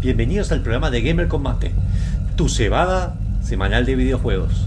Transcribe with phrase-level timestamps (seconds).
[0.00, 1.72] Bienvenidos al programa de Gamer Combate,
[2.36, 4.66] tu cebada semanal de videojuegos.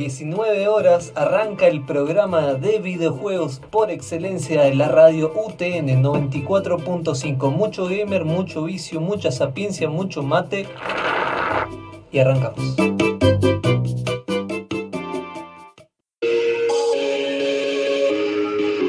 [0.00, 7.50] 19 horas arranca el programa de videojuegos por excelencia de la radio UTN 94.5.
[7.50, 10.66] Mucho gamer, mucho vicio, mucha sapiencia, mucho mate.
[12.10, 12.76] Y arrancamos.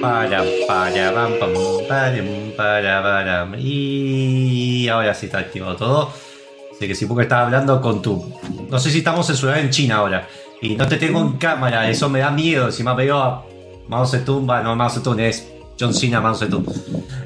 [0.01, 1.53] Para, para, pam, pam,
[1.89, 3.55] param, para, param.
[3.59, 6.13] Y ahora sí está activado todo.
[6.71, 8.33] Así que sí, porque estaba hablando con tu.
[8.69, 10.25] No sé si estamos censurados en China ahora.
[10.61, 12.71] Y no te tengo en cámara, eso me da miedo.
[12.71, 13.43] Si me veo a
[13.87, 16.63] Mao Zedong, va, no Mao Zedong, es John Cena Mao Zedong.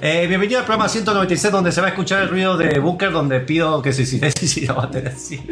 [0.02, 3.42] Eh, bienvenido al programa 196, donde se va a escuchar el ruido de Booker, donde
[3.42, 5.46] pido que se silencie la batería así.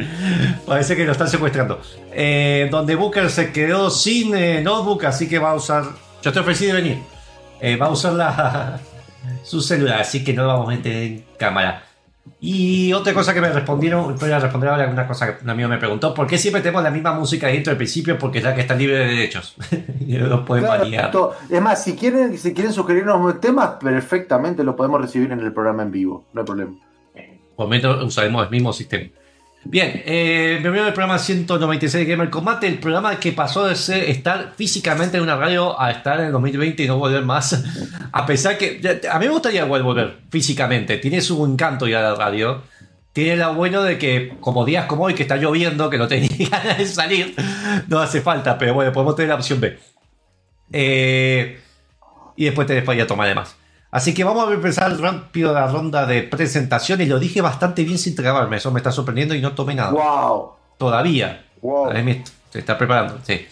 [0.66, 1.81] Parece que lo están secuestrando.
[2.14, 5.84] Eh, donde Booker se quedó sin eh, notebook, así que va a usar.
[6.22, 7.00] Yo te ofrecí de venir.
[7.59, 8.80] Eh, va a usar la,
[9.44, 11.84] su celular, así que no lo vamos a meter en cámara.
[12.40, 15.70] Y otra cosa que me respondieron, voy a responder ahora una cosa que un amigo
[15.70, 18.18] me preguntó, ¿por qué siempre tenemos la misma música dentro del principio?
[18.18, 19.56] Porque es la que está libre de derechos.
[20.00, 21.12] y no lo pueden Claro, variar.
[21.50, 25.84] Es más, si quieren, si quieren sugerirnos temas, perfectamente lo podemos recibir en el programa
[25.84, 26.74] en vivo, no hay problema.
[27.56, 29.09] Por lo menos usaremos el mismo sistema.
[29.66, 34.03] Bien, eh, bienvenido al programa 196 de Gamer Combate, el programa que pasó de ser,
[34.09, 37.63] estar físicamente en una radio a estar en el 2020 y no volver más.
[38.12, 42.16] A pesar que ya- a mí me gustaría volver físicamente, tiene su encanto ya la
[42.16, 42.62] radio.
[43.13, 46.50] Tiene lo bueno de que, como días como hoy, que está lloviendo, que no tenía
[46.50, 47.34] ganas de salir,
[47.88, 49.79] no hace falta, pero bueno, podemos tener la opción B.
[50.73, 51.59] Eh,
[52.35, 53.56] y después tenés para ir a tomar además.
[53.94, 58.00] Así que vamos a empezar rápido la ronda de presentación y lo dije bastante bien
[58.00, 59.92] sin trabarme, eso me está sorprendiendo y no tomé nada.
[59.92, 60.54] ¡Wow!
[60.80, 61.46] Todavía.
[61.62, 61.92] Wow.
[62.50, 63.46] Se está preparando, sí.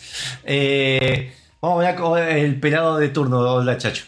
[0.44, 1.32] Eh,
[1.62, 4.06] vamos a ver con el pelado de turno, hola chacho.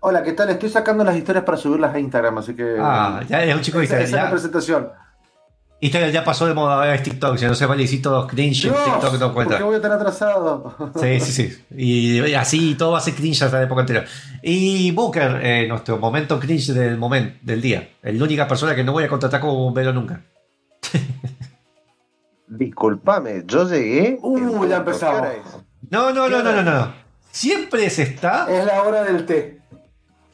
[0.00, 0.50] Hola, ¿qué tal?
[0.50, 2.76] Estoy sacando las historias para subirlas a Instagram, así que.
[2.78, 4.26] Ah, ya es un chico de esa, esa es la Instagram.
[4.26, 4.88] Ya, presentación.
[5.80, 8.64] Instagram ya pasó de moda, ahora es TikTok, si no se vale decir todos cringe
[8.64, 9.58] en TikTok no ¿por cuenta.
[9.58, 10.74] qué voy a estar atrasado?
[11.00, 11.64] Sí, sí, sí.
[11.76, 14.04] Y, y así todo va a ser cringe hasta la época anterior.
[14.42, 17.90] Y Booker, eh, nuestro momento cringe del momento, del día.
[18.02, 20.20] Es la única persona que no voy a contratar como bombero nunca.
[22.48, 24.18] Disculpame, yo llegué.
[24.22, 25.28] Uh, ya empezamos.
[25.90, 26.92] No, no, no, no, no, no.
[27.30, 28.46] Siempre se está.
[28.50, 29.60] Es la hora del té.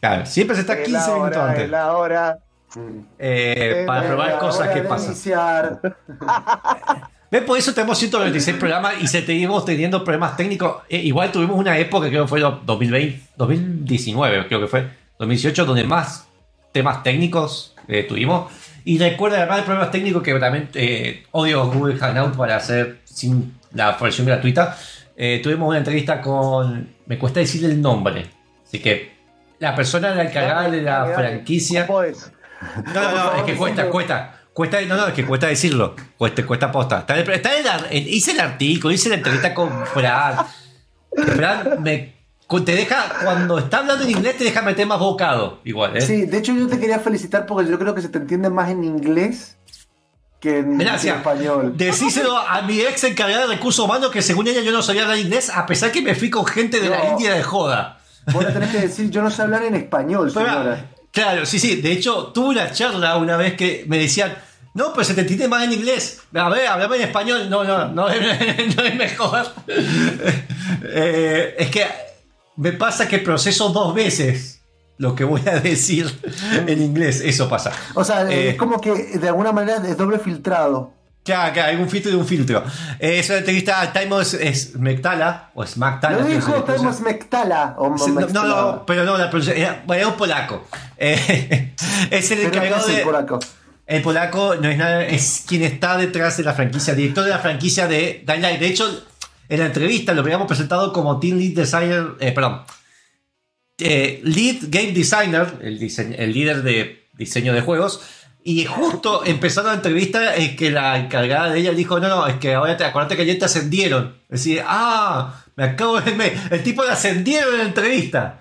[0.01, 1.65] Claro, siempre se está Es 15 la minutos hora, antes.
[1.65, 2.39] es la hora.
[3.19, 5.13] Eh, para la probar la cosas que pasan.
[5.13, 5.81] iniciar.
[7.31, 7.43] ¿Ves?
[7.43, 10.83] Por eso tenemos 196 programas y seguimos teniendo problemas técnicos.
[10.89, 15.85] Eh, igual tuvimos una época, creo que fue 2020, 2019, creo que fue 2018, donde
[15.85, 16.29] más
[16.75, 18.53] temas técnicos eh, tuvimos.
[18.85, 23.55] Y recuerda además de problemas técnicos que también eh, odio Google Hangout para hacer sin
[23.73, 24.77] la versión gratuita.
[25.17, 26.95] Eh, tuvimos una entrevista con.
[27.07, 28.27] Me cuesta decir el nombre.
[28.67, 29.15] Así que
[29.59, 31.87] la persona encargada de la franquicia.
[31.87, 32.31] ¿Cómo es?
[32.93, 34.41] No, no, no, es que cuesta, cuesta.
[34.53, 35.97] Cuesta, no, no, es que cuesta decirlo.
[36.17, 36.99] Cuesta, cuesta posta.
[37.01, 40.37] Está, está en la- en- hice el artículo, hice la entrevista con Fran.
[41.17, 42.15] Fran me,
[42.65, 45.61] te deja, cuando está hablando en inglés, te deja meter más bocado.
[45.65, 46.01] Igual, ¿eh?
[46.01, 48.71] Sí, de hecho yo te quería felicitar porque yo creo que se te entiende más
[48.71, 49.57] en inglés
[50.41, 51.17] que en, Gracias.
[51.17, 51.73] español.
[51.77, 55.19] Decíselo a mi ex encargada de recursos humanos que según ella yo no sabía hablar
[55.19, 57.11] inglés, a pesar que me fui con gente de la No.
[57.13, 57.99] India de joda.
[58.33, 60.91] Vos le tenés que decir, yo no sé hablar en español, Pero, señora.
[61.15, 61.77] Claro, sí, sí.
[61.77, 64.37] De hecho, tuve una charla una vez que me decían,
[64.75, 66.21] no, pero se te entiende más en inglés.
[66.35, 67.49] A ver, hablame en español.
[67.49, 68.21] No, no, no, es-
[68.77, 69.47] no es mejor.
[70.87, 71.87] Eh, es que
[72.57, 74.61] me pasa que proceso dos veces
[74.99, 76.11] lo que voy a decir
[76.67, 77.21] en inglés.
[77.25, 77.73] Eso pasa.
[77.95, 80.93] O sea, Eh, es como que de alguna manera es doble filtrado.
[81.25, 82.63] Claro, claro, hay un filtro y un filtro.
[82.99, 83.93] Eh, es una entrevista a
[84.41, 86.19] es Mectala, o es Mactala.
[86.19, 86.53] Lo dijo.
[86.65, 87.75] Thomas Mectala.
[87.79, 89.67] O Sí, No, no, pero no, la pronunciación.
[89.67, 90.67] era- Bueno, es un polaco.
[90.99, 91.73] Eh,
[92.11, 92.99] es el Pero ¿qué encargado de.
[93.03, 93.39] polaco?
[93.87, 97.39] El polaco no es nada, es quien está detrás de la franquicia, director de la
[97.39, 98.61] franquicia de Dying Light.
[98.61, 99.05] De hecho,
[99.49, 102.63] en la entrevista lo habíamos presentado como Team Lead Designer, eh, perdón,
[103.79, 105.79] eh, Lead Game Designer, el,
[106.19, 108.01] el líder de diseño de juegos.
[108.47, 112.37] Y justo empezando la entrevista, es que la encargada de ella dijo: No, no, es
[112.37, 114.19] que ahora te acuérdate que ayer te ascendieron.
[114.29, 116.13] Es decir, ah, me acabo de.
[116.15, 118.41] me- el tipo le ascendieron en la entrevista.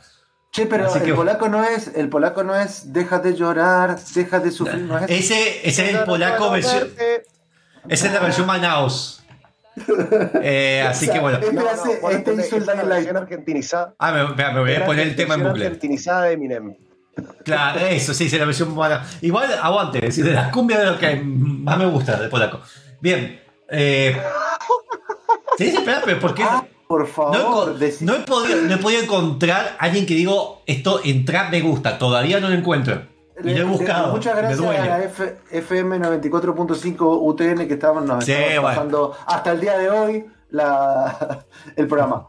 [0.51, 3.97] Che, pero Así el que- polaco no es, el polaco no es, deja de llorar,
[4.13, 5.09] deja de sufrir, no es.
[5.09, 6.89] Ese, ese es el polaco versión.
[7.87, 9.23] Esa es la versión Manaus.
[10.43, 11.37] Eh, así O sea, que bueno.
[11.39, 12.89] Este hace- este ponete- hizo el es una Dying Light.
[13.05, 13.93] versión argentinizada.
[13.97, 15.65] Ah, me, me- me voy a poner el tema en versión bucle.
[15.65, 16.75] argentinizada de Eminem.
[17.45, 19.05] Claro, eso sí, es la versión mala.
[19.21, 22.59] Igual, aguante, es decir, de las cumbias de lo que más me gusta de polaco.
[23.01, 23.39] Bien.
[23.69, 24.15] Eh,
[25.57, 26.43] sí, sí, espera, pero ¿por qué?
[26.43, 30.05] Ah, por No he, favor, decí- no he podido, no he podido encontrar a alguien
[30.05, 31.97] que digo esto en trap me gusta.
[31.97, 33.01] Todavía no lo encuentro.
[33.39, 34.11] Y lo he Le- buscado.
[34.13, 38.61] Muchas gracias a la F- FM 94.5 UTN que estaban, nos Sí, bueno.
[38.63, 41.43] pasando hasta el día de hoy la,
[41.75, 42.27] el programa.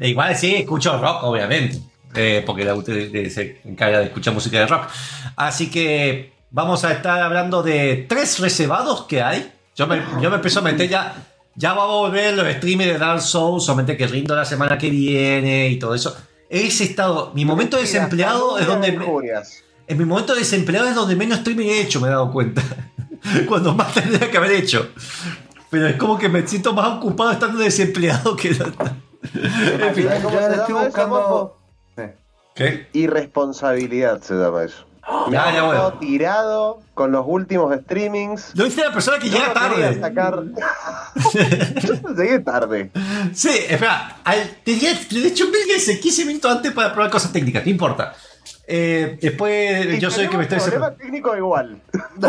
[0.00, 1.78] Igual sí, escucho rock, obviamente.
[2.14, 4.84] Eh, porque la UTD se encarga de escuchar música de rock.
[5.36, 9.52] Así que vamos a estar hablando de tres reservados que hay.
[9.76, 11.14] Yo me, yo me empiezo a meter ya.
[11.56, 14.88] Ya va a volver los streamers de Dark Souls, solamente que rindo la semana que
[14.88, 16.16] viene y todo eso.
[16.48, 18.92] Ese estado, mi momento de desempleado es donde.
[18.92, 19.04] me-
[19.88, 22.62] en mi momento de desempleado es donde menos streaming he hecho, me he dado cuenta.
[23.48, 24.90] Cuando más tendría que haber hecho.
[25.68, 28.48] Pero es como que me siento más ocupado estando desempleado que.
[28.48, 28.54] en
[29.94, 30.08] fin.
[30.08, 31.59] Yo ¿Cómo se estoy buscando.
[32.92, 34.86] Irresponsabilidad se llama eso.
[35.26, 35.94] Me Ya, ya, bueno.
[35.98, 38.52] tirado con los últimos streamings.
[38.54, 39.98] Lo hice la persona que llega tarde.
[40.00, 40.42] sacar.
[41.82, 42.90] Yo llegué tarde.
[43.34, 44.18] Sí, espera.
[44.24, 48.14] Al, tenía, de hecho, me 15 minutos antes para probar cosas técnicas, no importa.
[48.72, 50.60] Eh, después, yo soy el que me estoy.
[50.60, 51.80] problema técnico igual.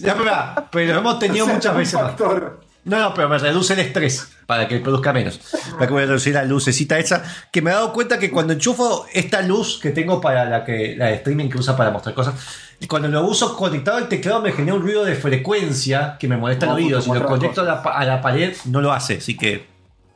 [0.00, 2.04] Ya, espera, pero hemos tenido muchas veces más.
[2.04, 2.61] Factor.
[2.84, 5.38] No, no, pero me reduce el estrés para que produzca menos.
[5.72, 7.22] Para que voy a reducir la lucecita esa.
[7.52, 10.96] Que me he dado cuenta que cuando enchufo esta luz que tengo para la que
[10.96, 12.34] la de streaming que usa para mostrar cosas,
[12.80, 16.36] y cuando lo uso conectado al teclado me genera un ruido de frecuencia que me
[16.36, 17.00] molesta el oído.
[17.00, 19.18] Si lo conecto a la, a pared, no lo hace.
[19.18, 19.66] Así que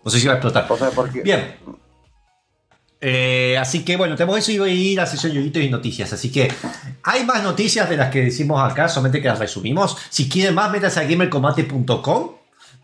[0.04, 0.66] no sé si va a explotar.
[0.68, 1.22] O sea, porque.
[1.22, 1.54] Bien.
[3.00, 5.68] Eh, así que bueno, tenemos eso y voy a ir a la sesión Yoyitos y
[5.68, 6.12] noticias.
[6.12, 6.52] Así que
[7.04, 9.96] hay más noticias de las que decimos acá, solamente que las resumimos.
[10.10, 12.30] Si quieren más, métanse a gamercombate.com,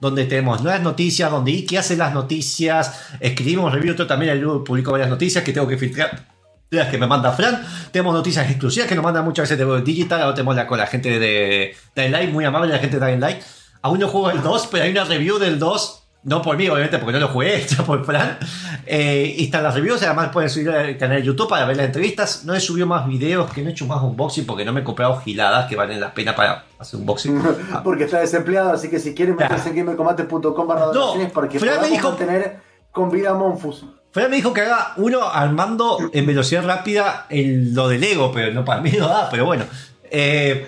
[0.02, 4.90] donde tenemos nuevas noticias, donde Iki hace las noticias, escribimos review, yo también ahí publico
[4.90, 6.26] varias noticias que tengo que filtrar.
[6.70, 10.22] Las que me manda Fran, tenemos noticias exclusivas que nos mandan muchas veces de Digital.
[10.22, 13.20] Ahora tenemos la con la gente de Dying Light, muy amable la gente de Dying
[13.20, 13.42] Light.
[13.80, 16.98] Aún no juego el 2, pero hay una review del 2 no por mí, obviamente,
[16.98, 18.38] porque no lo jugué, hecha por Fran.
[18.86, 21.86] Eh, y están las reviews, además pueden subir al canal de YouTube para ver las
[21.86, 22.44] entrevistas.
[22.44, 24.84] No he subido más videos, que no he hecho más unboxing porque no me he
[24.84, 27.42] comprado giladas que valen la pena para hacer unboxing.
[27.84, 31.80] Porque está desempleado, así que si quieren meterse en gamercombate.com barra donaciones para que Fran
[31.80, 32.58] me dijo- mantener
[32.90, 33.84] con vida Monfus.
[34.10, 38.52] Fran me dijo que haga uno armando en velocidad rápida el- lo de Lego, pero
[38.52, 39.64] no para mí no da, pero bueno.
[40.10, 40.66] Eh,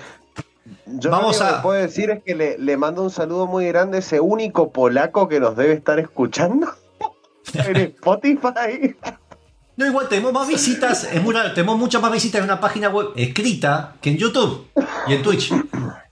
[0.87, 3.47] Yo Vamos lo único a- que puedo decir es que le, le mando un saludo
[3.47, 6.69] muy grande a ese único polaco que nos debe estar escuchando
[7.55, 8.95] en Spotify.
[9.77, 12.89] no, igual tenemos más visitas, es muy raro, tenemos muchas más visitas en una página
[12.91, 14.67] web escrita que en YouTube
[15.07, 15.53] y en Twitch.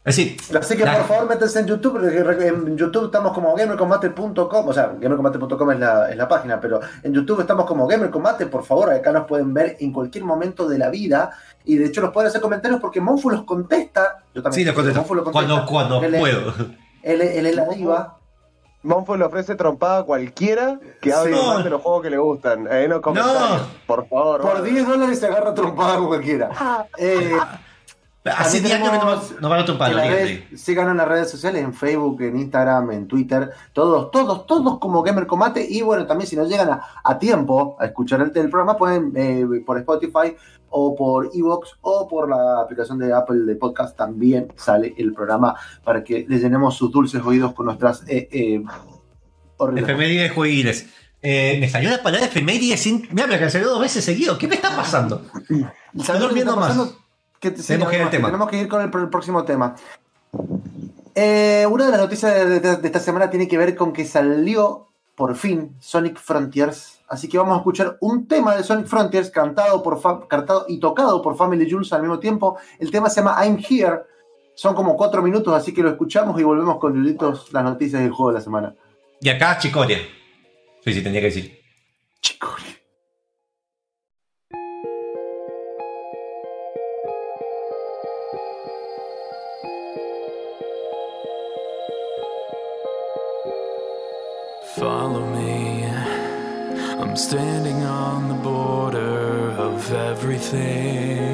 [0.05, 3.55] Es decir, Así que la- por favor métanse en YouTube, porque en YouTube estamos como
[3.55, 8.47] gamercombate.com, o sea, gamercombate.com es la, es la página, pero en YouTube estamos como gamercombate,
[8.47, 11.31] por favor, acá nos pueden ver en cualquier momento de la vida,
[11.65, 14.75] y de hecho nos pueden hacer comentarios porque Monfu los contesta, yo también, sí, lo
[14.75, 14.99] contesto.
[15.01, 15.47] Monfu lo contesta.
[15.49, 16.55] Cuando, cuando Él puedo.
[17.03, 18.19] Él, es- él es la diva,
[18.85, 21.47] Monfo le ofrece trompada a cualquiera que hable Sí.
[21.47, 22.67] más de los juegos que le gustan.
[22.67, 23.63] Ahí en los comentarios.
[23.87, 24.41] Por favor.
[24.41, 24.71] por vale.
[24.71, 26.51] 10 dólares se agarra trompada con cualquiera.
[26.99, 27.37] Eh,
[28.25, 28.99] Hace También 10 años que
[29.41, 29.67] no, no en
[29.97, 30.09] las dígate.
[30.09, 34.79] redes- síganos en las redes sociales, en Facebook, en Instagram, en Twitter, todos, todos, todos
[34.79, 35.67] como Gamer Combate.
[35.69, 39.13] Y bueno, también si no llegan a, a tiempo a escuchar el, el programa, pueden
[39.17, 40.37] eh, por Spotify
[40.73, 45.55] o por Evox o por la aplicación de Apple de podcast también sale el programa
[45.85, 48.63] para que les llenemos sus dulces oídos con nuestras eh, eh,
[49.77, 50.87] Efemérides jueguiles.
[51.23, 53.07] Eh, me salió la palabra efemérides sin.
[53.13, 54.37] Mira, me salió dos veces seguido.
[54.39, 55.23] ¿Qué me está pasando?
[55.29, 55.63] ¿Sabes lo
[55.95, 56.77] que Estoy durmiendo más.
[57.39, 58.27] Que te- Tenemos que ir tema.
[58.29, 59.77] Tenemos que ir con el, pr- el próximo tema.
[61.15, 64.05] Eh, una de las noticias de, de- de esta semana tiene que ver con que
[64.05, 67.01] salió por fin Sonic Frontiers.
[67.13, 70.81] Así que vamos a escuchar un tema de Sonic Frontiers cantado, por fa- cantado y
[70.81, 72.57] tocado por Family Jules al mismo tiempo.
[72.79, 74.01] El tema se llama I'm Here.
[74.55, 78.31] Son como cuatro minutos, así que lo escuchamos y volvemos con las noticias del juego
[78.31, 78.75] de la semana.
[79.21, 79.99] Y acá, Chicoria.
[80.83, 81.59] Sí, sí, tenía que decir.
[94.77, 95.32] Follow me.
[97.13, 101.29] I'm standing on the border of everything.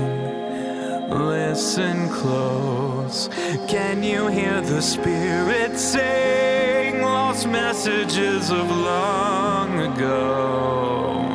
[1.08, 3.28] Listen close.
[3.68, 11.27] Can you hear the spirit sing lost messages of long ago?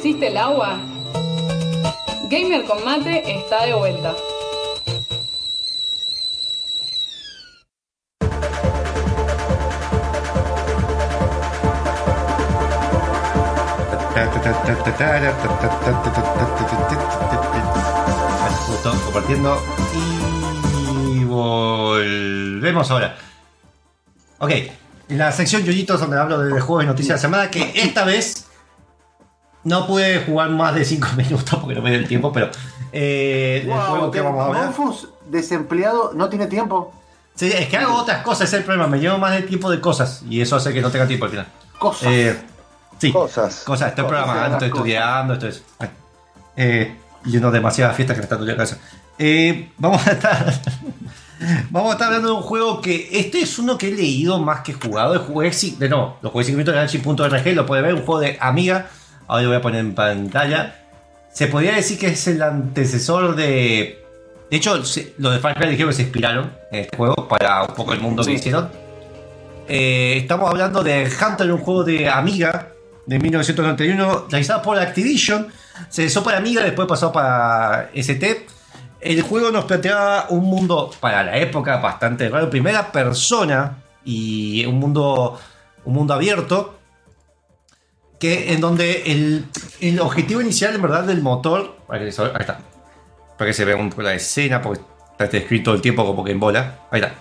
[0.00, 0.80] Pusiste el agua?
[2.30, 4.14] Gamer con mate está de vuelta.
[18.66, 19.62] Justo compartiendo.
[21.12, 23.18] Y volvemos ahora.
[24.38, 24.50] Ok,
[25.08, 28.49] la sección Yoyitos donde hablo de juegos y noticias de la semana, que esta vez
[29.64, 32.50] no pude jugar más de 5 minutos porque no me dio el tiempo, pero
[32.92, 34.62] eh, el juego que vamos a.
[34.62, 36.92] Monfus, desempleado, no tiene tiempo.
[37.34, 38.86] Sí, es que hago otras cosas, ese es el problema.
[38.88, 41.30] Me llevo más de tiempo de cosas y eso hace que no tenga tiempo al
[41.30, 41.46] final.
[41.78, 42.08] Cosas.
[42.10, 42.36] Eh,
[42.98, 43.62] sí, Cosas.
[43.64, 43.88] cosas.
[43.90, 44.86] Estoy Cosas, programando, estoy cosas.
[44.86, 45.62] estudiando, esto es.
[46.56, 48.84] Eh, y uno demasiadas fiestas que me están doliendo la cabeza.
[49.18, 50.52] Eh, vamos a estar.
[51.70, 53.08] Vamos a estar hablando de un juego que.
[53.18, 55.14] Este es uno que he leído más que jugado.
[55.14, 56.74] El jugué sí- de no, lo jugué 5 minutos
[57.32, 58.90] en lo puede ver, un juego de Amiga.
[59.30, 60.74] Ahora lo voy a poner en pantalla.
[61.32, 64.04] Se podría decir que es el antecesor de.
[64.50, 67.74] De hecho, los de Far Cry dijeron que se inspiraron en este juego para un
[67.76, 68.68] poco el mundo que hicieron.
[69.68, 72.70] Eh, estamos hablando de Hunter, un juego de Amiga
[73.06, 75.46] de 1991, realizado por Activision.
[75.88, 78.46] Se hizo para Amiga, después pasó para ST.
[79.00, 82.50] El juego nos planteaba un mundo, para la época, bastante raro.
[82.50, 85.38] Primera persona y un mundo,
[85.84, 86.79] un mundo abierto.
[88.20, 89.46] Que en donde el,
[89.80, 91.78] el objetivo inicial, en verdad, del motor.
[91.88, 92.60] Ahí está.
[93.38, 96.22] Para que se vea un poco la escena, porque está descrito todo el tiempo como
[96.22, 96.80] que en bola.
[96.90, 97.14] Ahí está.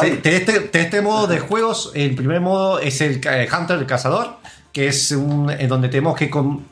[0.00, 1.90] Sí, tenés este, tenés este modo de juegos.
[1.94, 4.36] El primer modo es el Hunter, el cazador,
[4.72, 6.62] que es un, en donde tenemos que com-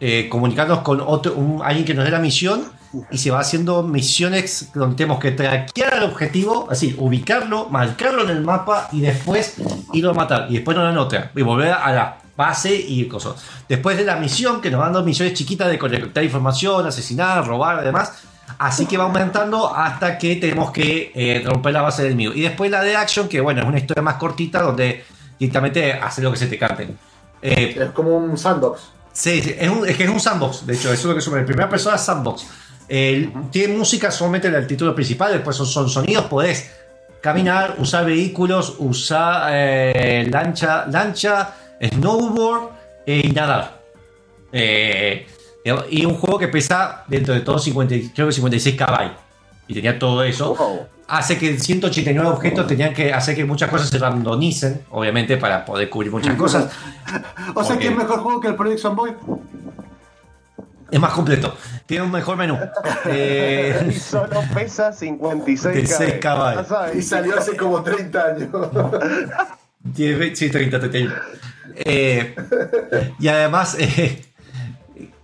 [0.00, 2.64] eh, comunicarnos con otro, un- alguien que nos dé la misión
[3.10, 8.30] y se va haciendo misiones donde tenemos que traquear al objetivo, así, ubicarlo, marcarlo en
[8.30, 9.56] el mapa y después
[9.92, 10.46] irlo a matar.
[10.48, 13.34] Y después no la otra y volver a la base y cosas.
[13.68, 17.78] Después de la misión, que nos van dando misiones chiquitas de colectar información, asesinar, robar,
[17.80, 18.12] además.
[18.58, 22.34] Así que va aumentando hasta que tenemos que eh, romper la base del enemigo.
[22.34, 25.02] Y después la de action, que bueno, es una historia más cortita donde
[25.38, 26.88] directamente hace lo que se te cante.
[27.40, 28.80] Eh, Es como un sandbox.
[29.12, 31.38] Sí, es, un- es que es un sandbox, de hecho, eso es lo que sube.
[31.40, 32.46] En primera persona sandbox.
[33.50, 36.70] Tiene música solamente en el título principal, después son, son sonidos, podés
[37.22, 41.54] caminar, usar vehículos, usar eh, lancha, lancha,
[41.90, 42.70] snowboard
[43.06, 43.82] eh, y nadar.
[44.52, 45.26] Eh,
[45.90, 49.10] y un juego que pesa dentro de todo 50, creo que 56 KB.
[49.66, 50.54] Y tenía todo eso.
[50.54, 50.86] Wow.
[51.08, 55.88] Hace que 189 objetos tenían que hacer que muchas cosas se randomicen, obviamente, para poder
[55.90, 56.70] cubrir muchas cosas.
[57.54, 57.80] O sea Ok.
[57.82, 59.12] que es mejor juego que el Project Zomboid.
[60.90, 61.54] Es más completo.
[61.86, 62.58] Tiene un mejor menú.
[63.06, 66.20] Eh, Y solo pesa 56 56 KB.
[66.20, 66.54] KB.
[66.56, 66.96] Ya sabes.
[66.96, 68.48] Y salió hace como 30 años.
[69.94, 71.14] Sí, 30, 31.
[71.76, 72.34] Eh,
[73.18, 74.24] y además, eh,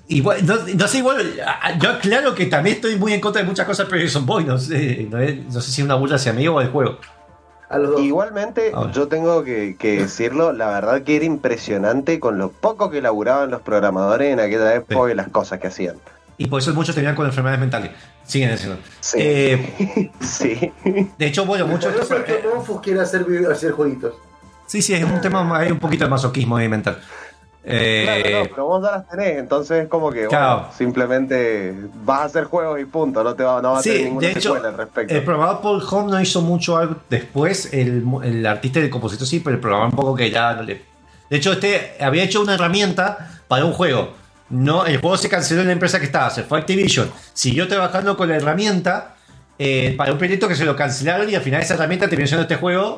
[0.09, 1.35] igual, no, no sé, igual,
[1.81, 4.59] yo claro que también estoy muy en contra de muchas cosas, pero son Boy, no
[4.59, 6.99] sé, no, es- no sé si es una burla hacia mí o del juego.
[7.99, 8.91] Igualmente, Ahora.
[8.91, 13.51] yo tengo que, que decirlo, la verdad que era impresionante con lo poco que laburaban
[13.53, 15.95] los programadores en aquella época y las cosas que hacían.
[16.37, 17.93] Y por eso muchos terminan con enfermedades mentales.
[18.25, 18.79] Siguen diciendo.
[18.99, 19.19] Sí.
[19.21, 20.73] Eh, Sí.
[21.17, 21.95] de hecho, bueno, muchos.
[21.95, 24.15] Es que Monfus quiere hacer, hacer jueguitos.
[24.71, 26.97] Sí, sí, es un tema, hay un poquito de masoquismo ahí mental.
[27.65, 30.59] Eh, Claro, no, pero vos ya las tenés, entonces es como que Claro.
[30.59, 34.05] bueno, simplemente vas a hacer juegos y punto, no te va, no va a tener
[34.05, 35.13] ninguna de hecho, al respecto.
[35.13, 39.27] el programador Paul Home no hizo mucho algo después, el, el artista y el compositor
[39.27, 40.85] sí, pero el programador un poco que ya no le...
[41.29, 44.15] De hecho, este había hecho una herramienta para un juego.
[44.51, 47.11] No, el juego se canceló en la empresa que estaba, se fue a Activision.
[47.33, 49.17] Siguió trabajando con la herramienta
[49.63, 52.45] eh, para un proyecto que se lo cancelaron y al final esa herramienta terminó siendo
[52.45, 52.97] este juego.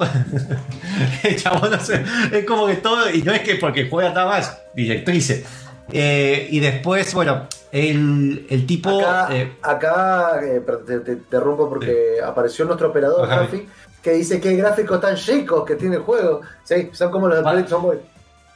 [1.36, 4.58] Chabón, no sé, es como que todo, y no es que porque juega nada más,
[4.72, 5.44] directrices.
[5.92, 9.00] Eh, y después, bueno, el, el tipo...
[9.00, 13.28] Acá, eh, acá eh, te, te interrumpo porque apareció nuestro operador.
[13.28, 13.66] Rafi,
[14.00, 16.42] que dice que gráficos tan chicos que tiene el juego.
[16.62, 18.04] Sí, son como los de Project.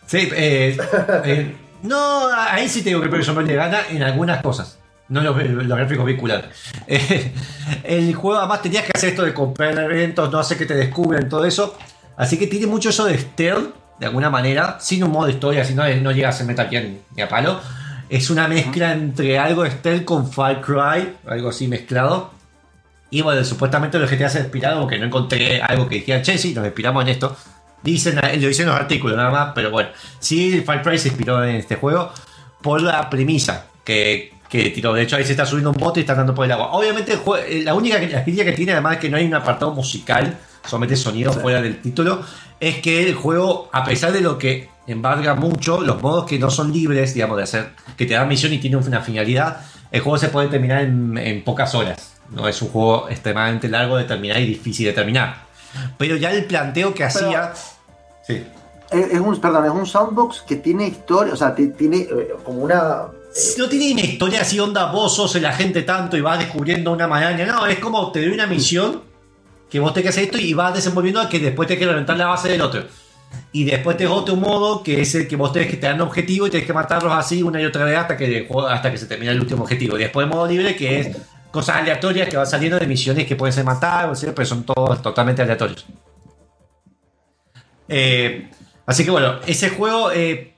[0.06, 0.30] Sí,
[1.82, 4.78] no, ahí sí te digo que Project le gana en algunas cosas.
[5.08, 6.46] No los, los gráficos vinculares.
[6.88, 7.32] Eh,
[7.84, 11.28] el juego además tenías que hacer esto de comprar eventos, no hacer que te descubran
[11.28, 11.76] todo eso.
[12.16, 15.74] Así que tiene mucho eso de stealth, de alguna manera, sin un modo historia, si
[15.74, 17.60] no, no llega a ser Metal Gear ni, ni a palo.
[18.08, 22.30] Es una mezcla entre algo de stealth con Far Cry, algo así mezclado.
[23.10, 26.54] Y bueno, supuestamente los GTA se inspiraron, porque no encontré algo que dijera, che, sí,
[26.54, 27.36] nos inspiramos en esto.
[27.82, 31.42] Dicen, lo dicen en los artículos nada más, pero bueno, sí, Far Cry se inspiró
[31.44, 32.12] en este juego
[32.62, 34.92] por la premisa que, que tiró.
[34.92, 36.72] De hecho, ahí se está subiendo un bote y está andando por el agua.
[36.72, 37.14] Obviamente,
[37.48, 40.96] eh, la única crítica que tiene, además, es que no hay un apartado musical, solamente
[40.96, 42.20] sonido fuera del título,
[42.60, 46.50] es que el juego, a pesar de lo que embarga mucho, los modos que no
[46.50, 50.18] son libres, digamos, de hacer, que te dan misión y tiene una finalidad, el juego
[50.18, 52.14] se puede terminar en, en pocas horas.
[52.30, 55.46] No es un juego extremadamente largo de terminar y difícil de terminar.
[55.96, 57.52] Pero ya el planteo que hacía.
[58.26, 58.44] Sí.
[58.90, 62.34] Es, es un, perdón, es un soundbox que tiene historia, o sea, ti- tiene eh,
[62.44, 63.02] como una.
[63.58, 67.06] No tiene una historia así, onda, vos sos el agente tanto y vas descubriendo una
[67.06, 67.44] maraña.
[67.46, 69.02] No, es como te doy una misión
[69.70, 72.16] que vos tenés que hacer esto y vas desenvolviendo a que después te que reventar
[72.16, 72.84] la base del otro.
[73.52, 76.02] Y después tenés otro modo que es el que vos tenés que te dan un
[76.02, 79.06] objetivo y tenés que matarlos así una y otra vez hasta que, hasta que se
[79.06, 79.96] termina el último objetivo.
[79.96, 81.16] Y después el modo libre que es
[81.50, 85.42] cosas aleatorias que van saliendo de misiones que pueden ser matar, pero son todos totalmente
[85.42, 85.86] aleatorios.
[87.88, 88.50] Eh,
[88.86, 90.55] así que bueno, ese juego eh,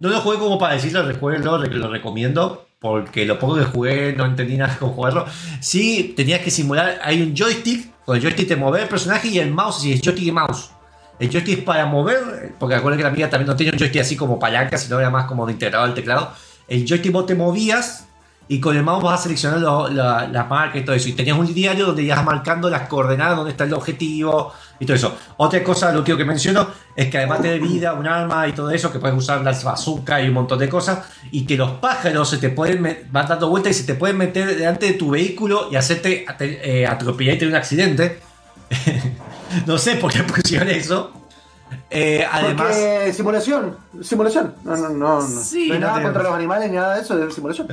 [0.00, 4.24] no lo jugué como para decirlo, recuerdo, lo, recomiendo, porque lo poco que jugué no
[4.24, 5.26] entendí nada con jugarlo.
[5.60, 9.38] Sí, tenías que simular, hay un joystick, con el joystick de mover el personaje y
[9.38, 10.70] el mouse, y es joystick y mouse.
[11.18, 14.16] El joystick para mover, porque recuerda que la mía también no tenía un joystick así
[14.16, 16.32] como palanca, sino era más como de integrado al teclado.
[16.66, 18.08] El joystick vos te movías
[18.52, 21.08] y con el mouse vas a seleccionar lo- la, la marca y todo eso.
[21.08, 24.96] Y tenías un diario donde ibas marcando las coordenadas, donde está el objetivo y todo
[24.96, 25.16] eso.
[25.36, 28.90] Otra cosa, lo que menciono, es que además de vida, un arma y todo eso,
[28.90, 30.98] que puedes usar las bazooka y un montón de cosas,
[31.30, 34.56] y que los pájaros se te pueden van dando vueltas y se te pueden meter
[34.56, 38.18] delante de tu vehículo y hacerte eh, atropellar y tener un accidente.
[39.66, 41.12] no sé por qué pusieron eso.
[41.88, 42.66] Eh, además.
[42.76, 44.54] Porque simulación, simulación.
[44.64, 45.22] No, no, no.
[45.22, 45.40] no.
[45.40, 47.68] Sí, no hay nada contra los animales ni nada de eso, es simulación.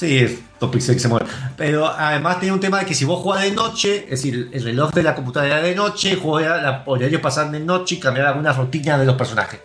[0.00, 0.38] Sí, es
[0.70, 1.28] píxeles que se mueven.
[1.58, 4.64] Pero además tiene un tema de que si vos jugás de noche, es decir, el
[4.64, 8.56] reloj de la computadora era de noche, la horarios pasan de noche y cambiar algunas
[8.56, 9.60] rutinas de los personajes.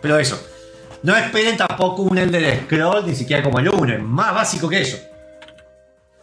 [0.00, 0.40] Pero eso.
[1.02, 4.80] No esperen tampoco un Elder Scroll, ni siquiera como el 1, es más básico que
[4.80, 4.96] eso.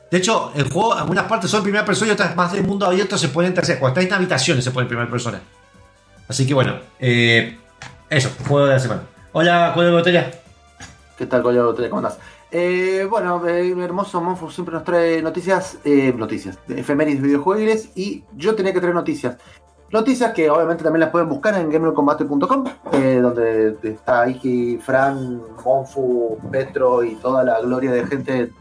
[0.10, 2.86] De hecho, el juego, algunas partes son en primera persona y otras más del mundo
[2.86, 3.82] abierto se ponen en tercera.
[3.82, 5.41] Cuando estás en habitaciones se pone en primera persona.
[6.30, 7.58] Así que bueno, eh,
[8.10, 9.01] eso, juego de la semana.
[9.34, 10.32] Hola, juego de botella.
[11.17, 11.73] ¿Qué tal, Collado?
[11.73, 12.17] ¿Te- ¿Cómo andás?
[12.52, 18.24] Eh, bueno, eh, hermoso Monfus siempre nos trae noticias, eh, noticias, de efemérides videojuegos y
[18.36, 19.36] yo tenía que traer noticias.
[19.92, 26.38] Noticias que obviamente también las pueden buscar en gamercombate.com, eh, donde está Iki, Fran, Monfu,
[26.52, 28.52] Petro y toda la gloria de gente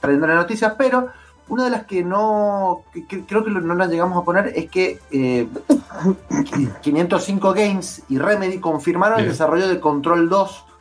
[0.00, 1.08] trayendo las noticias, pero
[1.48, 4.98] una de las que no, que- creo que no las llegamos a poner es que
[5.10, 5.48] eh,
[6.82, 10.73] 505 Games y Remedy confirmaron el desarrollo de Control 2 ¿sí?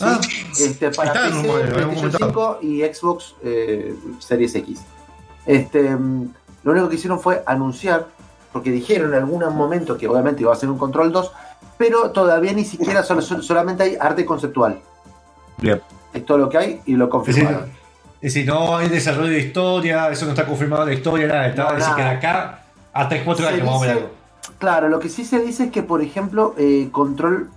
[0.00, 0.20] Ah,
[0.60, 2.12] este, para está PC, PlayStation.
[2.12, 4.80] 5 y Xbox eh, Series X.
[5.46, 6.28] Este, mm,
[6.64, 8.06] lo único que hicieron fue anunciar,
[8.52, 11.30] porque dijeron en algún momento que obviamente iba a ser un Control 2,
[11.78, 14.80] pero todavía ni siquiera solo- sol- solamente hay arte conceptual.
[15.58, 15.80] Bien.
[16.12, 17.66] Es todo lo que hay y lo confirmaron.
[18.20, 21.46] Y si no hay desarrollo de historia, eso no está confirmado la historia, nada.
[21.48, 21.96] Está, No, decir nada.
[21.96, 24.10] que de acá a 3-4 Se años vamos a ver algo.
[24.58, 27.50] Claro, lo que sí se dice es que, por ejemplo, eh, Control,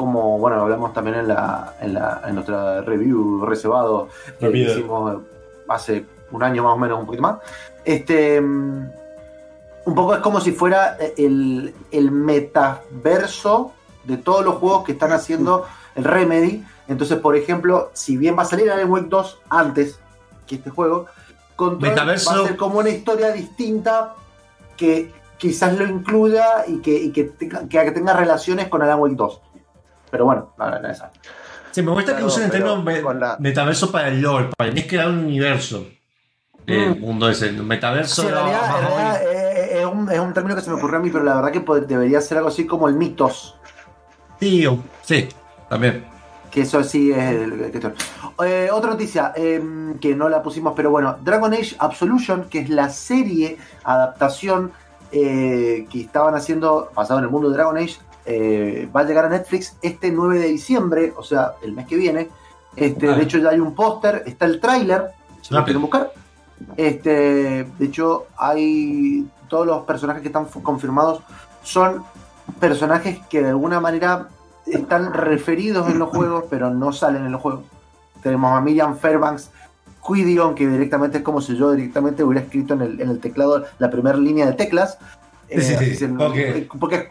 [0.00, 4.08] como bueno, hablamos también en la, en, la, en nuestra review reservado
[4.38, 5.20] que hicimos
[5.68, 7.36] hace un año más o menos, un poquito más.
[7.84, 8.88] Este, mm,
[9.84, 15.12] un poco es como si fuera el, el metaverso de todos los juegos que están
[15.12, 16.64] haciendo el Remedy.
[16.88, 19.98] Entonces, por ejemplo, si bien va a salir Alan Wake 2 antes
[20.46, 21.08] que este juego,
[21.56, 22.30] Control Metaverso.
[22.30, 24.14] va a ser como una historia distinta
[24.78, 29.16] que quizás lo incluya y que, y que, tenga, que tenga relaciones con Alan Wake
[29.16, 29.40] 2.
[30.10, 31.10] Pero bueno, no, no, no, esa.
[31.70, 32.82] Sí, me gusta que usen el término
[33.14, 35.86] la- metaverso para el lore, para mí es crear un universo.
[36.66, 37.00] El Mm.
[37.00, 38.22] mundo ese, el metaverso.
[38.22, 39.28] Sí, en realidad, más en realidad, eh,
[39.76, 41.52] eh, es, un, es un término que se me ocurrió a mí, pero la verdad
[41.52, 43.56] que debería ser algo así como el mitos.
[44.40, 44.66] Sí,
[45.02, 45.28] sí,
[45.68, 46.04] también.
[46.50, 47.92] Que eso sí es el el que estoy.
[48.44, 49.62] Eh, otra noticia eh,
[50.00, 54.72] que no la pusimos, pero bueno, Dragon Age Absolution, que es la serie adaptación
[55.12, 57.96] eh, que estaban haciendo basado en el mundo de Dragon Age,
[58.26, 61.96] eh, va a llegar a Netflix este 9 de diciembre, o sea, el mes que
[61.96, 62.28] viene.
[62.76, 63.14] Este, Ah.
[63.16, 65.10] de hecho, ya hay un póster, está el tráiler,
[65.42, 65.64] si lo Rápido.
[65.64, 66.12] quieren buscar.
[66.76, 71.22] Este, de hecho, hay todos los personajes que están confirmados
[71.62, 72.04] son
[72.60, 74.28] personajes que de alguna manera
[74.66, 77.62] están referidos en los juegos, pero no salen en los juegos.
[78.22, 79.50] Tenemos a Miriam Fairbanks,
[80.06, 83.64] Quidion, que directamente es como si yo directamente hubiera escrito en el, en el teclado
[83.78, 84.98] la primera línea de teclas.
[85.52, 87.04] Sí, sí, se- porque- porque es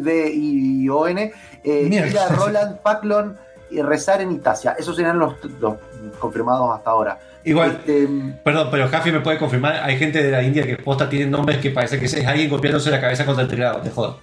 [0.00, 1.32] Q-W-I-D-I-O-N.
[1.64, 3.36] Eh, Roland, Paclon
[3.70, 4.74] y Rezar en Itasia.
[4.78, 5.74] Esos serían los, los
[6.18, 7.18] confirmados hasta ahora.
[7.44, 8.06] Igual, Este,
[8.44, 11.56] perdón, pero Jaffi me puede confirmar, hay gente de la India que posta tienen nombres
[11.58, 14.18] que parece que es alguien golpeándose la cabeza contra el teclado, te jodo.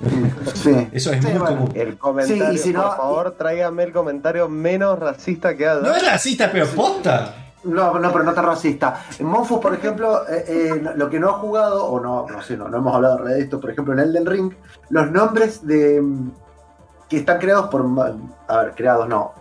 [0.54, 0.88] sí.
[0.92, 1.56] Eso es Sí, muy bueno.
[1.56, 1.72] común.
[1.76, 5.80] El comentario, Sí, y si no- por favor, tráigame el comentario menos racista que haya.
[5.80, 7.36] No es racista, pero posta.
[7.64, 9.04] No, no, pero no tan racista.
[9.18, 12.56] En Monfus, por ejemplo, eh, eh, lo que no ha jugado, o no, no sé,
[12.56, 14.52] no, no hemos hablado de esto, por ejemplo, en Elden Ring,
[14.90, 16.30] los nombres de mm,
[17.08, 17.84] que están creados por.
[18.48, 19.32] A ver, creados no.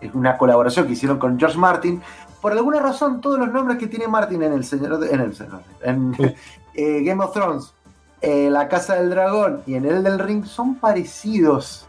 [0.00, 2.02] Es una colaboración que hicieron con George Martin.
[2.42, 5.34] Por alguna razón, todos los nombres que tiene Martin en el Señor de- en el
[5.34, 6.14] Señor en
[6.74, 7.72] eh, Game of Thrones,
[8.22, 11.85] La Casa del Dragón y en Elden Ring son parecidos.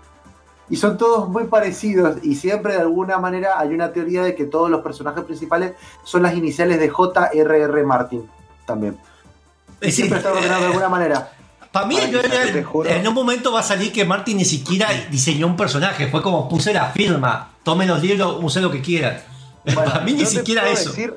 [0.70, 2.18] Y son todos muy parecidos.
[2.24, 6.24] Y siempre de alguna manera hay una teoría de que todos los personajes principales son
[6.24, 7.84] las iniciales de J.R.R.
[7.84, 8.30] Martin
[8.66, 8.98] también.
[9.82, 11.32] Sí, Siempre está ordenado de alguna manera.
[11.72, 15.48] Para mí, Para yo- en un momento va a salir que Martin ni siquiera diseñó
[15.48, 16.08] un personaje.
[16.08, 17.52] Fue como puse la firma.
[17.64, 19.20] Tomen los libros, usen lo que quieran.
[19.76, 20.90] Para mí ni siquiera eso.
[20.92, 21.16] decir-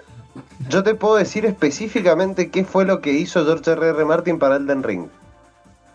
[0.69, 4.05] yo te puedo decir específicamente qué fue lo que hizo George R.R.
[4.05, 5.07] Martin para Elden Ring.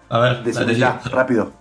[0.10, 1.52] A ver, Decime ya, rápido.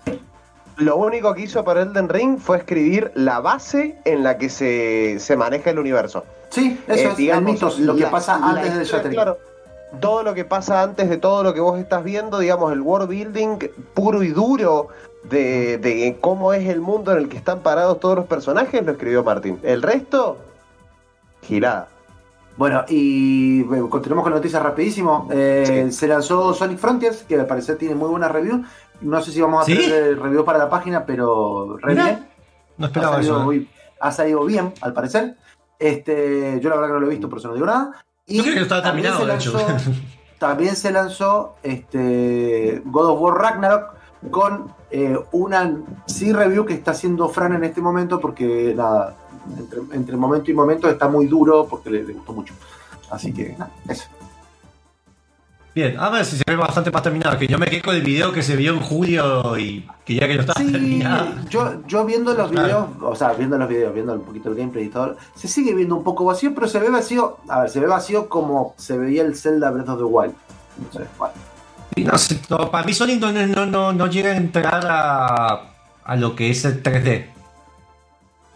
[0.77, 5.19] Lo único que hizo para Elden Ring fue escribir la base en la que se,
[5.21, 6.25] se maneja el universo.
[6.51, 9.15] Sí, eso Eh, es digamos, el mitos, lo que pasa antes historia, Shattering.
[9.15, 9.39] Claro,
[10.01, 13.09] todo lo que pasa antes de todo lo que vos estás viendo, digamos, el world
[13.09, 13.59] building
[13.95, 14.89] puro y duro
[15.23, 18.93] de, de cómo es el mundo en el que están parados todos los personajes, lo
[18.93, 19.61] escribió Martin.
[19.63, 20.39] El resto,
[21.43, 21.89] girada.
[22.57, 25.29] Bueno, y bueno, continuamos con la noticia rapidísimo.
[25.33, 25.93] Eh, Sí.
[25.93, 28.65] Se lanzó Sonic Frontiers, que al parecer tiene muy buena review.
[29.01, 29.77] No sé si vamos a ¿Sí?
[29.77, 32.29] tener eh, review para la página, pero re Mirá, bien.
[32.79, 33.43] No Ha esperaba salido, eso.
[33.43, 33.45] ¿eh?
[33.45, 33.69] muy-
[34.01, 35.37] ha salido bien, al parecer.
[35.79, 38.05] Este, yo la verdad que no lo he visto, por eso no digo nada.
[38.27, 39.53] Y Yo creo que estaba terminado, se de hecho.
[39.53, 39.93] lanzó-
[40.39, 43.95] También se lanzó este, God of War Ragnarok
[44.31, 45.77] con eh, una
[46.07, 49.17] sí review que está haciendo Fran en este momento porque nada,
[49.59, 52.55] entre, entre momento y momento está muy duro porque le, le gustó mucho.
[53.11, 54.05] Así que nada, eso.
[55.75, 57.37] Bien, a ver si se ve bastante más terminado.
[57.37, 60.29] Que yo me quedé con el video que se vio en julio y que ya
[60.29, 61.27] que no estaba Sí, terminado.
[61.51, 62.67] yo, yo viendo los Claro.
[62.67, 65.75] videos, o sea, viendo los videos, viendo un poquito el gameplay y todo, se sigue
[65.75, 68.97] viendo un poco vacío, pero se ve vacío, a ver, se ve vacío como se
[68.97, 70.35] veía el Zelda Breath of the Wild.
[70.79, 71.35] No sé, bueno.
[71.97, 75.61] No sé, no, para mí Sonic no, no, no, no llega a entrar a,
[76.05, 77.27] a lo que es el 3D.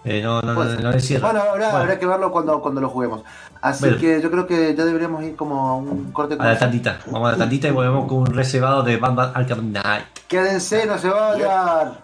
[0.05, 1.33] Eh, no, no, no, Pues, no cierra.
[1.33, 3.23] Bueno, habrá, Bueno, habrá que verlo cuando, cuando lo juguemos.
[3.61, 3.99] Así Bueno.
[3.99, 7.01] que yo creo que ya deberíamos ir como a un corte a la tandita.
[7.11, 10.05] Vamos a la tandita y volvemos con un reservado de Batman Arkham Knight.
[10.29, 11.95] Quédense, no se vayan.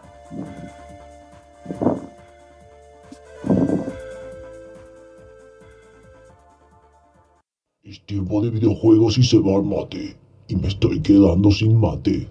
[7.82, 10.16] Es tiempo de videojuegos y se va al mate.
[10.48, 12.28] Y me estoy quedando sin mate.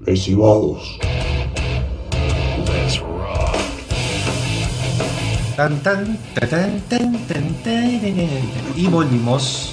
[0.00, 0.98] Recibados.
[5.56, 6.80] Tan, tan, tan,
[8.76, 9.72] Y volvimos.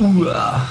[0.00, 0.68] Uah.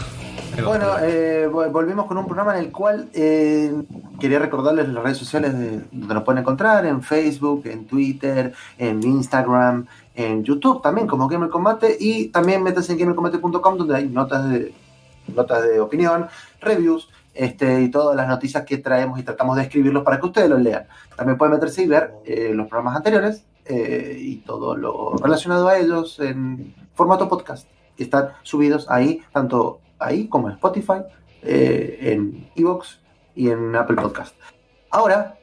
[0.64, 3.74] Bueno, eh, vol- volvemos con un programa en el cual eh,
[4.22, 9.04] quería recordarles las redes sociales de, donde nos pueden encontrar, en Facebook, en Twitter, en
[9.04, 9.86] Instagram,
[10.16, 14.74] en YouTube también como Gamer Combate y también métanse en gamercombate.com donde hay notas de,
[15.36, 16.28] notas de opinión,
[16.62, 20.50] reviews este, y todas las noticias que traemos y tratamos de escribirlos para que ustedes
[20.50, 20.86] los lean.
[21.18, 25.78] También pueden meterse y ver eh, los programas anteriores eh, y todo lo relacionado a
[25.78, 31.02] ellos en formato podcast que están subidos ahí, tanto ahí como en Spotify,
[31.42, 33.00] eh, en Evox
[33.36, 34.36] y en Apple Podcast.
[34.92, 35.38] Ahora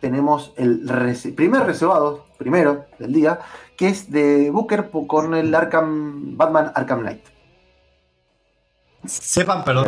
[0.00, 3.40] tenemos el rese- primer reservado, primero del día,
[3.76, 7.24] que es de Booker con el Arkham, Batman Arkham Knight.
[9.04, 9.86] Sepan, perdón,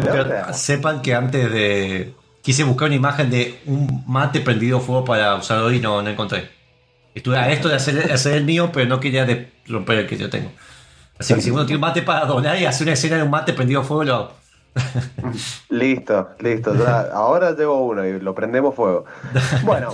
[0.53, 2.15] sepan que antes de.
[2.41, 6.01] Quise buscar una imagen de un mate prendido a fuego para usar hoy y no,
[6.03, 6.49] no encontré.
[7.19, 9.27] Estuve a esto de hacer, hacer el mío, pero no quería
[9.67, 10.53] romper el que yo tengo.
[11.19, 13.31] Así que si uno tiene un mate para donar y hacer una escena de un
[13.31, 14.33] mate prendido a fuego, lo hago.
[15.69, 16.77] Listo, listo.
[16.77, 19.05] ya, ahora llevo uno y lo prendemos fuego.
[19.65, 19.91] Bueno,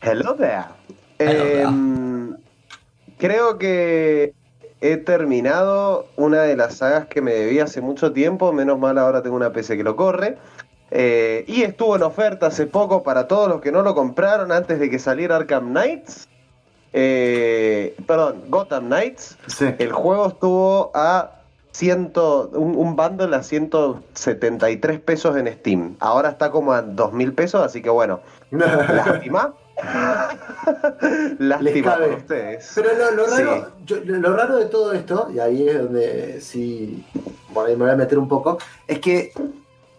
[0.00, 0.66] hello there.
[1.18, 2.36] Em,
[3.18, 4.32] creo que
[4.80, 8.52] he terminado una de las sagas que me debía hace mucho tiempo.
[8.52, 10.38] Menos mal ahora tengo una PC que lo corre.
[10.92, 14.78] Eh, y estuvo en oferta hace poco para todos los que no lo compraron antes
[14.78, 16.28] de que saliera Arkham Knights.
[16.98, 19.36] Eh, perdón, Gotham Knights.
[19.48, 19.66] Sí.
[19.78, 21.30] El juego estuvo a
[21.72, 22.12] 100,
[22.54, 25.96] un, un bundle a 173 pesos en Steam.
[26.00, 29.52] Ahora está como a 2000 pesos, así que bueno, lástima.
[31.38, 32.72] Lástima por ustedes.
[32.74, 33.42] Pero lo, lo Sí.
[33.42, 37.04] raro, yo- lo raro de todo esto, y ahí es donde sí,
[37.50, 38.56] bueno, ahí me voy a meter un poco,
[38.86, 39.32] es que,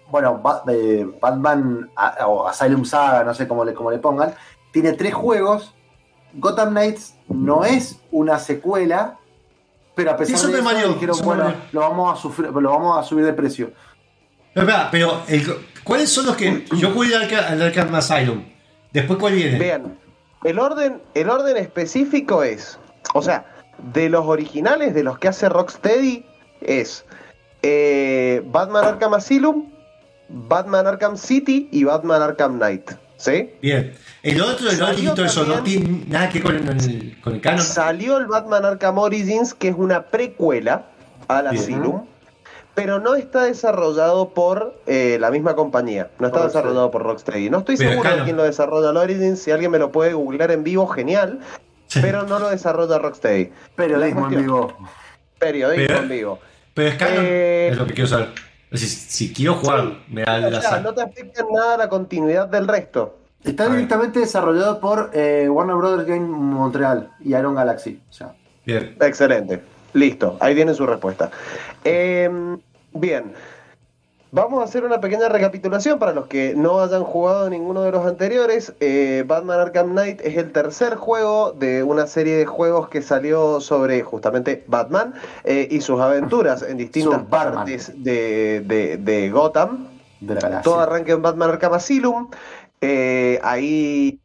[0.09, 1.91] bueno, eh, Batman
[2.25, 4.33] o Asylum Saga, no sé cómo le, cómo le pongan,
[4.71, 5.75] tiene tres juegos.
[6.37, 9.17] Gotham Knights no es una secuela,
[9.95, 13.03] pero a pesar Eso de eso dijeron, bueno, lo vamos, a sufrir, lo vamos a
[13.03, 13.71] subir de precio.
[14.53, 16.65] Pero, espera, pero el- ¿cuáles son los que.
[16.77, 18.43] Yo jugué al al Arkham Asylum.
[18.93, 19.57] Después, ¿cuál viene?
[19.59, 19.97] Vean,
[20.43, 22.79] el orden, el orden específico es,
[23.13, 23.45] o sea,
[23.93, 26.25] de los originales, de los que hace Rocksteady,
[26.61, 27.05] es
[27.63, 29.69] eh, Batman Arkham Asylum,
[30.29, 32.91] Batman Arkham City y Batman Arkham Knight.
[33.17, 33.49] ¿Sí?
[33.61, 33.93] Bien.
[34.23, 37.61] El otro, el otro, eso no tiene nada que ver con el, con el canon.
[37.63, 40.85] Salió el Batman Arkham Origins, que es una precuela
[41.27, 41.61] al Bien.
[41.63, 42.05] Asylum,
[42.75, 46.09] pero no está desarrollado por eh, la misma compañía.
[46.19, 46.63] No está Por Rocksteady.
[46.63, 47.49] desarrollado por Rocksteady.
[47.49, 49.39] No estoy Pero seguro de quién lo desarrolla el Origins.
[49.41, 51.39] Si alguien me lo puede googlear en vivo, genial.
[52.01, 53.49] Pero no lo desarrolla Rocksteady.
[53.75, 54.77] Periodismo en vivo.
[55.39, 56.39] Periodismo Pero- en vivo.
[56.75, 57.25] Pero es canon.
[57.25, 58.29] Eh, es lo que quiero saber.
[58.73, 60.83] Si, si quiero jugar, me da O la sea, sal.
[60.83, 63.17] no te afecta en nada la continuidad del resto.
[63.43, 63.75] Está A ver.
[63.77, 68.01] directamente desarrollado por eh, Warner Brothers Game Montreal y Iron Galaxy.
[68.09, 68.33] O sea,
[68.65, 68.95] Bien.
[68.99, 69.61] Excelente.
[69.93, 71.31] Listo, ahí tiene su respuesta.
[71.85, 72.29] Eh,
[72.93, 73.31] bien,
[74.31, 78.05] vamos a hacer una pequeña recapitulación para los que no hayan jugado ninguno de los
[78.05, 78.73] anteriores.
[78.79, 83.61] Eh, Batman Arkham Knight es el tercer juego de una serie de juegos que salió
[83.61, 85.13] sobre justamente Batman
[85.43, 89.87] eh, y sus aventuras en distintas partes de, de- de Gotham.
[90.19, 90.63] de la galaxia.
[90.71, 92.29] Todo arranca en Batman Arkham Asylum.
[92.81, 94.19] Eh, ahí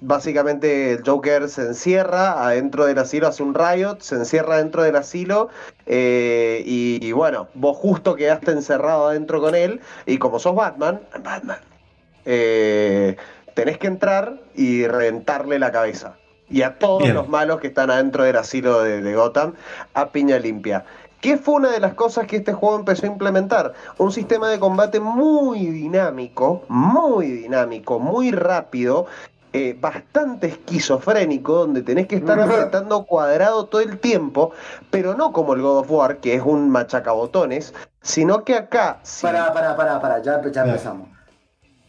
[0.00, 4.96] básicamente el Joker se encierra adentro del asilo, hace un riot, se encierra dentro del
[4.96, 5.48] asilo
[5.86, 11.00] eh, y, y bueno, vos justo quedaste encerrado adentro con él y como sos Batman,
[11.22, 11.58] Batman,
[12.24, 13.16] eh,
[13.54, 16.16] tenés que entrar y reventarle la cabeza.
[16.48, 17.14] Y a todos Bien.
[17.14, 19.54] los malos que están adentro del asilo de, de Gotham
[19.94, 20.84] a piña limpia.
[21.24, 23.72] ¿Qué fue una de las cosas que este juego empezó a implementar?
[23.96, 29.06] Un sistema de combate muy dinámico, muy dinámico, muy rápido,
[29.54, 34.50] eh, bastante esquizofrénico, donde tenés que estar apretando cuadrado todo el tiempo,
[34.90, 38.98] pero no como el God of War, que es un machacabotones, sino que acá...
[39.04, 41.08] si- Para, para, para, para, ya, empezamos.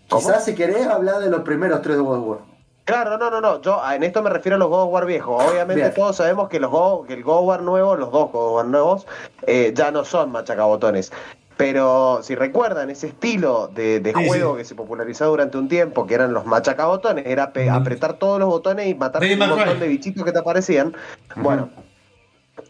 [0.10, 0.22] ¿Cómo?
[0.22, 2.40] Quizás si querés hablar de los primeros tres de God of War.
[2.86, 3.60] Claro, no, no, no.
[3.62, 5.44] Yo en esto me refiero a los God of War viejos.
[5.44, 5.94] Obviamente Bien.
[5.96, 8.54] todos sabemos que los God, que el God of War nuevo, los dos God of
[8.58, 9.08] War nuevos,
[9.48, 11.12] eh, ya no son machacabotones.
[11.58, 14.58] Pero si recuerdan ese estilo de, de Sí, juego sí.
[14.60, 18.50] que se popularizó durante un tiempo, que eran los machacabotones, era pe- apretar todos los
[18.50, 20.94] botones y matar un montón de bichitos que te aparecían.
[21.38, 21.70] Bueno,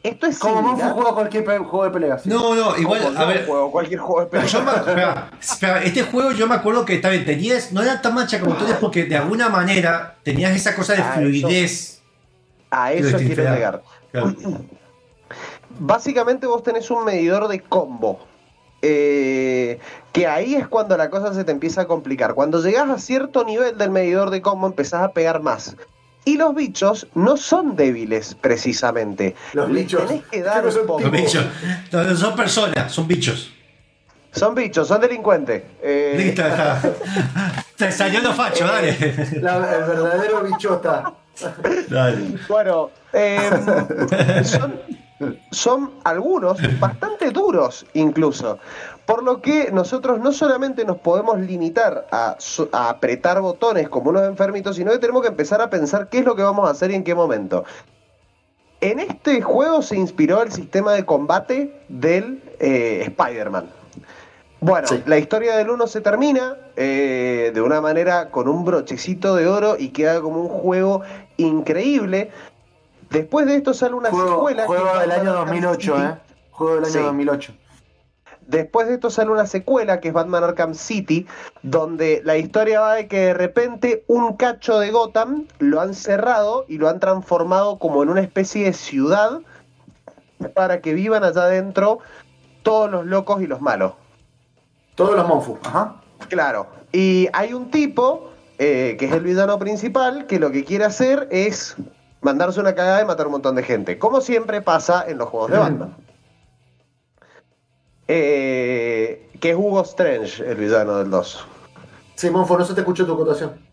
[0.03, 0.91] esto es Como similar.
[0.93, 2.19] juega cualquier juego de pelea.
[2.19, 2.29] sí.
[2.29, 3.45] No, no, igual, como a ver.
[3.47, 6.93] juego cualquier juego de Pero yo me, espera, espera, este juego yo me acuerdo que
[6.95, 11.01] está bien, tenías, no era tan machacabotones porque de alguna manera tenías esa cosa de
[11.03, 12.03] fluidez.
[12.69, 13.81] A eso Quiero llegar.
[14.11, 14.33] Claro.
[15.79, 18.19] Básicamente vos tenés un medidor de combo.
[18.81, 19.79] Eh,
[20.11, 22.33] que ahí es cuando la cosa se te empieza a complicar.
[22.33, 25.75] Cuando llegas a cierto nivel del medidor de combo empezás a pegar más.
[26.23, 29.35] Y los bichos no son débiles, precisamente.
[29.53, 30.07] Los Les bichos.
[30.07, 31.01] Tenés que dar ¿Qué son un poco.
[31.01, 31.45] Los bichos.
[31.91, 33.51] No, no son personas, son bichos.
[34.31, 35.63] Son bichos, son delincuentes.
[35.83, 36.81] Eh, Listo, está.
[37.77, 38.97] Te salió lo facho, dale.
[39.41, 41.13] La- el verdadero bichota.
[41.89, 42.37] Dale.
[42.49, 43.49] Bueno, eh,
[44.43, 44.79] son,
[45.51, 48.59] son algunos bastante duros incluso.
[49.05, 52.37] Por lo que nosotros no solamente nos podemos limitar a,
[52.71, 56.35] apretar botones como unos enfermitos, sino que tenemos que empezar a pensar qué es lo
[56.35, 57.63] que vamos a hacer y en qué momento.
[58.81, 63.69] En este juego se inspiró el sistema de combate del eh, Spider-Man.
[64.59, 65.03] Bueno, Sí.
[65.05, 69.75] la historia del 1 se termina eh, de una manera con un brochecito de oro
[69.77, 71.01] y queda como un juego
[71.37, 72.31] increíble.
[73.09, 74.65] Después de esto sale una Juego, secuela.
[74.65, 76.05] juego del año Batman Arkham 2008, City.
[76.07, 76.15] ¿eh?
[76.51, 76.99] Juego del año Sí.
[76.99, 77.53] 2008.
[78.47, 81.25] Después de esto sale una secuela que es Batman Arkham City,
[81.63, 86.65] donde la historia va de que de repente un cacho de Gotham lo han cerrado
[86.67, 89.39] y lo han transformado como en una especie de ciudad
[90.53, 91.99] para que vivan allá adentro
[92.61, 93.93] todos los locos y los malos.
[94.93, 95.57] Todos los monfus.
[95.63, 95.95] Ajá.
[96.29, 96.67] Claro.
[96.91, 101.27] Y hay un tipo, eh, que es el villano principal, que lo que quiere hacer
[101.31, 101.75] es
[102.25, 103.97] mandarse una cagada y matar un montón de gente.
[103.97, 105.95] Como siempre pasa en los juegos de Batman.
[108.07, 111.45] Eh, que es Hugo Strange, el villano del 2.
[112.15, 113.63] Sí, Monfo, no se te escuchó tu cotación.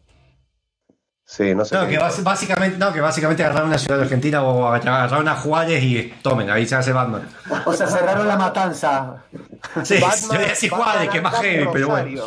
[1.25, 1.75] Sí, no sé.
[1.77, 5.83] No, que básicamente, no, que básicamente agarrar una ciudad de Argentina o agarrar una Juárez
[5.83, 7.27] y tomen, ahí se hace Batman.
[7.65, 9.23] O sea, cerraron la matanza.
[9.83, 12.23] Sí, Batman- yo voy a decir Batman Juárez, que más Arkham heavy, pero bueno.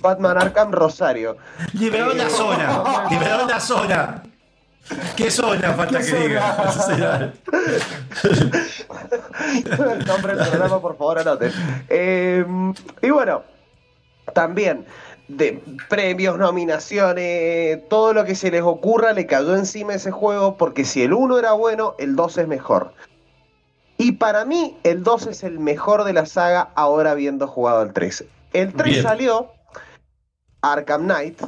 [0.00, 1.36] Batman Arkham Rosario.
[1.74, 4.22] Liberaron la zona, liberaron la zona.
[5.16, 7.32] ¿Qué zona falta ¿Qué que diga?
[9.78, 11.52] el nombre del programa, por favor, anoten.
[11.88, 12.44] Eh,
[13.02, 13.42] y bueno,
[14.32, 14.86] también
[15.28, 20.84] de premios, nominaciones, todo lo que se les ocurra le cayó encima ese juego porque
[20.84, 22.92] si el 1 era bueno, el 2 es mejor.
[23.98, 27.92] Y para mí, el 2 es el mejor de la saga ahora habiendo jugado el
[27.92, 28.24] 3.
[28.52, 29.02] El 3 Bien.
[29.02, 29.52] salió
[30.60, 31.40] Arkham Knight.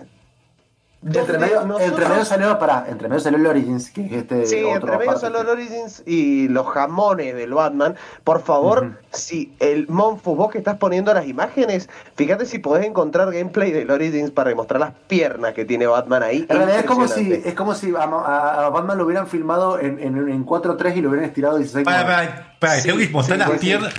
[1.01, 4.47] Entre medio, nosotros- entre medio salió, pará, entre medio salió el Origins, que es este
[4.47, 7.95] Sí, otro entre medio salió el Origins y los jamones del Batman.
[8.25, 13.31] Por favor, si el Monfus, vos que estás poniendo las imágenes, fíjate si podés encontrar
[13.33, 16.45] gameplay del Origins para demostrar las piernas que tiene Batman ahí.
[16.49, 19.79] En realidad es como si, es como si a, a- a Batman lo hubieran filmado
[19.79, 23.09] en, en, en 4.3 y lo hubieran estirado 16 Para, para, para, Sí, tengo que
[23.11, 23.95] mostrar sí, las, piernas,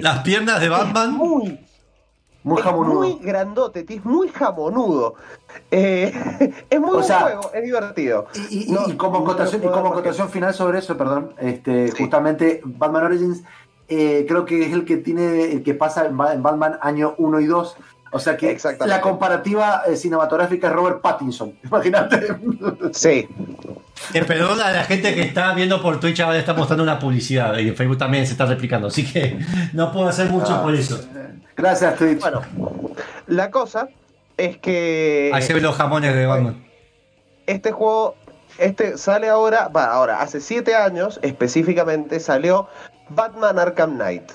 [0.00, 1.12] las piernas de Batman.
[1.12, 1.60] Muy,
[2.42, 3.00] Muy es jamonudo.
[3.00, 5.14] muy grandote, es muy jamonudo.
[5.70, 6.12] Eh,
[6.70, 8.26] es muy O buen sea, juego, es divertido.
[8.50, 9.60] Y, y- No, y como acotación,
[10.30, 12.02] final sobre eso, perdón, este, Sí.
[12.02, 13.42] justamente Batman Origins
[13.88, 17.46] eh, creo que es el que tiene, el que pasa en Batman año 1 y
[17.46, 17.76] 2.
[18.12, 18.94] O sea que Exactamente.
[18.96, 21.52] la comparativa eh, cinematográfica es Robert Pattinson.
[21.64, 22.26] Imagínate.
[22.92, 23.28] Sí,
[24.14, 27.56] Eh, perdón a la gente que está viendo por Twitch ahora está mostrando una publicidad
[27.58, 29.38] y en Facebook también se está replicando, así que
[29.72, 30.62] no puedo hacer mucho Ah.
[30.62, 30.98] por eso.
[31.56, 32.18] Gracias, Twitch.
[32.20, 32.40] bueno,
[33.26, 33.88] la cosa
[34.36, 35.30] es que...
[35.34, 36.64] Ahí se ven los jamones de Batman.
[37.46, 38.16] este juego
[38.58, 42.68] este sale ahora, va, ahora, hace 7 años específicamente salió
[43.10, 44.30] Batman Arkham Knight.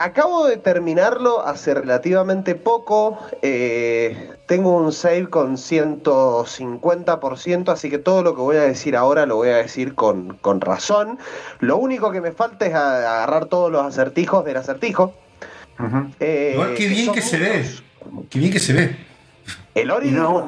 [0.00, 3.18] Acabo de terminarlo hace relativamente poco.
[3.42, 9.26] eh, tengo un save con 150%, así que todo lo que voy a decir ahora
[9.26, 11.18] lo voy a decir con, con razón.
[11.60, 15.14] Lo único que me falta es a- agarrar todos los acertijos del acertijo.
[16.20, 17.64] Eh, Igual qué bien que se ve.
[18.30, 18.96] Qué bien que se ve.
[19.74, 20.46] El Y no.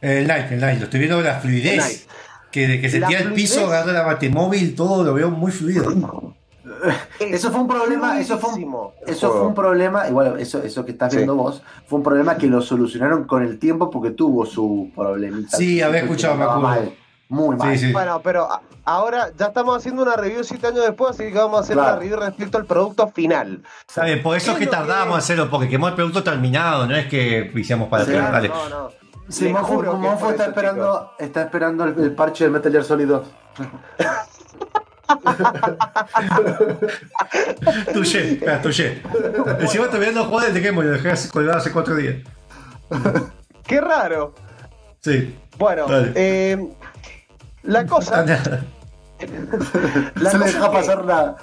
[0.00, 2.06] El light, el light, lo estoy viendo la fluidez.
[2.50, 6.34] Que que se tira el piso, agarra la batimóvil, todo lo veo muy fluido.
[7.20, 10.92] Eso fue un problema, eso fue un, eso fue un problema, igual eso, eso que
[10.92, 11.16] estás Sí.
[11.18, 15.56] viendo vos, fue un problema que lo solucionaron con el tiempo porque tuvo su problemita.
[15.56, 16.60] Sí, había escuchado, me acuerdo.
[16.62, 16.94] mal,
[17.28, 17.76] muy mal.
[17.78, 17.92] Sí, sí.
[17.92, 21.58] Bueno, pero a- ahora ya estamos haciendo una review siete años después, así que vamos
[21.58, 21.90] a hacer Claro.
[21.92, 23.62] una review respecto al producto final.
[24.02, 26.96] Bien, por eso es ¿Qué que que- en hacerlo, porque quemó el producto terminado, no
[26.96, 28.48] es que hicimos para atrás, dale.
[28.48, 28.90] No, no.
[29.28, 33.28] Sí, Monfo, está esperando, está esperando el, el parche de Metal Gear Solid 2.
[37.92, 39.00] Tuye, espera, tuye.
[39.60, 42.16] Encima estoy viendo los juegos de Game Boy, lo dejé colgado hace cuatro días.
[43.66, 44.34] Qué raro.
[45.00, 45.34] Sí.
[45.56, 46.68] Bueno, eh,
[47.62, 48.22] la cosa,
[50.14, 51.36] la Se le deja pasar la.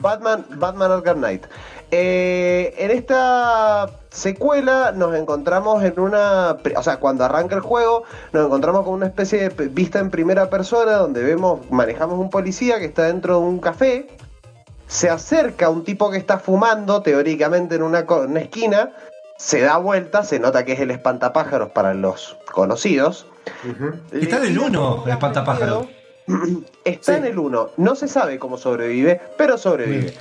[0.00, 1.44] Batman, Batman Arkham Knight.
[1.90, 8.46] Eh, en esta secuela nos encontramos en una, o sea, cuando arranca el juego, nos
[8.46, 12.84] encontramos con una especie de vista en primera persona donde vemos, manejamos un policía que
[12.86, 14.06] está dentro de un café,
[14.86, 18.04] se acerca un tipo que está fumando, teóricamente en una,
[18.36, 18.90] esquina,
[19.38, 23.26] se da vuelta, se nota que es el espantapájaros para los conocidos.
[24.12, 25.80] Está en el Le tira 1, con un el gas espantapájaro.
[25.80, 25.86] de
[26.26, 26.62] pedo.
[26.84, 27.18] Está Sí.
[27.18, 27.70] en el 1.
[27.78, 30.14] No se sabe cómo sobrevive, pero sobrevive.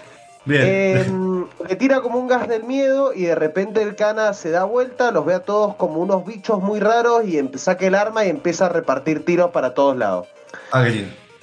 [0.46, 0.64] Bien.
[0.66, 4.64] Eh, le tira como un gas del miedo y de repente el cana se da
[4.64, 8.26] vuelta, los ve a todos como unos bichos muy raros y em- saca el arma
[8.26, 10.28] y empieza a repartir tiros para todos lados.
[10.72, 10.86] Ah.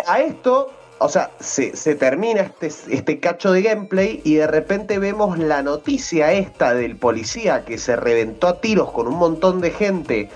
[0.07, 4.99] A esto, o sea, se, se termina este, este cacho de gameplay y de repente
[4.99, 9.71] vemos la noticia esta del policía que se reventó a tiros con un montón de
[9.71, 10.29] gente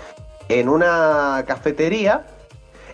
[0.49, 2.27] en una cafetería,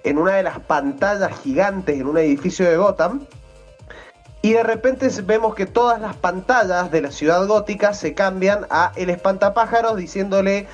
[0.05, 3.27] en una de las pantallas gigantes en un edificio de Gotham.
[4.41, 8.93] Y de repente vemos que todas las pantallas de la ciudad gótica se cambian a
[8.97, 10.67] el espantapájaros diciéndole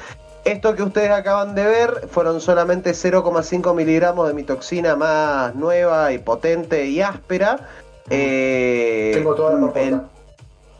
[0.44, 6.12] esto que ustedes acaban de ver fueron solamente 0,5 miligramos de mi toxina más nueva
[6.12, 7.68] y potente y áspera.
[8.10, 10.02] Eh, Tengo toda la el-.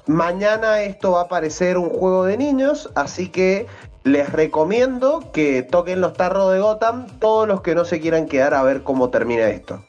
[0.06, 3.66] Mañana esto va a parecer un juego de niños, así que
[4.02, 8.52] les recomiendo que toquen los tarros de Gotham todos los que no se quieran quedar
[8.52, 9.82] a ver cómo termina esto.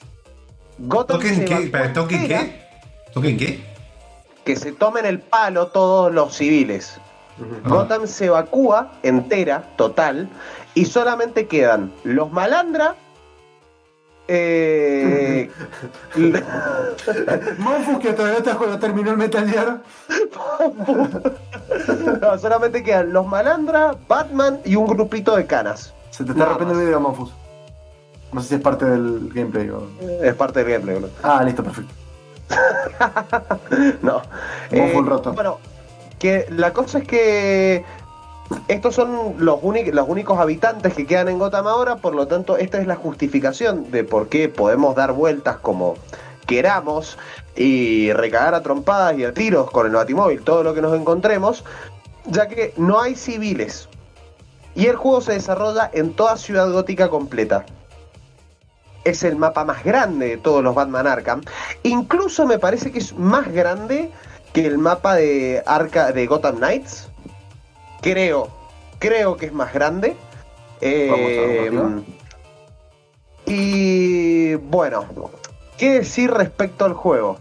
[0.77, 1.89] Gotham ¿Toquen qué?
[1.93, 2.64] ¿Toquen qué?
[3.15, 3.63] ¿Toquen qué?
[4.43, 6.99] Que se tomen el palo todos los civiles.
[7.63, 10.27] Gotham se evacúa entera, total,
[10.73, 12.95] y solamente quedan los malandra.
[14.27, 15.49] Eh,
[17.57, 19.81] Monfus que todavía está cuando terminó el Metal Gear.
[22.21, 25.93] no, solamente quedan los malandra, Batman y un grupito de canas.
[26.11, 27.31] Se te está rompiendo el video, Monfus.
[28.33, 29.87] No sé si es parte del gameplay o.
[30.21, 31.11] Es parte del gameplay, boludo.
[31.23, 32.04] Ah, listo, perfecto.
[34.01, 34.21] No.
[35.03, 35.33] Roto.
[35.33, 35.59] Bueno,
[36.19, 37.83] que la cosa es que
[38.67, 42.79] estos son los, los únicos habitantes que quedan en Gotham ahora, por lo tanto, esta
[42.79, 45.95] es la justificación de por qué podemos dar vueltas como
[46.45, 47.17] queramos
[47.55, 51.63] y recagar a trompadas y a tiros con el batimóvil todo lo que nos encontremos,
[52.25, 53.89] ya que no hay civiles.
[54.75, 57.65] Y el juego se desarrolla en toda Ciudad Gótica completa.
[59.05, 61.41] Es el mapa más grande de todos los Batman Arkham.
[61.83, 64.11] Incluso me parece que es más grande
[64.51, 67.07] que el mapa de Arca de Gotham Knights.
[68.01, 68.49] Creo,
[68.99, 70.17] creo que es más grande.
[70.81, 72.15] Eh, Vamos a ver,
[73.45, 75.05] y bueno,
[75.77, 77.37] ¿qué decir respecto al juego?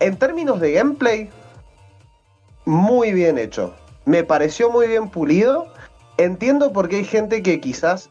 [0.00, 1.30] En términos de gameplay,
[2.64, 3.74] muy bien hecho.
[4.04, 5.72] Me pareció muy bien pulido.
[6.18, 8.10] Entiendo por qué hay gente que quizás,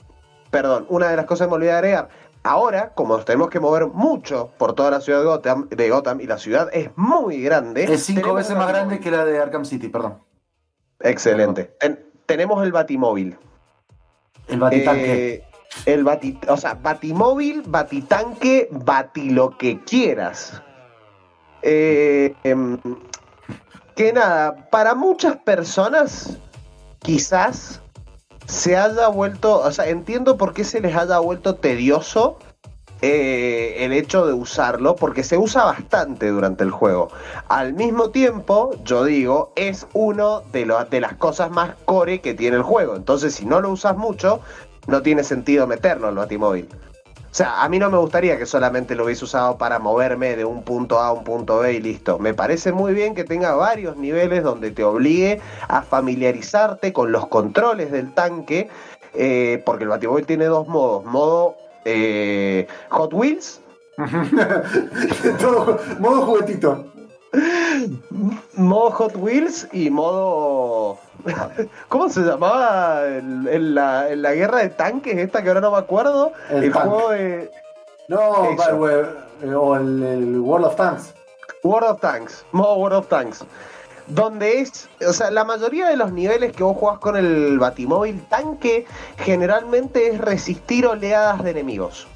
[0.52, 2.10] perdón, una de las cosas que me olvidé de agregar.
[2.44, 6.22] Ahora, como nos tenemos que mover mucho por toda la ciudad de Gotham, de Gotham
[6.22, 7.84] y la ciudad es muy grande.
[7.84, 10.20] Es cinco veces más grande que la de Arkham City, perdón.
[11.02, 11.76] Excelente.
[11.80, 13.38] Ten- tenemos el Batimóvil.
[14.48, 15.34] El batitanque.
[15.34, 15.44] Eh,
[15.86, 20.62] el bati, o sea, batimóvil, batitanque, bati lo que quieras.
[21.62, 22.78] Eh, em,
[23.96, 26.38] que nada, para muchas personas,
[27.00, 27.82] quizás
[28.48, 32.40] se haya vuelto, o sea, entiendo por qué se les haya vuelto tedioso
[33.02, 37.10] eh, el hecho de usarlo, porque se usa bastante durante el juego.
[37.48, 42.34] Al mismo tiempo, yo digo, es uno de, los de las cosas más core que
[42.34, 42.96] tiene el juego.
[42.96, 44.40] Entonces, si no lo usas mucho,
[44.88, 46.70] no tiene sentido meterlo al batimóvil.
[47.38, 50.44] O sea, a mí no me gustaría que solamente lo hubiese usado para moverme de
[50.44, 52.18] un punto A a un punto B y listo.
[52.18, 57.28] Me parece muy bien que tenga varios niveles donde te obligue a familiarizarte con los
[57.28, 58.70] controles del tanque,
[59.14, 61.06] eh, porque el batimóvil tiene dos modos.
[61.06, 63.62] Modo eh, Hot Wheels,
[65.40, 66.92] Todo, modo juguetito.
[68.56, 70.98] modo Hot Wheels y modo...
[71.90, 75.78] ¿Cómo se llamaba el- en, la, la guerra de tanques esta que ahora no me
[75.78, 76.32] acuerdo?
[76.50, 77.52] El El, juego de...
[78.08, 81.14] No, eh, o el, el World of Tanks.
[81.64, 83.44] World of Tanks, modo World of Tanks.
[84.08, 88.24] Donde es, o sea, la mayoría de los niveles que vos jugás con el Batimóvil
[88.30, 88.86] tanque
[89.18, 92.08] generalmente es resistir oleadas de enemigos.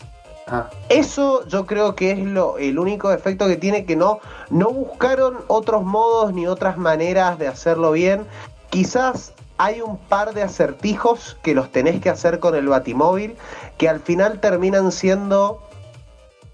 [0.48, 0.70] Ajá.
[0.88, 5.40] Eso yo creo que es lo, el único defecto que tiene que no, no buscaron
[5.48, 8.26] otros modos ni otras maneras de hacerlo bien.
[8.72, 13.36] Quizás hay un par de acertijos que los tenés que hacer con el Batimóvil
[13.78, 15.62] que al final terminan siendo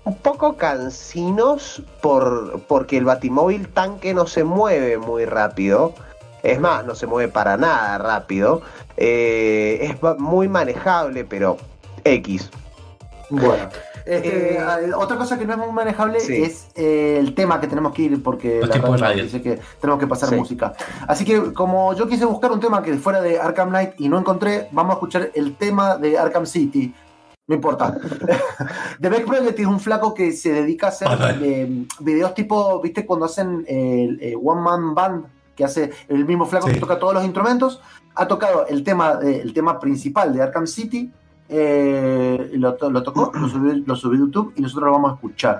[0.04, 5.94] un poco cansinos por, porque el Batimóvil tanque no se mueve muy rápido.
[6.44, 8.62] Es más, no se mueve para nada rápido.
[8.98, 11.58] Eh, es muy manejable, pero
[12.04, 12.50] X.
[13.30, 13.70] Bueno.
[14.08, 16.42] Este, Eh, ah, otra cosa que no es muy manejable sí.
[16.44, 19.24] es eh, el tema que tenemos que ir porque Los la radio radio.
[19.24, 20.36] dice que tenemos que pasar Sí.
[20.36, 20.74] música.
[21.08, 24.18] Así que como yo quise buscar un tema que fuera de Arkham Knight y no
[24.18, 26.94] encontré, vamos a escuchar el tema de Arkham City
[27.50, 27.98] No importa.
[29.02, 31.62] The Beck Project es un flaco que se dedica a hacer Vale.
[31.62, 33.06] eh, videos tipo, ¿viste?
[33.06, 36.74] Cuando hacen el eh, One Man Band, que hace el mismo flaco Sí.
[36.74, 37.82] que toca todos los instrumentos.
[38.16, 41.10] Ha tocado el tema, eh, el tema principal de Arkham City.
[41.50, 45.60] Eh, lo, lo tocó, lo subió, lo YouTube y nosotros lo vamos a escuchar.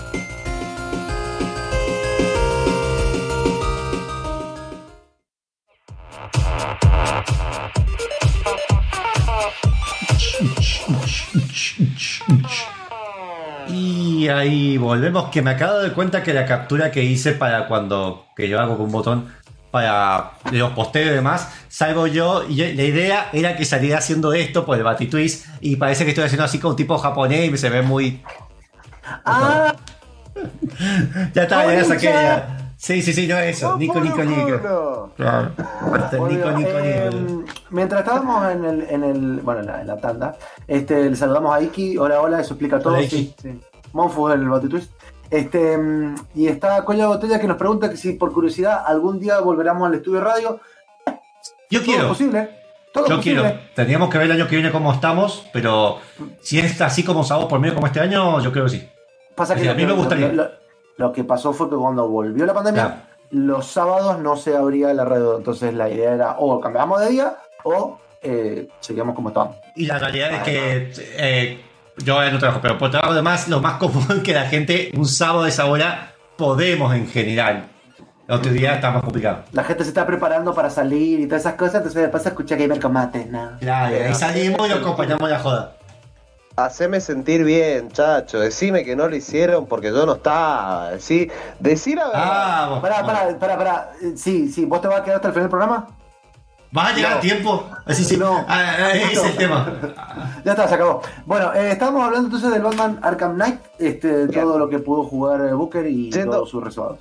[14.91, 18.49] Volvemos, que me acabo de dar cuenta que la captura que hice para cuando, que
[18.49, 19.33] yo hago con un botón
[19.71, 24.65] para los posteos y demás, salgo yo y la idea era que saliera haciendo esto
[24.65, 27.81] por el Batitwist y parece que estoy haciendo así con tipo japonés y se ve
[27.81, 28.21] muy...
[29.23, 29.73] Ah,
[31.33, 32.57] Ya está, ya la saqué ya.
[32.75, 33.77] Sí, sí, sí, no es eso.
[33.77, 34.45] Nico, Nico, Nico.
[34.45, 35.13] Nico.
[35.15, 35.51] Claro.
[36.27, 36.51] Nico.
[36.51, 37.45] Nico, Eh, Nico.
[37.69, 40.35] mientras estábamos en el, en el bueno, en la, en la tanda,
[40.67, 41.97] este, le saludamos a Iki.
[41.97, 42.95] Hola, hola, eso explica todo.
[42.95, 43.59] Hola, Sí, sí.
[43.93, 44.91] Monfu el Batitwist.
[45.29, 49.39] Este, mm, y está Coña Botella que nos pregunta que si por curiosidad algún día
[49.39, 50.59] volveremos al estudio de radio.
[51.69, 52.01] Yo Todo quiero.
[52.03, 52.49] es posible.
[52.93, 53.41] Todo Yo es posible.
[53.41, 53.59] quiero.
[53.75, 55.99] Tendríamos que ver el año que viene cómo estamos, pero
[56.41, 58.89] si es así como sábado por medio como este año, yo creo que sí.
[59.35, 60.27] Pasa que a mí que- me gustaría.
[60.27, 60.49] Lo, lo-
[60.97, 63.01] lo que pasó fue que cuando volvió la pandemia, Claro.
[63.31, 65.37] los sábados no se abría la radio.
[65.37, 69.55] Entonces la idea era o cambiamos de día o eh, seguíamos como estábamos.
[69.77, 71.61] Y la realidad es que eh,
[72.03, 75.07] yo no trabajo, pero por trabajo además, lo más común es que la gente un
[75.07, 77.67] sábado de esa hora podemos en general.
[78.27, 79.43] El otro día está más complicado.
[79.51, 82.55] La gente se está preparando para salir y todas esas cosas, entonces después se escucha
[82.55, 83.25] Gamer Combate.
[83.25, 83.57] No.
[83.59, 85.75] Claro, y ahí salimos y lo acompañamos a la joda.
[86.55, 88.39] Haceme sentir bien, chacho.
[88.39, 90.91] Decime que no lo hicieron porque yo no estaba.
[90.99, 91.29] ¿sí?
[91.59, 92.23] Decir la verdad.
[92.23, 92.79] Ah.
[92.81, 93.91] Pará, pará, pará, pará.
[94.01, 95.87] Eh, Sí, sí, ¿vos te vas a quedar hasta el final del programa?
[96.71, 97.17] ¿Vas a llegar No.
[97.17, 97.69] a tiempo?
[97.85, 98.17] Así sí.
[98.17, 98.45] No.
[98.47, 99.73] Ah, ah, ese es el tema.
[100.45, 101.01] Ya está, se acabó.
[101.25, 104.41] Bueno, eh, estábamos hablando entonces del Batman Arkham Knight, este, Bien.
[104.45, 106.97] todo lo que pudo jugar eh, Booker y Yendo- todos sus reservados.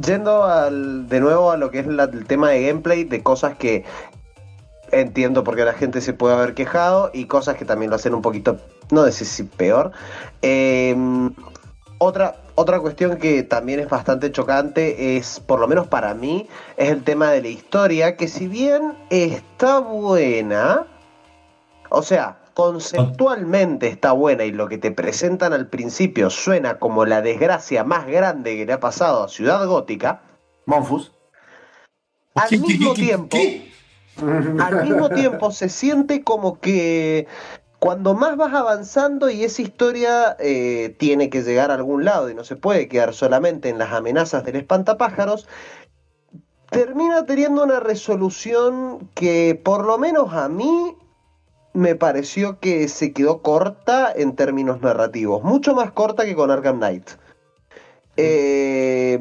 [0.00, 3.56] Yendo al, de nuevo a lo que es la- el tema de gameplay, de cosas
[3.58, 3.84] que
[4.90, 8.22] entiendo porque la gente se puede haber quejado y cosas que también lo hacen un
[8.22, 8.56] poquito,
[8.90, 9.92] no sé si peor.
[10.42, 10.96] Eh,
[11.98, 16.90] otra, otra cuestión que también es bastante chocante es, por lo menos para mí, es
[16.90, 20.86] el tema de la historia, que si bien está buena,
[21.90, 27.22] o sea, conceptualmente está buena y lo que te presentan al principio suena como la
[27.22, 30.20] desgracia más grande que le ha pasado a Ciudad Gótica,
[30.66, 31.12] Monfus.
[32.34, 33.72] al ¿Qué- qué- mismo qué- tiempo, qué?
[34.60, 37.26] al mismo tiempo se siente como que
[37.82, 42.34] cuando más vas avanzando y esa historia eh, tiene que llegar a algún lado y
[42.34, 45.48] no se puede quedar solamente en las amenazas del espantapájaros,
[46.70, 50.96] termina teniendo una resolución que por lo menos a mí
[51.72, 56.76] me pareció que se quedó corta en términos narrativos, mucho más corta que con Arkham
[56.76, 57.10] Knight.
[58.16, 59.18] Eh,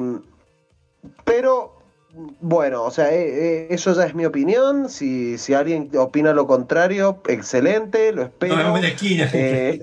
[1.26, 1.81] pero
[2.14, 4.90] bueno, o sea, eh, eh, eso ya es mi opinión.
[4.90, 8.56] Si, si alguien opina lo contrario, excelente, lo espero.
[8.56, 9.30] Nos vemos en la esquina.
[9.34, 9.82] Eh,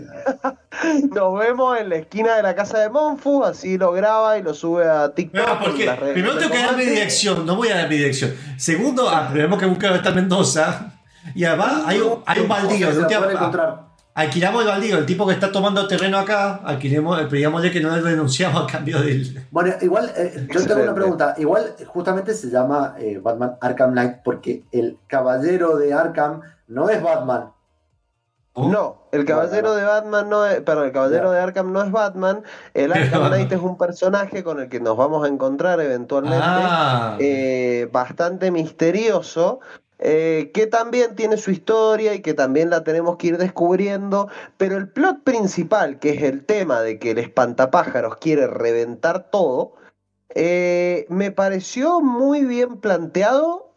[1.14, 4.52] nos vemos en la esquina de la casa de Monfu, así lo graba y lo
[4.52, 5.46] sube a TikTok.
[5.46, 7.88] No, porque en las redes primero tengo que dar mi dirección, no voy a dar
[7.88, 8.34] mi dirección.
[8.56, 10.94] Segundo, ah, tenemos que buscar esta Mendoza.
[11.34, 12.92] Y además hay un, hay un baldío.
[12.92, 13.87] Se de
[14.18, 18.02] alquilamos el baldío, el tipo que está tomando terreno acá, alquilemos, pedíamosle que no le
[18.02, 19.46] denunciamos a cambio del.
[19.52, 21.34] Bueno, igual, eh, yo tengo una pregunta.
[21.38, 27.00] Igual, justamente se llama eh, Batman Arkham Knight porque el caballero de Arkham no es
[27.00, 27.52] Batman.
[28.56, 32.42] No, el caballero de Batman no es, perdón, el caballero de Arkham no es Batman.
[32.74, 36.42] El Arkham Knight es un personaje con el que nos vamos a encontrar eventualmente.
[36.42, 39.60] Ah, eh, bastante misterioso,
[40.00, 44.76] eh, que también tiene su historia y que también la tenemos que ir descubriendo, pero
[44.76, 49.74] el plot principal, que es el tema de que el espantapájaros quiere reventar todo,
[50.34, 53.72] eh, me pareció muy bien planteado,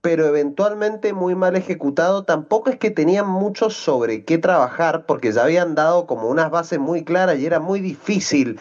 [0.00, 2.24] pero eventualmente muy mal ejecutado.
[2.24, 6.78] Tampoco es que tenían mucho sobre qué trabajar, porque ya habían dado como unas bases
[6.78, 8.58] muy claras y era muy difícil.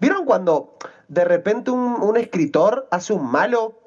[0.00, 3.79] ¿Vieron cuando de repente un, un escritor hace un malo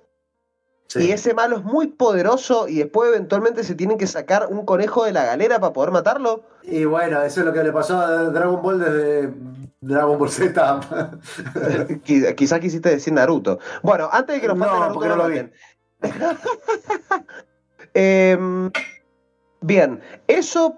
[0.96, 5.06] y ese malo es muy poderoso y después eventualmente se tienen que sacar un conejo
[5.06, 6.44] de la galera para poder matarlo?
[6.64, 9.34] Y bueno, eso es lo que le pasó a Dragon Ball desde
[9.82, 10.80] Dragon Ball Z.
[12.06, 13.60] Qui- Quizás quisiste decir Naruto.
[13.82, 15.36] Bueno, antes de que los No, fans de Naruto porque no lo vi.
[15.36, 15.54] maten.
[17.94, 18.72] Em,
[19.62, 20.78] bien, eso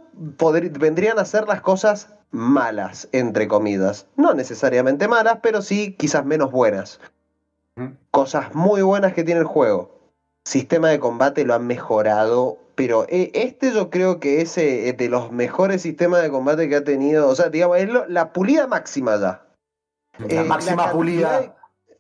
[0.80, 4.08] vendrían a ser las cosas malas, entre comidas.
[4.18, 7.00] No necesariamente malas, pero sí quizás menos buenas.
[8.12, 9.95] Cosas muy buenas que tiene el juego.
[10.46, 15.32] Sistema de combate lo han mejorado, pero eh, este yo creo que es de los
[15.32, 17.28] mejores sistemas de combate que ha tenido.
[17.28, 19.46] O sea, digamos, es lo- la pulida máxima ya.
[20.20, 21.40] La Eh, máxima pulida.
[21.42, 21.52] de-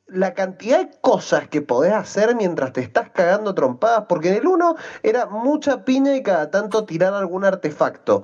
[0.08, 4.48] la cantidad de cosas que podés hacer mientras te estás cagando trompadas, porque en el
[4.48, 8.24] 1 era mucha piña y cada tanto tirar algún artefacto.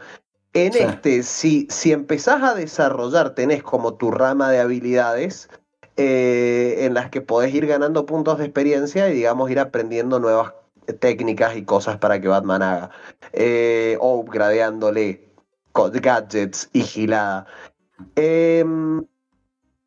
[0.54, 0.80] En Sí.
[0.80, 5.50] este, si, si empezás a desarrollar, tenés como tu rama de habilidades
[5.98, 10.54] eh, en las que podés ir ganando puntos de experiencia y, digamos, ir aprendiendo nuevas
[11.00, 12.92] técnicas y cosas para que Batman haga.
[13.34, 15.30] Eh, o upgradeándole
[15.74, 17.46] gadgets y gilada.
[18.16, 19.06] Em,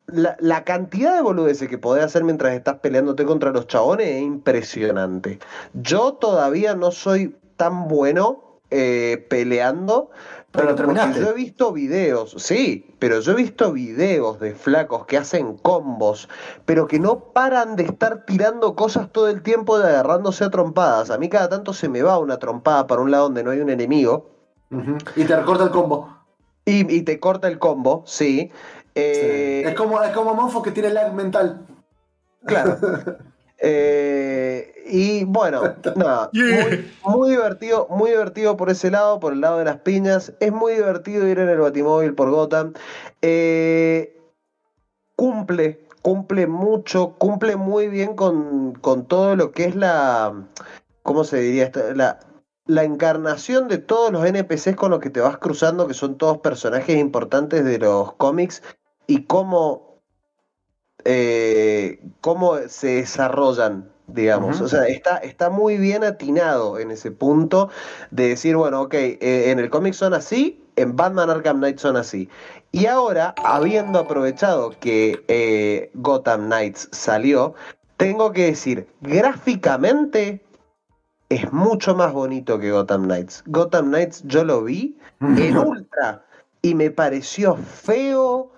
[0.07, 4.21] la, la cantidad de boludeces que podés hacer mientras estás peleándote contra los chabones es
[4.21, 5.39] impresionante.
[5.73, 10.09] Yo todavía no soy tan bueno eh, peleando.
[10.55, 11.19] Pero lo terminaste.
[11.19, 16.29] yo he visto videos, sí, pero yo he visto videos de flacos que hacen combos,
[16.65, 21.09] pero que no paran de estar tirando cosas todo el tiempo y agarrándose a trompadas.
[21.11, 23.59] A mí cada tanto se me va una trompada para un lado donde no hay
[23.59, 24.29] un enemigo.
[25.15, 26.09] Y te recorta el combo.
[26.65, 28.51] y, y te corta el combo, sí.
[28.95, 31.65] Eh, es como, es como Monfo que tiene lag mental.
[32.45, 32.77] Claro.
[33.59, 35.61] Eh, y bueno,
[35.95, 40.33] nada, muy, muy divertido, muy divertido por ese lado, por el lado de las piñas.
[40.39, 42.73] Es muy divertido ir en el Batimóvil por Gotham.
[43.21, 44.19] Eh,
[45.15, 50.47] cumple, cumple mucho, cumple muy bien con, con todo lo que es la.
[51.03, 51.93] ¿Cómo se diría esto?
[51.93, 52.19] La,
[52.65, 56.39] la encarnación de todos los NPCs con los que te vas cruzando, que son todos
[56.39, 58.63] personajes importantes de los cómics,
[59.07, 59.84] y cómo
[61.05, 64.59] eh, cómo se desarrollan, digamos.
[64.61, 67.69] O sea, está, está muy bien atinado en ese punto
[68.11, 71.95] de decir, bueno, ok, eh, en el cómic son así, en Batman Arkham Knight son
[71.95, 72.27] así.
[72.71, 77.53] Y ahora, habiendo aprovechado que eh, Gotham Knights salió,
[77.97, 80.43] tengo que decir, gráficamente
[81.29, 83.43] es mucho más bonito que Gotham Knights.
[83.47, 86.25] Gotham Knights yo lo vi en ultra
[86.61, 88.51] y me pareció feo,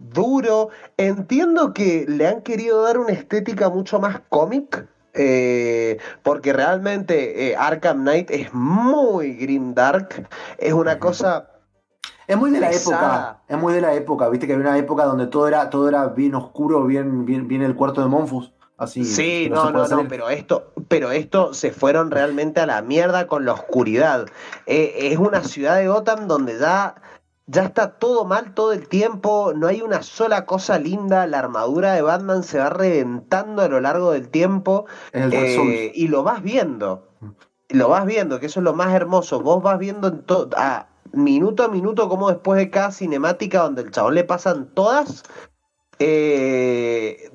[0.00, 0.70] duro.
[0.96, 4.86] Entiendo que le han querido dar una estética mucho más cómic.
[5.12, 10.28] eh, porque realmente eh, Arkham Knight es muy grim dark.
[10.58, 11.50] Es una cosa.
[12.28, 12.98] Es muy de la Pesada.
[12.98, 13.42] época.
[13.48, 14.28] Es muy de la época.
[14.28, 17.62] Viste que había una época donde todo era, todo era bien oscuro, bien, bien, bien
[17.62, 18.52] el cuarto de Monfus.
[18.78, 19.04] Así.
[19.04, 23.44] Sí, no, no, no, pero esto, pero esto se fueron realmente a la mierda con
[23.44, 24.26] la oscuridad.
[24.66, 26.94] Eh, es una ciudad de Gotham donde ya,
[27.50, 31.94] ya está todo mal todo el tiempo, no hay una sola cosa linda, la armadura
[31.94, 36.42] de Batman se va reventando a lo largo del tiempo el eh, y lo vas
[36.42, 37.08] viendo,
[37.68, 40.24] lo vas viendo, que eso es lo más hermoso, vos vas viendo en
[40.56, 45.24] a minuto a minuto como después de cada cinemática donde el chabón le pasan todas,
[45.98, 47.32] eh,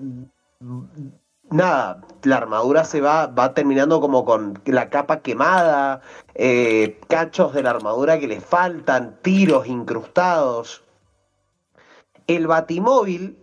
[1.55, 6.01] nada, la armadura se va, va terminando como con la capa quemada,
[6.33, 10.83] eh, cachos de la armadura que le faltan, tiros incrustados.
[12.27, 13.37] El batimóvil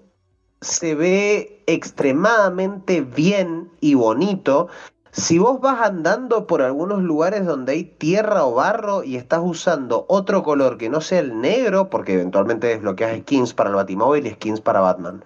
[0.61, 4.69] se ve extremadamente bien y bonito.
[5.11, 10.07] Si vos vas andando por algunos lugares donde hay tierra o barro y estás usando
[10.09, 14.31] otro color que no sea el negro, porque eventualmente desbloqueas skins para el batimóvil y
[14.31, 15.23] skins para Batman,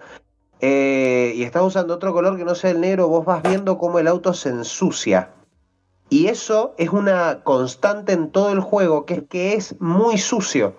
[0.61, 3.99] eh, y estás usando otro color que no sea el negro, vos vas viendo cómo
[3.99, 5.31] el auto se ensucia.
[6.09, 10.75] Y eso es una constante en todo el juego, que es que es muy sucio.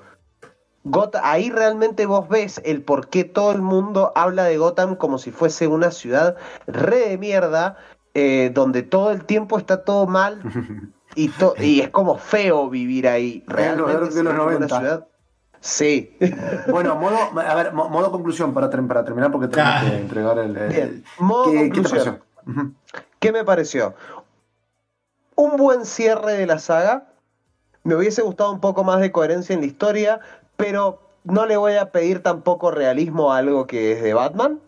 [1.23, 5.31] Ahí realmente vos ves el por qué todo el mundo habla de Gotham como si
[5.33, 7.77] fuese una ciudad re de mierda,
[8.15, 10.41] eh, donde todo el tiempo está todo mal
[11.15, 13.45] y, to- y es como feo vivir ahí.
[13.47, 13.93] Realmente
[14.31, 14.79] como una 90.
[14.79, 15.07] ciudad-
[15.61, 16.17] Sí.
[16.71, 19.85] Bueno, modo, a ver, mo- modo conclusión para, para terminar porque tenemos Ah.
[19.85, 20.57] que entregar el.
[20.57, 22.19] el- Bien, modo ¿Qué, qué te conclusión.
[22.45, 22.63] pareció?
[22.63, 22.73] Ujú.
[23.19, 23.95] ¿Qué me pareció?
[25.35, 27.09] Un buen cierre de la saga.
[27.85, 30.21] Me hubiese gustado un poco más de coherencia en la historia,
[30.57, 34.61] pero no le voy a pedir tampoco realismo a algo que es de Batman.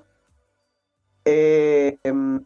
[1.24, 2.44] Eh, em,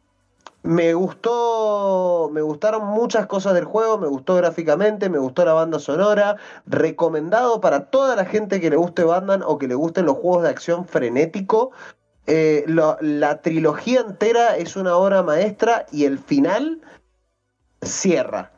[0.65, 5.79] me gustó, me gustaron muchas cosas del juego, me gustó gráficamente, me gustó la banda
[5.79, 10.17] sonora, recomendado para toda la gente que le guste Batman o que le gusten los
[10.17, 11.71] juegos de acción frenético.
[12.27, 16.81] Eh, lo- la trilogía entera es una obra maestra y el final
[17.83, 18.51] cierra.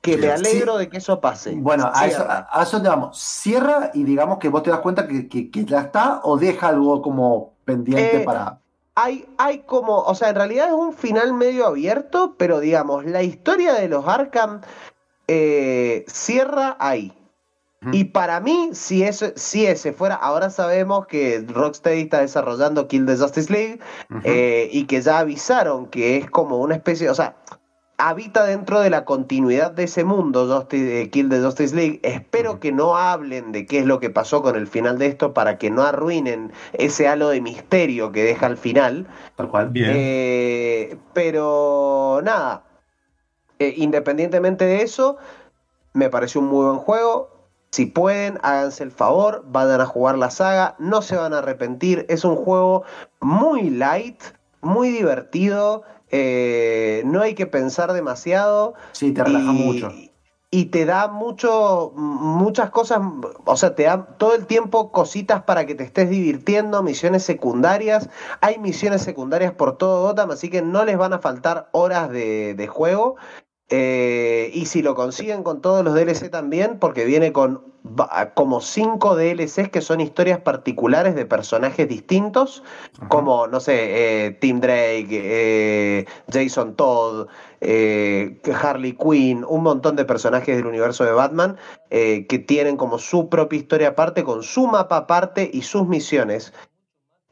[0.00, 0.30] Que me Sí.
[0.30, 1.54] alegro de que eso pase.
[1.54, 3.18] Bueno, a eso, a eso te vamos.
[3.20, 6.68] Cierra y digamos que vos te das cuenta que, que- que ya está o deja
[6.68, 8.58] algo como pendiente Eh, para.
[8.94, 13.22] Hay, hay como, o sea, en realidad es un final medio abierto, pero digamos, la
[13.22, 14.60] historia de los Arkham
[15.28, 17.16] eh, cierra ahí.
[17.90, 23.06] Y para mí, si, ese, si ese fuera, ahora sabemos que Rocksteady está desarrollando Kill
[23.06, 23.80] the Justice League
[24.22, 27.34] eh, y que ya avisaron que es como una especie, o sea,
[28.08, 32.00] habita dentro de la continuidad de ese mundo, Justice, eh, Kill the Justice League.
[32.02, 35.32] Espero que no hablen de qué es lo que pasó con el final de esto
[35.32, 39.06] para que no arruinen ese halo de misterio que deja al final.
[39.36, 39.68] Tal cual.
[39.68, 39.92] Bien.
[39.94, 42.64] Eh, pero nada,
[43.60, 45.16] eh, independientemente de eso,
[45.92, 47.30] me pareció un muy buen juego.
[47.70, 52.04] Si pueden, háganse el favor, vayan a jugar la saga, no se van a arrepentir.
[52.08, 52.82] Es un juego
[53.20, 54.20] muy light,
[54.60, 58.74] muy divertido, eh, no hay que pensar demasiado.
[58.92, 59.92] Sí, te relaja y- mucho.
[60.54, 63.00] Y te da mucho, muchas cosas,
[63.46, 68.10] o sea, te da todo el tiempo cositas para que te estés divirtiendo, misiones secundarias.
[68.42, 72.52] Hay misiones secundarias por todo Gotham, así que no les van a faltar horas de,
[72.52, 73.16] de juego.
[73.74, 77.72] Eh, y si lo consiguen con todos los DLC también, porque viene con
[78.34, 82.62] como cinco DLCs que son historias particulares de personajes distintos,
[83.08, 87.28] como, no sé, eh, Tim Drake, eh, Jason Todd,
[87.62, 91.56] eh, Harley Quinn, un montón de personajes del universo de Batman
[91.90, 96.52] eh, que tienen como su propia historia aparte, con su mapa aparte y sus misiones.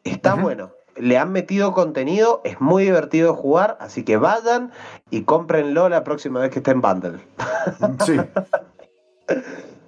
[0.04, 0.72] Está bueno.
[1.00, 4.72] Le han metido contenido, es muy divertido de jugar, así que vayan
[5.10, 7.20] y cómprenlo la próxima vez que esté en bundle.
[8.04, 8.16] Sí.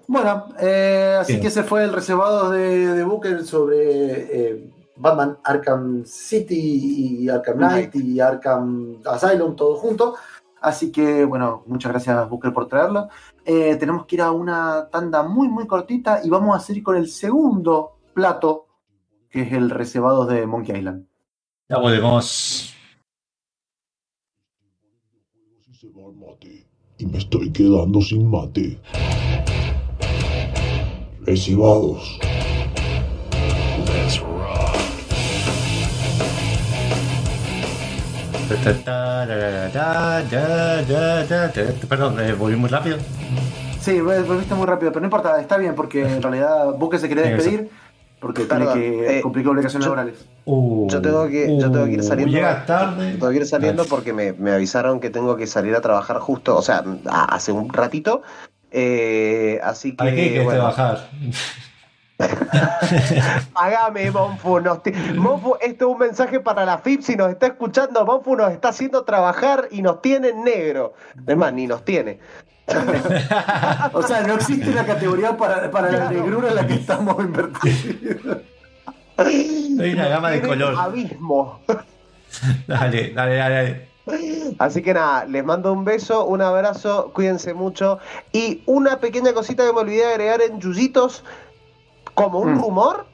[0.06, 1.42] Bueno, eh, así Bien.
[1.42, 7.56] que ese fue el reservado de, de Booker sobre eh, Batman Arkham City y Arkham
[7.56, 10.14] Knight y Arkham Asylum, todo junto.
[10.60, 13.08] Así que, bueno, muchas gracias Booker por traerlo.
[13.44, 16.96] Eh, tenemos que ir a una tanda muy, muy cortita y vamos a seguir con
[16.96, 18.66] el segundo plato,
[19.32, 21.06] que es el reservado de Monkey Island.
[21.68, 22.74] Ya volvemos.
[25.66, 26.66] Y se va el mate.
[26.98, 28.78] Y me estoy quedando sin mate.
[31.22, 32.18] Recibados.
[41.88, 42.98] Perdón, eh, volví muy rápido.
[43.80, 47.08] Sí, vol- volviste muy rápido, pero no importa, está bien, porque en realidad Booker se
[47.08, 47.70] quería despedir
[48.22, 50.24] porque Perdón, tiene que eh, cumplir obligaciones yo- laborales.
[50.44, 52.32] Uh, Yo tengo que, yo tengo que ir uh, saliendo.
[52.34, 53.12] Llega tarde.
[53.12, 56.56] Tengo que ir saliendo porque me, me avisaron que tengo que salir a trabajar justo,
[56.56, 58.22] o sea, a- hace un ratito.
[58.70, 59.96] Eh, así que.
[59.96, 61.08] ¿Para qué quieres bueno, trabajar?
[63.52, 64.60] Pagame, Monfu.
[65.16, 67.02] Monfu, esto es un mensaje para la FIP.
[67.02, 70.94] Si nos está escuchando, Monfu nos está haciendo trabajar y nos tiene en negro.
[71.26, 72.18] Es más, ni nos tiene.
[73.92, 78.38] O sea, no existe una categoría para, para la negrura en la que estamos invertidos.
[79.16, 80.74] Hay una gama de color.
[80.78, 81.60] Abismo.
[82.66, 83.54] Dale, dale, dale.
[83.54, 83.88] dale.
[84.58, 87.98] Así que nada, les mando un beso, un abrazo, cuídense mucho.
[88.32, 91.22] Y una pequeña cosita que me olvidé de agregar en Yuyitos,
[92.14, 92.60] como un Mm.
[92.62, 93.06] rumor,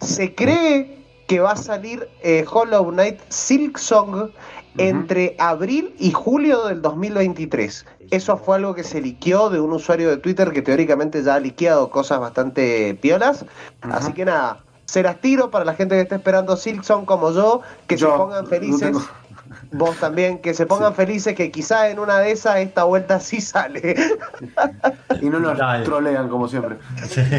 [0.00, 4.30] se cree que va a salir eh, Hollow Knight Silk Song
[4.78, 7.86] entre abril y julio del 2023.
[8.10, 11.40] Eso fue algo que se liqueó de un usuario de Twitter que teóricamente ya ha
[11.40, 13.44] liqueado cosas bastante piolas.
[13.82, 17.32] Así que nada, se las tiro para la gente que está esperando Silk Song como
[17.32, 18.80] yo, que Yo se pongan no felices.
[18.80, 19.02] tengo-
[19.72, 23.40] Vos también, que se pongan felices, que quizá en una de esas esta vuelta sí
[23.40, 23.96] sale.
[25.20, 25.84] Y no nos Dale.
[25.84, 26.76] trolean como siempre.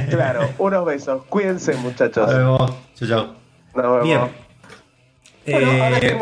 [0.09, 1.23] claro, unos besos.
[1.29, 2.27] Cuídense, muchachos.
[2.27, 2.71] Nos vemos.
[2.95, 3.25] Chau, chau.
[3.75, 4.03] Nos vemos.
[4.03, 4.19] Bien.
[5.47, 6.19] Bueno, ahora que Eh,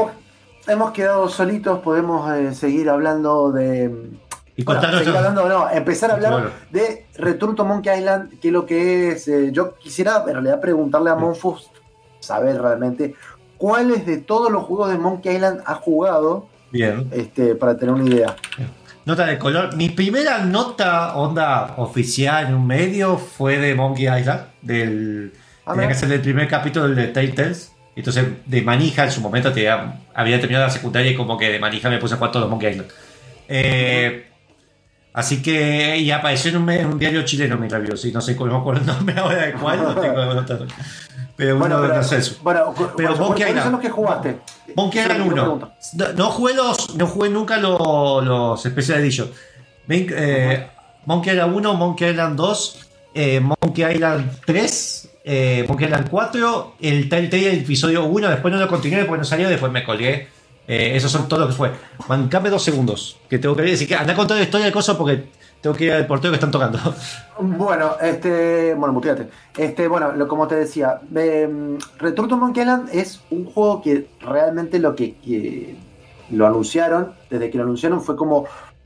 [0.69, 4.09] hemos, quedado solitos, podemos eh, seguir hablando de.
[4.55, 6.49] y Bueno, seguir hablando, no, empezar a hablar Bueno.
[6.71, 9.27] de Return to Monkey Island, que es lo que es.
[9.27, 11.69] eh, yo quisiera en realidad preguntarle a Monfus,
[12.19, 13.15] saber realmente
[13.57, 17.09] cuáles de todos los juegos de Monkey Island ha jugado, Bien.
[17.11, 18.35] este, para tener una idea.
[19.05, 19.75] Nota de color.
[19.75, 24.41] Mi primera nota onda oficial en un medio fue de Monkey Island.
[24.61, 25.33] Del,
[25.65, 27.71] tenía que ser el primer capítulo del de.
[27.99, 31.89] Entonces, de manija en su momento había terminado la secundaria y como que de manija
[31.89, 32.89] me puse a jugar todos los Monkey Island.
[33.47, 34.27] Eh,
[35.13, 37.97] así que, y apareció en un, en un diario chileno mi review.
[37.97, 40.65] Sí, no sé cómo me acuerdo el nombre ahora de cuál, no tengo.
[41.35, 42.37] Pero uno Bueno, pero, no sé eso.
[42.43, 43.63] bueno, Pero cu- Monkey ¿cuáles Island.
[43.63, 44.37] son los que jugaste?
[44.75, 45.33] Monkey Island que 1.
[45.41, 45.71] pregunto.
[45.93, 49.31] No, no jugué los, no jugué nunca los, los Special Edition.
[49.87, 50.67] Ven, eh,
[51.05, 57.07] Monkey Island 1, Monkey Island 2, eh, Monkey Island 3, eh, Monkey Island 4, el
[57.07, 60.27] Telltale el episodio 1, después no lo continué porque no salió, después me colgué.
[60.67, 61.71] Eh, esos son todos los que fue.
[62.07, 63.71] Mancame dos segundos, que tengo que.
[63.71, 65.27] Así que anda con toda la historia del coso porque
[65.61, 66.79] tengo que ir al portero que están tocando.
[67.41, 69.29] Bueno, este, bueno, muteate.
[69.57, 74.09] Este, bueno, lo, como te decía, eh, Return to Monkey Island es un juego que
[74.19, 75.75] realmente lo que,
[76.31, 78.45] lo anunciaron, desde que lo anunciaron fue como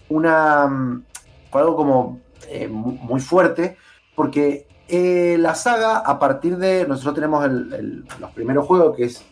[0.10, 1.04] una, mm,
[1.52, 3.76] fue algo como eh, mu- muy fuerte,
[4.16, 9.26] porque eh, la saga, a partir de, nosotros tenemos los primeros juegos, que es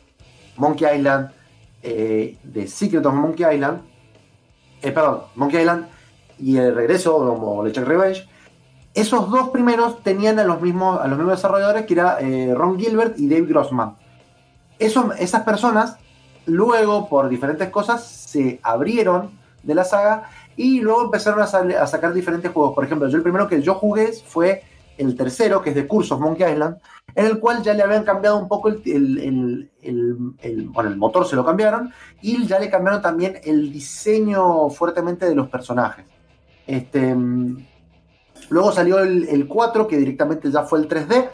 [0.58, 1.30] Monkey Island,
[1.84, 3.82] eh, The Secret of Monkey Island,
[4.82, 5.86] eh, perdón, Monkey Island
[6.40, 8.28] y el regreso, como LeChuck Revenge,
[8.96, 12.80] esos dos primeros tenían a los mismos, a los mismos desarrolladores que era eh, Ron
[12.80, 13.98] Gilbert y Dave Grossman.
[14.80, 15.98] Esas personas
[16.48, 19.30] luego, por diferentes cosas, se abrieron
[19.62, 20.24] de la saga
[20.58, 22.74] y luego empezaron a sacar diferentes juegos.
[22.74, 24.64] Por ejemplo, yo el primero que yo jugué fue
[25.08, 26.78] el tercero, que es de Cursos Monkey Island,
[27.16, 31.26] en el cual ya le habían cambiado un poco el, el- el- bueno, el motor
[31.28, 31.92] se lo cambiaron
[32.22, 36.06] y ya le cambiaron también el diseño fuertemente de los personajes.
[36.68, 37.16] Este,
[38.50, 41.30] luego salió el, el 4, que directamente ya fue el 3D,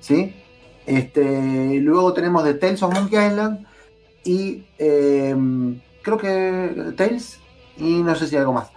[0.00, 0.34] ¿sí?
[0.86, 3.66] Este, luego tenemos The Tales of Monkey Island
[4.24, 5.34] y eh,
[6.02, 7.38] creo que Tales
[7.76, 8.68] y no sé si hay algo más.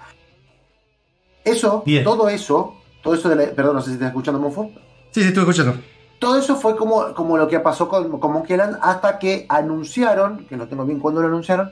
[1.44, 2.04] Eso, Bien.
[2.04, 2.76] todo eso,
[3.08, 4.72] todo eso de la, perdón, no sé si estás escuchando Monfort.
[5.12, 5.80] Sí, sí, estuve escuchando.
[6.20, 10.46] Todo eso fue como, como lo que pasó con, con Monkey Island hasta que anunciaron,
[10.46, 11.72] que no tengo bien cuándo lo anunciaron,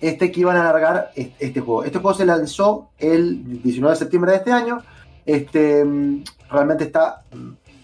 [0.00, 1.82] este que iban a alargar es- este, juego.
[1.82, 4.78] Este juego se lanzó el 19 de septiembre de este año.
[5.24, 5.84] Este
[6.48, 7.22] realmente está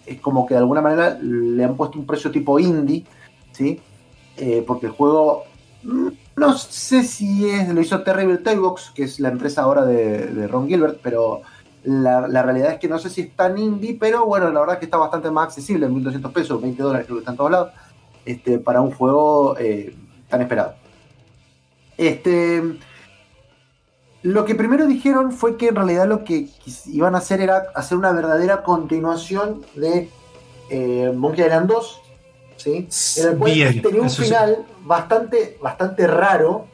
[0.06, 3.04] es como que de alguna manera le han puesto un precio tipo indie,
[3.50, 3.80] ¿sí?
[4.36, 5.42] Eh, porque el juego
[5.82, 10.26] mm, no sé si es lo hizo Terrible Tailbox, que es la empresa ahora de,
[10.28, 11.42] de Ron Gilbert, pero
[11.84, 14.74] la, la realidad es que no sé si es tan indie, pero bueno, la verdad
[14.74, 17.50] es que está bastante más accesible, 1200 pesos, 20 dólares, creo que está en todos
[17.50, 17.72] lados,
[18.24, 19.94] este, para un juego eh,
[20.28, 20.74] tan esperado.
[21.96, 22.62] Este,
[24.22, 26.48] lo que primero dijeron fue que en realidad lo que
[26.86, 30.08] iban a hacer era hacer una verdadera continuación de
[30.70, 32.00] eh, Monkey Island 2,
[32.56, 32.88] ¿sí?
[33.18, 34.22] En el cual Bien, tenía un sí.
[34.22, 36.66] final bastante, bastante raro.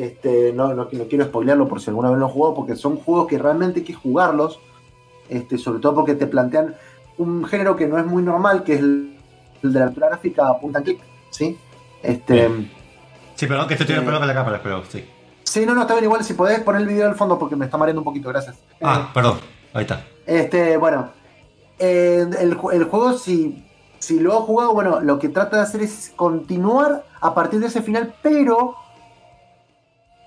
[0.00, 2.96] Este, no, no, no quiero spoilearlo por si alguna vez lo han jugado, porque son
[2.96, 4.60] juegos que realmente hay que jugarlos.
[5.28, 6.74] Este, sobre todo porque te plantean
[7.18, 9.16] un género que no es muy normal, que es el,
[9.62, 11.56] el de la aventura gráfica punta and click, ¿sí?
[12.02, 12.48] Este,
[13.34, 15.04] Sí, perdón, que estoy teniendo Eh, problemas con la cámara, pero sí.
[15.44, 17.66] sí, no, no, está bien igual, si podés poner el video al fondo porque me
[17.66, 18.56] está mareando un poquito, gracias.
[18.82, 19.38] Ah, perdón.
[19.74, 20.04] Ahí está.
[20.26, 21.10] Este, bueno,
[21.78, 23.64] eh, el, el juego, si,
[23.98, 27.66] si lo ha jugado, bueno, lo que trata de hacer es continuar a partir de
[27.66, 28.74] ese final, pero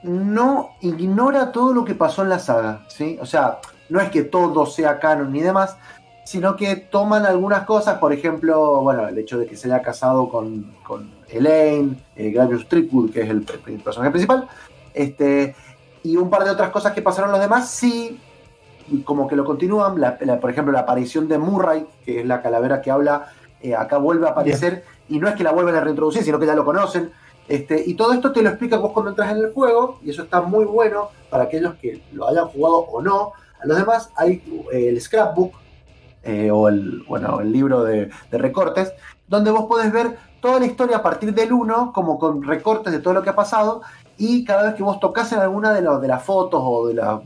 [0.04, 3.18] no ignora todo lo que pasó en la saga, ¿sí?
[3.22, 5.78] O sea, no es que todo sea canon ni demás,
[6.26, 10.30] sino que toman algunas cosas, por ejemplo, bueno, el hecho de que se haya casado
[10.30, 14.48] con, con Elaine, eh, Gabriel Streetwood, que es el, el personaje principal,
[14.94, 15.56] este,
[16.04, 18.20] y un par de otras cosas que pasaron los demás, sí,
[19.06, 22.42] como que lo continúan, la- la- por ejemplo, la aparición de Murray, que es la
[22.42, 23.28] calavera que habla,
[23.62, 26.46] eh, acá vuelve a aparecer, y no es que la vuelvan a reintroducir, sino que
[26.46, 27.12] ya lo conocen,
[27.48, 30.24] este, y todo esto te lo explica vos cuando entras en el juego, y eso
[30.24, 33.34] está muy bueno para aquellos que lo hayan jugado o no.
[33.62, 35.54] A los demás hay eh, el scrapbook,
[36.24, 38.94] eh, o el, bueno, el libro de, recortes,
[39.28, 43.00] donde vos podés ver toda la historia a partir del 1, como con recortes de
[43.00, 43.82] todo lo que ha pasado,
[44.18, 47.22] y cada vez que vos tocas en alguna de, los- las fotos o de los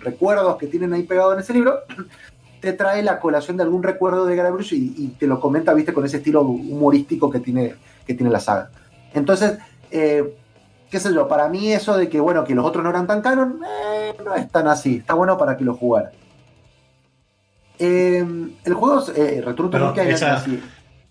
[0.00, 1.78] recuerdos que tienen ahí pegados en ese libro,
[2.60, 5.92] te trae la colación de algún recuerdo de Guybrush y, y te lo comenta, viste,
[5.92, 7.74] con ese estilo humorístico que tiene,
[8.06, 8.70] que tiene la saga.
[9.14, 9.58] Entonces,
[9.90, 10.34] eh,
[10.90, 13.20] qué sé yo, para mí eso de que, bueno, que los otros no eran tan
[13.22, 16.12] canon, eh, no es tan así, está bueno para que lo jugaran.
[17.78, 18.24] Eh,
[18.64, 20.62] el juego, eh, Return to Pero Monkey Island, esa- así,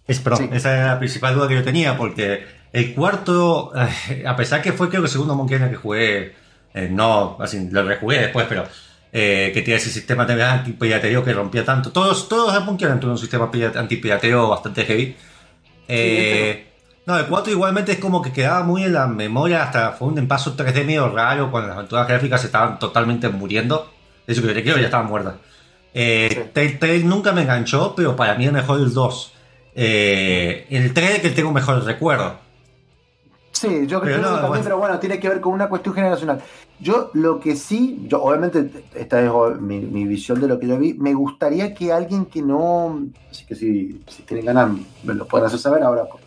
[0.07, 0.49] Es, perdón, Sí.
[0.53, 3.73] esa era la principal duda que yo tenía, porque el cuarto,
[4.09, 6.33] eh, a pesar que fue creo que el segundo Monkey Island que jugué,
[6.91, 8.63] no, así, lo rejugué después, pero
[9.11, 11.91] que tiene ese sistema de antipiratería que rompía tanto.
[11.91, 15.15] Todos, todos los Monkey Island tuvieron un sistema pirate- antipirateo bastante heavy.
[15.87, 16.67] Eh,
[17.07, 20.27] no, el 4 igualmente es como que quedaba muy en la memoria, hasta fue un
[20.27, 23.89] paso 3D medio raro cuando las aventuras gráficas estaban totalmente muriendo.
[24.27, 25.35] De hecho, que yo creo ya estaban muertas.
[25.93, 26.41] Eh, Sí.
[26.53, 29.33] Telltale nunca me enganchó, pero para mí es mejor el 2.
[29.73, 32.35] Eh, el 3 que tengo mejor recuerdo.
[33.53, 34.63] Sí, yo creo que también, bueno.
[34.63, 36.43] pero bueno, tiene que ver con una cuestión generacional.
[36.77, 39.31] Yo lo que sí, yo obviamente, esta es
[39.61, 43.01] mi, mi visión de lo que yo vi, me gustaría que alguien que no,
[43.31, 44.71] así que si, si tienen ganas,
[45.03, 46.26] me lo pueden hacer saber ahora por,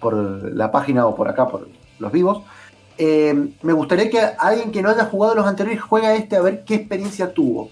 [0.00, 0.14] por
[0.54, 1.68] la página o por acá, por
[1.98, 2.42] los vivos.
[2.96, 6.40] Eh, me gustaría que alguien que no haya jugado los anteriores juegue a este a
[6.42, 7.70] ver qué experiencia tuvo.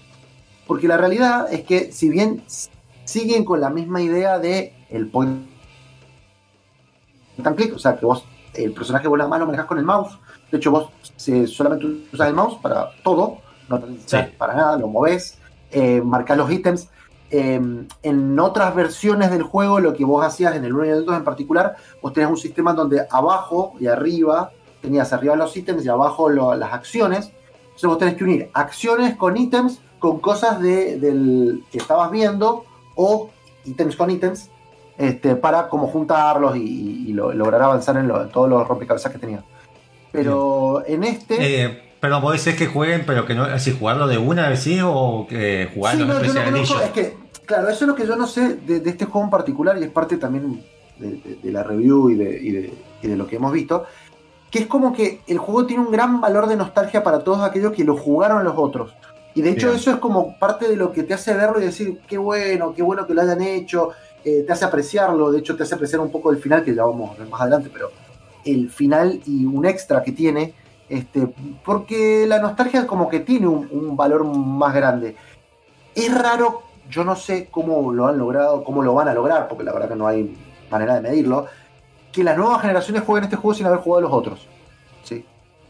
[0.65, 2.43] Porque la realidad es que si bien
[3.05, 5.47] siguen con la misma idea de el point
[7.43, 10.17] and click, o sea que vos el personaje vos la mano manejas con el mouse.
[10.51, 13.37] De hecho, vos se- solamente usas el mouse para todo,
[13.69, 14.17] no te Sí.
[14.37, 15.37] para nada, lo movés,
[15.71, 16.89] eh, marcás los ítems.
[17.29, 17.59] Eh,
[18.03, 21.17] en otras versiones del juego, lo que vos hacías en el 1 y el 2
[21.17, 24.51] en particular, vos tenías un sistema donde abajo y arriba
[24.81, 27.31] tenías arriba los ítems y abajo lo- las acciones.
[27.65, 32.63] Entonces vos tenés que unir acciones con ítems con cosas de, del que estabas viendo
[32.95, 33.29] o
[33.65, 34.49] ítems con ítems
[34.97, 39.11] este, para como juntarlos y, y lo- lograr avanzar en, lo- en todos los rompecabezas
[39.11, 39.43] que tenía.
[40.11, 41.35] Pero en este...
[41.65, 44.79] Eh, Pero vos decís que jueguen, pero que no, si jugarlo de una vez sí
[44.83, 47.95] o que jugarlo Sí, no, en yo no conozco, es que, claro, eso es lo
[47.95, 50.63] que yo no sé de, de este juego en particular y es parte también
[50.99, 53.85] de, de- de la review y de, y de- y de lo que hemos visto,
[54.51, 57.73] que es como que el juego tiene un gran valor de nostalgia para todos aquellos
[57.73, 58.93] que lo jugaron los otros.
[59.35, 59.77] Y de hecho Bien.
[59.79, 62.81] eso es como parte de lo que te hace verlo y decir, qué bueno, qué
[62.81, 63.89] bueno que lo hayan hecho,
[64.23, 66.83] eh, te hace apreciarlo, de hecho te hace apreciar un poco el final, que ya
[66.85, 67.91] vamos más adelante, pero
[68.45, 70.53] el final y un extra que tiene,
[70.89, 71.27] este,
[71.65, 75.15] porque la nostalgia como que tiene un, un valor más grande.
[75.95, 79.63] Es raro, yo no sé cómo lo han logrado, cómo lo van a lograr, porque
[79.63, 80.37] la verdad que no hay
[80.69, 81.47] manera de medirlo,
[82.11, 84.47] que las nuevas generaciones jueguen este juego sin haber jugado los otros.
[85.03, 85.25] Sí.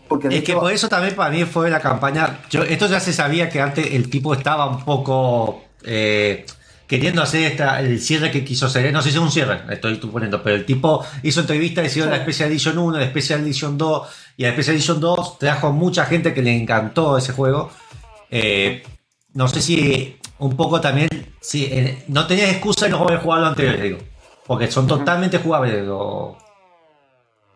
[0.08, 2.40] Porque Es que por eso también para mí fue la campaña.
[2.50, 6.46] Yo, esto ya se sabía que antes el tipo estaba un poco eh,
[6.88, 8.92] queriendo hacer esta, el cierre que quiso hacer.
[8.92, 12.18] No sé si es un cierre, estoy suponiendo, pero el tipo hizo entrevistas, hicieron Sí.
[12.18, 14.08] la Special Edition 1, la Special Edition 2
[14.38, 17.70] y la Special Edition 2 trajo mucha gente que le encantó ese juego.
[18.32, 18.84] Eh,
[19.34, 21.10] no sé si un poco también,
[21.42, 23.98] si eh, no tenías excusa de no haber jugado lo anterior, digo.
[24.46, 26.36] Porque son totalmente jugables los,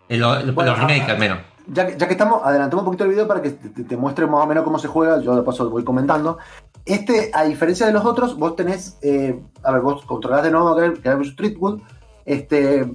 [0.09, 1.39] eh, los, remakes al menos.
[1.68, 4.26] Ya que, ya que estamos, adelantamos un poquito el video para que te, te- muestre
[4.28, 5.20] más o menos cómo se juega.
[5.22, 6.38] Yo de paso voy comentando.
[6.86, 10.76] Este, a diferencia de los otros, vos tenés, eh, a ver, vos controlás de nuevo
[10.76, 11.82] que hay Streetwood.
[12.26, 12.89] Este,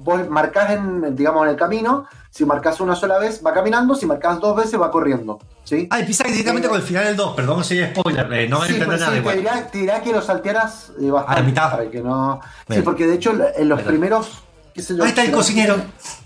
[0.00, 2.06] vos marcás en, digamos, en el camino.
[2.30, 3.94] Si marcas una sola vez, va caminando.
[3.94, 5.38] Si marcas dos veces, va corriendo.
[5.64, 5.88] ¿sí?
[5.90, 8.60] Ah, empieza directamente Eh, con el final del 2, perdón si es spoiler, eh, no
[8.60, 11.40] me Sí, entiendo pues nada sí, te, dirá, te dirá que lo saltearas eh, bastante.
[11.40, 11.70] A la mitad.
[11.70, 12.40] Para que no...
[12.70, 13.88] Sí, porque de hecho en los Bien.
[13.88, 14.42] primeros...
[14.72, 15.76] qué sé yo, Ahí está el cocinero.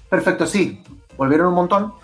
[0.09, 0.83] Perfecto, sí.
[1.17, 1.95] Volvieron un montón.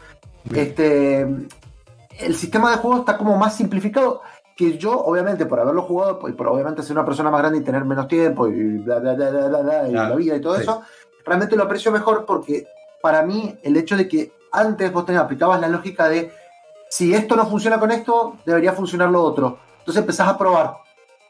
[0.55, 4.23] Este, el sistema de juego está como más simplificado
[4.57, 7.63] que yo, obviamente, por haberlo jugado y por obviamente ser una persona más grande y
[7.63, 10.63] tener menos tiempo y bla, bla, bla, bla, bla, y la vida y todo sí.
[10.63, 10.83] eso,
[11.25, 12.67] realmente lo aprecio mejor porque
[13.01, 16.33] para mí el hecho de que antes vos tenés, aplicabas la lógica de
[16.91, 19.59] si esto no funciona con esto, debería funcionar lo otro.
[19.81, 20.79] Entonces empezás a probar.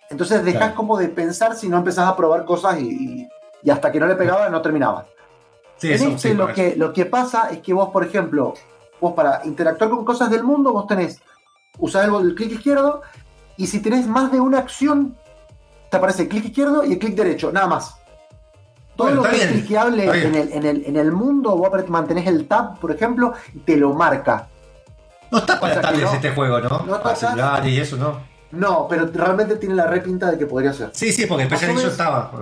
[0.09, 0.77] Entonces dejás Claro.
[0.77, 3.29] como de pensar si no empezás a probar cosas y, y-
[3.63, 5.05] y hasta que no le pegaba no terminaba.
[5.79, 8.55] Sí, en este sí, lo, que, lo que pasa es que vos, por ejemplo,
[9.01, 11.21] vos para interactuar con cosas del mundo, vos tenés,
[11.79, 13.03] usás el, el clic izquierdo
[13.57, 15.17] y si tenés más de una acción,
[15.91, 17.95] te aparece el clic izquierdo y el clic derecho, nada más.
[18.97, 20.27] Todo Bueno, lo que es bien, cliqueable está bien.
[20.27, 23.77] en el, en, el, en el mundo, vos mantenés el tab, por ejemplo, y te
[23.77, 24.49] lo marca.
[25.31, 26.17] No está para o sea que tablets no.
[26.17, 26.69] este juego, ¿no?
[26.87, 28.21] No para celular y eso, ¿no?
[28.51, 30.91] No, pero realmente tiene la repinta de que podría ser.
[30.95, 32.33] Sí, sí, porque Special Edition vez- estaba.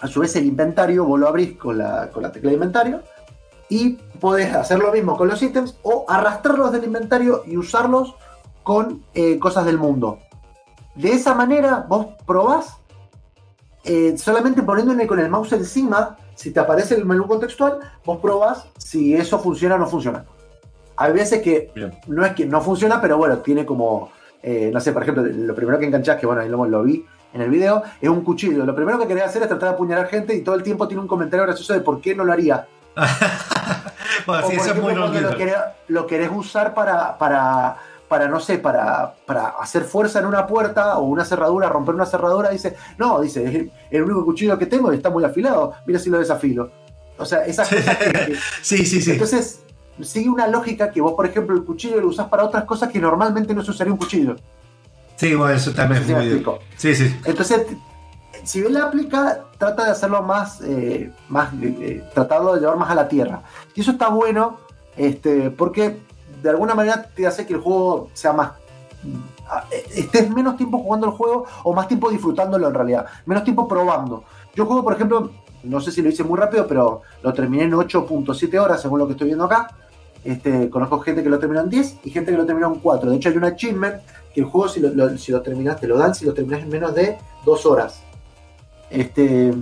[0.00, 3.02] A su vez, el inventario, vos lo abrís con la, con la tecla de inventario
[3.68, 8.14] y podés hacer lo mismo con los ítems o arrastrarlos del inventario y usarlos
[8.62, 10.20] con eh, cosas del mundo.
[10.94, 12.76] De esa manera, vos probás
[13.84, 18.66] eh, solamente poniéndole con el mouse encima, si te aparece el menú contextual, vos probás
[18.78, 20.24] si eso funciona o no funciona.
[20.96, 21.98] Hay veces que Bien.
[22.08, 24.10] no es que no funciona, pero bueno, tiene como,
[24.42, 27.04] eh, no sé, por ejemplo, lo primero que enganchás, que bueno, ahí lo, lo vi
[27.32, 28.64] en el video, es un cuchillo.
[28.64, 31.02] Lo primero que querés hacer es tratar de apuñalar gente y todo el tiempo tiene
[31.02, 32.66] un comentario gracioso de por qué no lo haría.
[34.26, 35.54] Bueno, O sí, por eso es muy lo querés,
[35.88, 37.76] lo querés usar para, para,
[38.08, 42.04] para, no sé, para, para hacer fuerza en una puerta o una cerradura, romper una
[42.04, 45.74] cerradura, dice, no, dice, es el, el único cuchillo que tengo y está muy afilado,
[45.86, 46.70] mira si lo desafilo.
[47.16, 49.12] O sea, esas cosas que- que, Sí, sí, sí.
[49.12, 49.60] entonces,
[50.02, 52.98] sigue una lógica que vos, por ejemplo, el cuchillo lo usás para otras cosas que
[52.98, 54.36] normalmente no se usaría un cuchillo.
[55.18, 56.44] Sí, bueno, eso también es muy.
[56.76, 57.12] Sí, sí.
[57.24, 57.66] Entonces,
[58.44, 62.88] si bien la aplica, trata de hacerlo más, eh, más eh, tratarlo de llevar más
[62.90, 63.42] a la tierra.
[63.74, 64.58] Y eso está bueno,
[64.96, 65.98] este, porque
[66.40, 68.52] de alguna manera te hace que el juego sea más.
[69.72, 73.06] eh, estés menos tiempo jugando el juego o más tiempo disfrutándolo en realidad.
[73.26, 74.22] Menos tiempo probando.
[74.54, 75.32] Yo juego, por ejemplo,
[75.64, 79.06] no sé si lo hice muy rápido, pero lo terminé en 8.7 horas, según lo
[79.06, 79.68] que estoy viendo acá.
[80.24, 83.10] Este, conozco gente que lo terminó en 10 y gente que lo terminó en 4.
[83.10, 83.96] De hecho, hay un achievement
[84.34, 86.62] que el juego, si lo, lo- si lo terminas, te lo dan si lo terminas
[86.62, 88.00] en menos de 2 horas.
[88.90, 89.52] Este,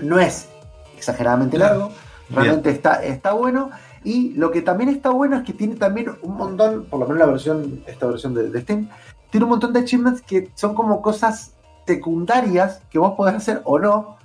[0.00, 0.48] no es
[0.96, 1.90] exageradamente largo,
[2.30, 3.70] realmente está, está bueno.
[4.04, 7.20] Y lo que también está bueno es que tiene también un montón, por lo menos
[7.20, 8.88] la versión, esta versión de, de Steam,
[9.30, 11.52] tiene un montón de achievements que son como cosas
[11.86, 14.16] secundarias que vos podés hacer o no,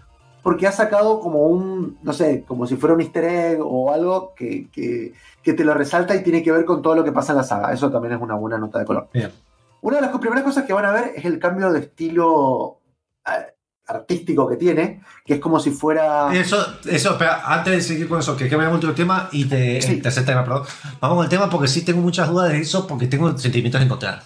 [0.47, 4.33] porque ha sacado como un, no sé, como si fuera un easter egg o algo
[4.33, 5.11] que, que-
[5.43, 7.43] que te lo resalta y tiene que ver con todo lo que pasa en la
[7.43, 7.73] saga.
[7.73, 9.09] Eso también es una buena nota de color.
[9.13, 9.29] Bien.
[9.81, 12.79] Una de las primeras cosas que van a ver es el cambio de estilo
[13.27, 13.55] eh,
[13.87, 16.33] artístico que tiene, que es como si fuera...
[16.33, 16.57] Eso,
[16.89, 19.95] eso, espera, antes de seguir con eso, que cambiamos otro tema y te, Sí.
[19.95, 20.63] el tercer tema, perdón.
[21.01, 24.23] Vamos con el tema porque sí tengo muchas dudas de eso, porque tengo sentimientos encontrados.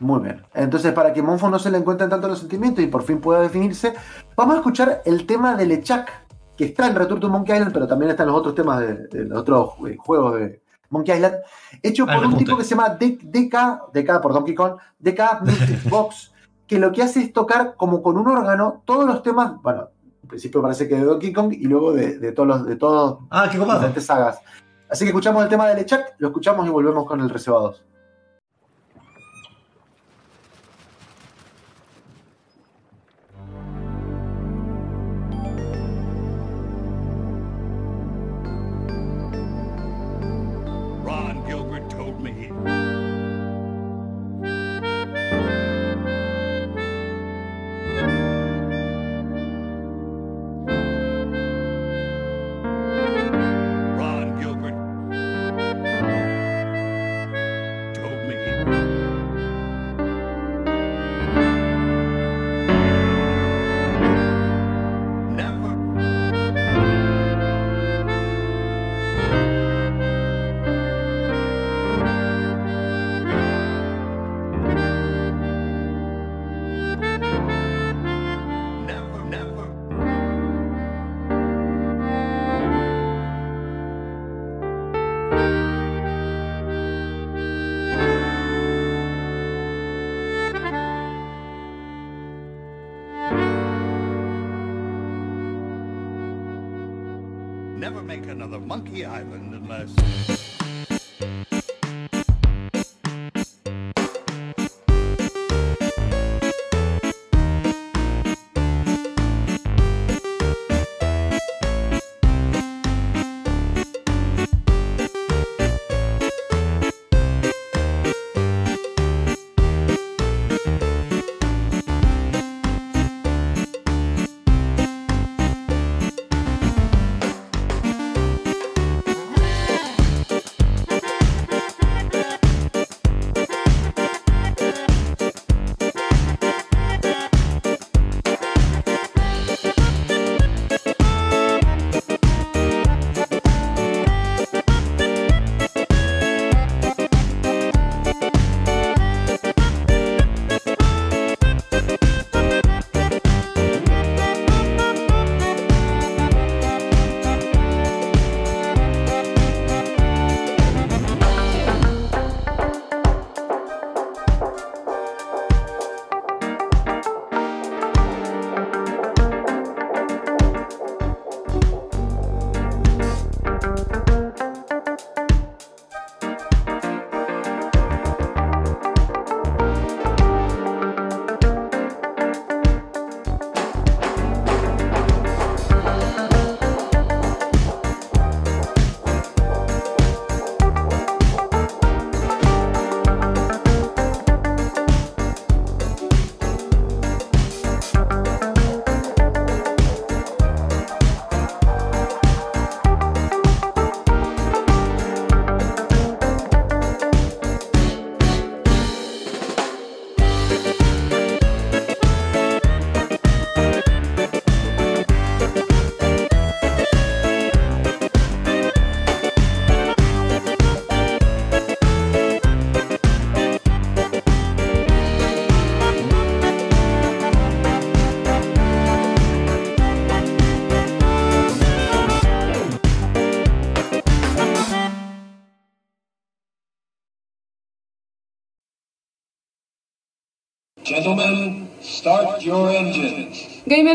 [0.00, 0.42] Muy bien.
[0.54, 3.40] Entonces, para que Monfo no se le encuentren tanto los sentimientos y por fin pueda
[3.40, 3.94] definirse,
[4.36, 6.10] vamos a escuchar el tema de Lechak,
[6.56, 9.06] que está en Return to Monkey Island, pero también está en los otros temas de,
[9.08, 11.36] de los otros eh, juegos de, Monkey Island,
[11.82, 15.80] hecho Ah, por un tipo que se llama DK, DK por Donkey Kong, DK Music
[15.90, 16.32] Box,
[16.66, 19.88] que lo que hace es tocar como con un órgano todos los temas, bueno,
[20.22, 23.18] en principio parece que de Donkey Kong y luego de, de todos los, de todos
[23.30, 23.78] Ah, qué copado.
[23.78, 24.40] diferentes sagas.
[24.90, 27.84] Así que escuchamos el tema de Lechak, lo escuchamos y volvemos con el reservados.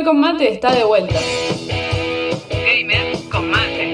[0.04, 1.20] Gamer con mate está de vuelta.
[2.50, 3.94] Gamer con mate.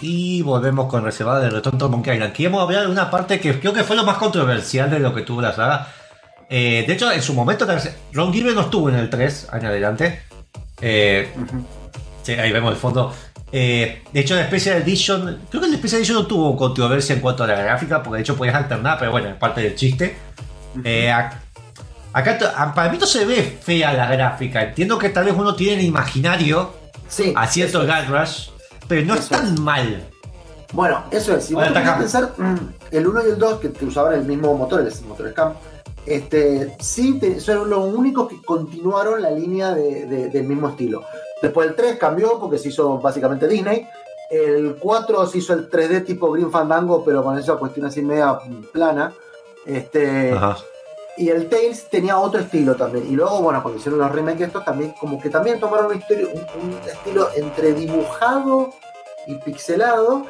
[0.00, 2.32] Y volvemos con reservada de Retonto Monkey Island.
[2.32, 5.22] Queríamos hablar de una parte que creo que fue lo más controversial de lo que
[5.22, 5.86] tuvo la saga.
[6.50, 7.64] Eh, de hecho, en su momento,
[8.12, 10.22] Ron Gilbert no estuvo en el 3, año adelante.
[10.80, 11.32] Eh,
[12.22, 13.12] sí, ahí vemos el fondo.
[13.54, 17.20] Eh, de hecho, la Special Edition, creo que el Special Edition no tuvo controversia en
[17.20, 20.16] cuanto a la gráfica, porque de hecho podías alternar, pero bueno, es parte del chiste.
[20.84, 21.34] Eh, ac-
[22.14, 24.62] acá, para mí no se ve fea la gráfica.
[24.62, 26.72] Entiendo que tal vez uno tiene en el imaginario
[27.08, 28.48] Sí, a cierto Rush,
[28.88, 30.08] pero no es tan mal.
[30.72, 31.44] Bueno, eso es.
[31.44, 32.56] Si vos a pensar, mm,
[32.90, 35.52] el 1 y el 2, que te usaban el mismo motor, el motor Scam,
[36.06, 41.04] este, sí te- son los únicos que continuaron la línea de- de- del mismo estilo.
[41.42, 43.86] Después el 3 cambió porque se hizo básicamente Disney.
[44.30, 48.38] El 4 se hizo el 3D tipo Green Fandango, pero con esa cuestión así media
[48.72, 49.12] plana.
[49.66, 50.56] Este, Ajá.
[51.16, 53.06] y el Tales tenía otro estilo también.
[53.10, 56.30] Y luego, bueno, cuando hicieron los remakes estos también, como que también tomaron un, estilo-
[56.32, 58.70] un- un estilo entre dibujado
[59.26, 60.24] y pixelado.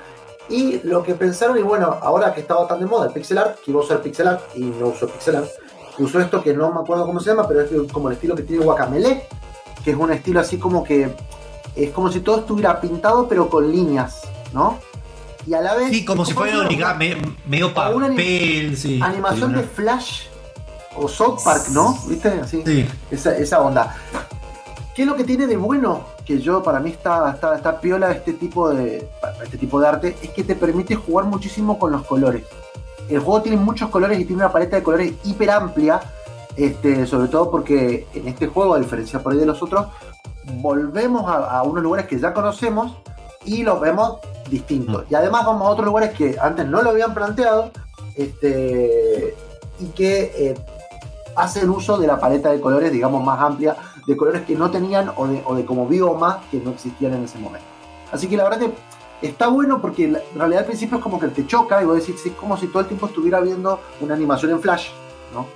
[0.48, 3.58] Y lo que pensaron, y bueno, ahora que estaba tan de moda el pixel art,
[3.64, 5.48] que iba a usar pixel art y no usó pixel art,
[5.98, 8.42] usó esto que no me acuerdo cómo se llama, pero es como el estilo que
[8.42, 9.28] tiene Guacamele,
[9.84, 11.14] que es un estilo así como que
[11.74, 14.22] es como si todo estuviera pintado pero con líneas,
[14.52, 14.78] ¿no?
[15.46, 15.90] Y a la vez...
[15.90, 17.14] Sí, como si fuera origami,
[17.46, 19.00] medio una papel, sí.
[19.02, 20.26] animación de Flash
[20.96, 21.98] o South Park, ¿no?
[22.06, 22.28] ¿Viste?
[22.28, 22.62] Así.
[22.64, 22.86] Sí.
[23.10, 23.96] Esa, esa onda.
[24.94, 26.04] ¿Qué es lo que tiene de bueno?
[26.24, 29.08] Que yo, para mí, está, está, está piola este tipo, de,
[29.42, 32.44] este tipo de arte, es que te permite jugar muchísimo con los colores.
[33.08, 36.00] El juego tiene muchos colores y tiene una paleta de colores hiper amplia,
[36.56, 39.86] este, sobre todo porque en este juego, a diferencia por ahí de los otros,
[40.60, 42.96] volvemos a, a unos lugares que ya conocemos
[43.44, 44.18] y los vemos
[44.48, 45.04] distintos.
[45.10, 47.70] Y además vamos a otros lugares que antes no lo habían planteado
[48.16, 49.34] este,
[49.80, 50.54] y que eh,
[51.36, 53.76] hacen uso de la paleta de colores, digamos, más amplia,
[54.06, 57.24] de colores que no tenían o de, o de como biomas que no existían en
[57.24, 57.66] ese momento.
[58.10, 58.58] Así que la verdad
[59.20, 61.96] que está bueno porque en realidad al principio es como que te choca y vos
[61.96, 64.88] decís, es como si todo el tiempo estuviera viendo una animación en flash,
[65.32, 65.46] ¿no?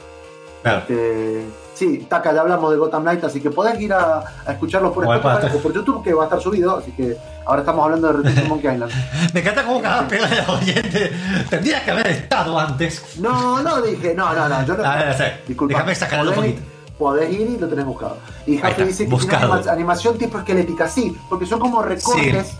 [0.62, 0.78] Claro.
[0.80, 4.92] Este, sí, Taca, ya hablamos de Gotham Knight, así que podés ir a, a escucharlo
[4.92, 8.08] por Spotify o por YouTube, que va a estar subido, así que ahora estamos hablando
[8.12, 8.92] de Return Monkey Island.
[9.34, 11.12] Me encanta cómo cada pega de oyente.
[11.48, 13.18] Tendrías que haber estado antes.
[13.20, 14.84] No, no dije, no, no, no, yo no.
[14.84, 16.62] A ver, a ver, Disculpa, déjame sacarlo un poquito.
[16.98, 18.16] Podés ir y lo tenés buscado.
[18.46, 19.40] Y está, dice que buscado.
[19.46, 22.56] tiene anima- animación tipo esquelética, sí, porque son como recortes.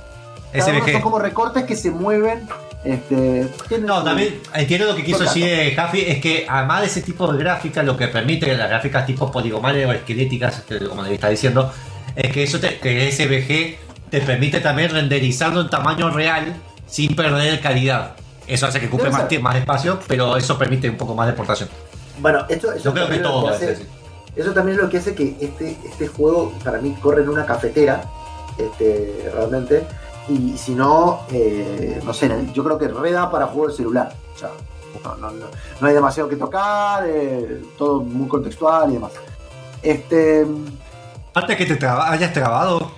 [0.53, 2.49] Cada uno son como recortes que se mueven.
[2.85, 3.49] Este,
[3.81, 7.03] No, su- también entiendo lo que quiso decir eh, Jaffi, es que además de ese
[7.03, 11.15] tipo de gráfica, lo que permite las gráficas tipo poligomales o esqueléticas, este, como le
[11.15, 11.73] está diciendo,
[12.15, 16.55] es que eso te, que SVG te permite también renderizarlo en tamaño real
[16.87, 18.13] sin perder calidad.
[18.47, 21.69] Eso hace que ocupe más, más espacio, pero eso permite un poco más de exportación.
[22.21, 23.87] Bueno, esto, eso Yo creo que también es lo todo hace- es así.
[24.37, 27.45] Eso también es lo que hace que este, este juego para mí corre en una
[27.45, 28.05] cafetera,
[28.59, 29.83] este, realmente.
[30.29, 34.13] Y si no, eh, no sé, yo creo que reda para juego de celular.
[34.35, 34.51] O sea,
[35.05, 35.47] no, no- no-
[35.81, 39.13] no hay demasiado que tocar, eh, todo muy contextual y demás.
[39.83, 40.47] Este,
[41.31, 42.91] Aparte que te traba- hayas trabado.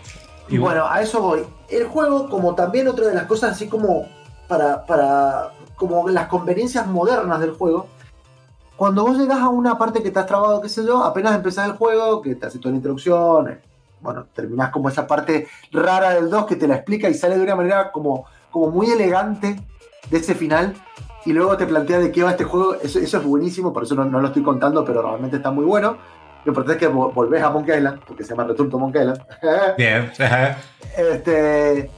[0.49, 1.45] y bueno, a eso voy.
[1.69, 4.07] El juego, como también otra de las cosas, así como
[4.47, 7.87] para, para como las conveniencias modernas del juego,
[8.77, 11.67] cuando vos llegás a una parte que te has trabado, qué sé yo, apenas empezás
[11.67, 13.59] el juego, que te hace toda la introducción,
[14.01, 17.43] bueno, terminás como esa parte rara del 2 que te la explica y sale de
[17.43, 19.61] una manera como, como muy elegante
[20.11, 20.75] de ese final,
[21.25, 23.95] y luego te plantea de qué va este juego, eso, eso es buenísimo, por eso
[23.95, 25.99] no, no lo estoy contando, pero realmente está muy bueno.
[26.45, 29.03] Lo importante es que vo- volvés a Monkey Island, porque se llama Return to Monkey
[29.03, 29.23] Island.
[29.77, 30.11] Bien.
[30.97, 31.91] Este,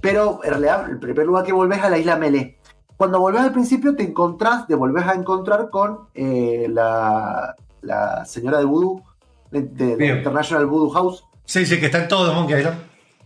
[0.00, 2.58] pero en realidad, el primer lugar que volvés a la isla Melee.
[2.96, 8.58] Cuando volvés al principio, te encontrás, te volvés a encontrar con eh, la, la señora
[8.58, 9.02] de Voodoo,
[9.50, 10.06] de, de-.
[10.18, 12.78] International Voodoo House, Sí, sí, que está en todo Monkey Island.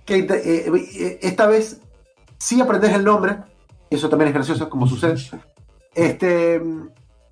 [0.04, 0.26] que eh,
[0.98, 1.80] eh, esta vez
[2.38, 3.36] sí aprendes el nombre,
[3.88, 5.14] eso también es gracioso, como sucede.
[5.94, 6.60] Este,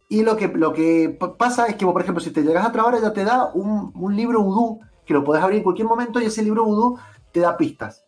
[0.09, 2.95] y lo que, lo que pasa es que, por ejemplo, si te llegas a trabar,
[2.95, 6.25] ella te da un, un libro vudú que lo podés abrir en cualquier momento y
[6.27, 6.99] ese libro vudú
[7.33, 8.05] te da pistas.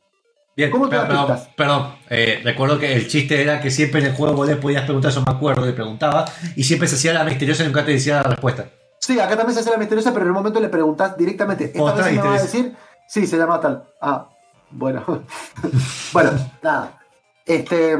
[0.56, 1.48] Bien, ¿Cómo te pero- da pistas?
[1.56, 1.92] perdón.
[2.08, 5.22] Eh, recuerdo que el chiste era que siempre en el juego le podías preguntar, eso
[5.24, 6.24] me acuerdo, le preguntaba,
[6.56, 8.70] y siempre se hacía la misteriosa y nunca te decía la respuesta.
[9.00, 11.64] Sí, acá también se hace la misteriosa, pero en el momento le preguntas directamente.
[11.64, 12.76] Esta Otra vez me va a decir,
[13.08, 13.84] sí, se llama tal.
[14.00, 14.28] Ah,
[14.70, 15.02] bueno.
[16.12, 16.30] bueno,
[16.62, 16.98] nada.
[17.46, 17.98] Este.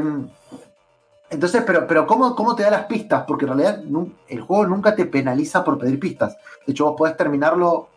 [1.29, 3.23] Entonces, pero, pero ¿cómo, ¿cómo te da las pistas?
[3.25, 3.81] Porque en realidad
[4.27, 6.37] el juego nunca te penaliza por pedir pistas.
[6.67, 7.87] De hecho, vos podés terminarlo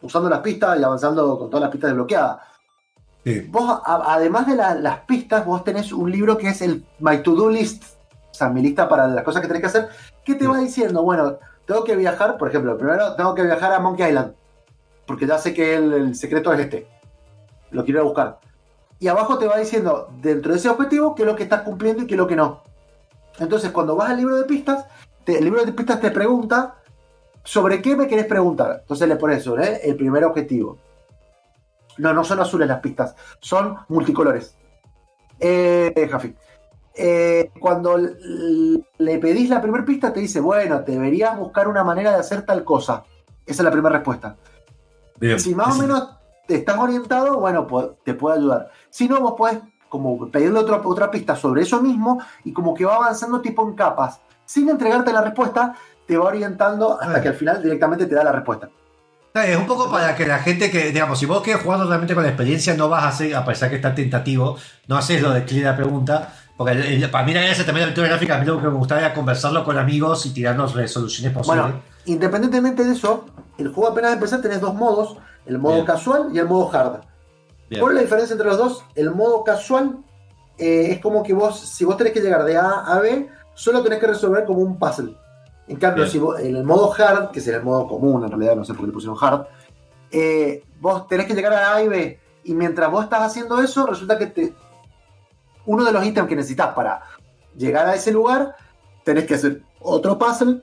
[0.00, 2.38] usando las pistas y avanzando con todas las pistas desbloqueadas.
[3.50, 7.22] Vos, a- además de la- las pistas, vos tenés un libro que es el My
[7.22, 7.84] To Do List,
[8.30, 9.88] o sea, mi lista para las cosas que tenés que hacer,
[10.24, 11.36] que te va diciendo, bueno,
[11.72, 14.34] tengo que viajar, por ejemplo, primero tengo que viajar a Monkey Island,
[15.06, 16.86] porque ya sé que el, secreto es este,
[17.70, 18.40] lo quiero buscar.
[18.98, 22.02] Y abajo te va diciendo, dentro de ese objetivo, qué es lo que estás cumpliendo
[22.02, 22.62] y qué es lo que no.
[23.38, 24.84] Entonces, cuando vas al libro de pistas,
[25.26, 26.76] el libro de pistas te pregunta
[27.42, 28.80] sobre qué me querés preguntar.
[28.82, 30.78] Entonces le pones sobre el primer objetivo.
[31.96, 34.56] No, no son azules las pistas, son multicolores.
[35.40, 35.92] Eh.
[36.94, 42.18] Eh, cuando le pedís la primera pista, te dice, bueno, deberías buscar una manera de
[42.18, 43.04] hacer tal cosa.
[43.46, 44.36] Esa es la primera respuesta.
[45.18, 45.38] Bien.
[45.40, 46.08] Si más o menos
[46.46, 47.66] te estás orientado, bueno,
[48.04, 48.70] te puede ayudar.
[48.90, 52.84] Si no, vos podés como pedirle otra, otra pista sobre eso mismo y como que
[52.84, 54.20] va avanzando tipo en capas.
[54.46, 55.74] Sin entregarte la respuesta,
[56.06, 58.70] te va orientando hasta que al final directamente te da la respuesta.
[59.34, 62.22] Es un poco para que la gente que, digamos, si vos quieres jugar realmente con
[62.22, 64.58] la experiencia, no vas a hacer, a pesar que está tentativo,
[64.88, 67.80] no haces lo de clic la pregunta, Porque el- el- para mí la gracia también
[67.80, 70.74] de aventura gráfica, a mí lo que me gustaba era conversarlo con amigos y tirarnos
[70.74, 71.62] resoluciones posibles.
[71.64, 73.24] Bueno, independientemente de eso,
[73.58, 75.16] el juego apenas de empezar tenés dos modos,
[75.46, 75.86] el modo Bien.
[75.86, 77.00] casual y el modo hard.
[77.70, 77.80] Bien.
[77.80, 78.84] ¿Cuál es la diferencia entre los dos?
[78.94, 79.98] El modo casual
[80.58, 83.82] eh, es como que vos, si vos tenés que llegar de A a B, solo
[83.82, 85.16] tenés que resolver como un puzzle.
[85.66, 86.12] En cambio, Bien.
[86.12, 88.74] si vos- en el modo hard, que sería el modo común, en realidad no sé
[88.74, 89.46] por qué le pusieron hard,
[90.10, 92.20] eh, vos tenés que llegar a A y B.
[92.44, 94.54] Y mientras vos estás haciendo eso, resulta que te,
[95.66, 97.02] uno de los ítems que necesitas para
[97.56, 98.54] llegar a ese lugar,
[99.04, 100.62] tenés que hacer otro puzzle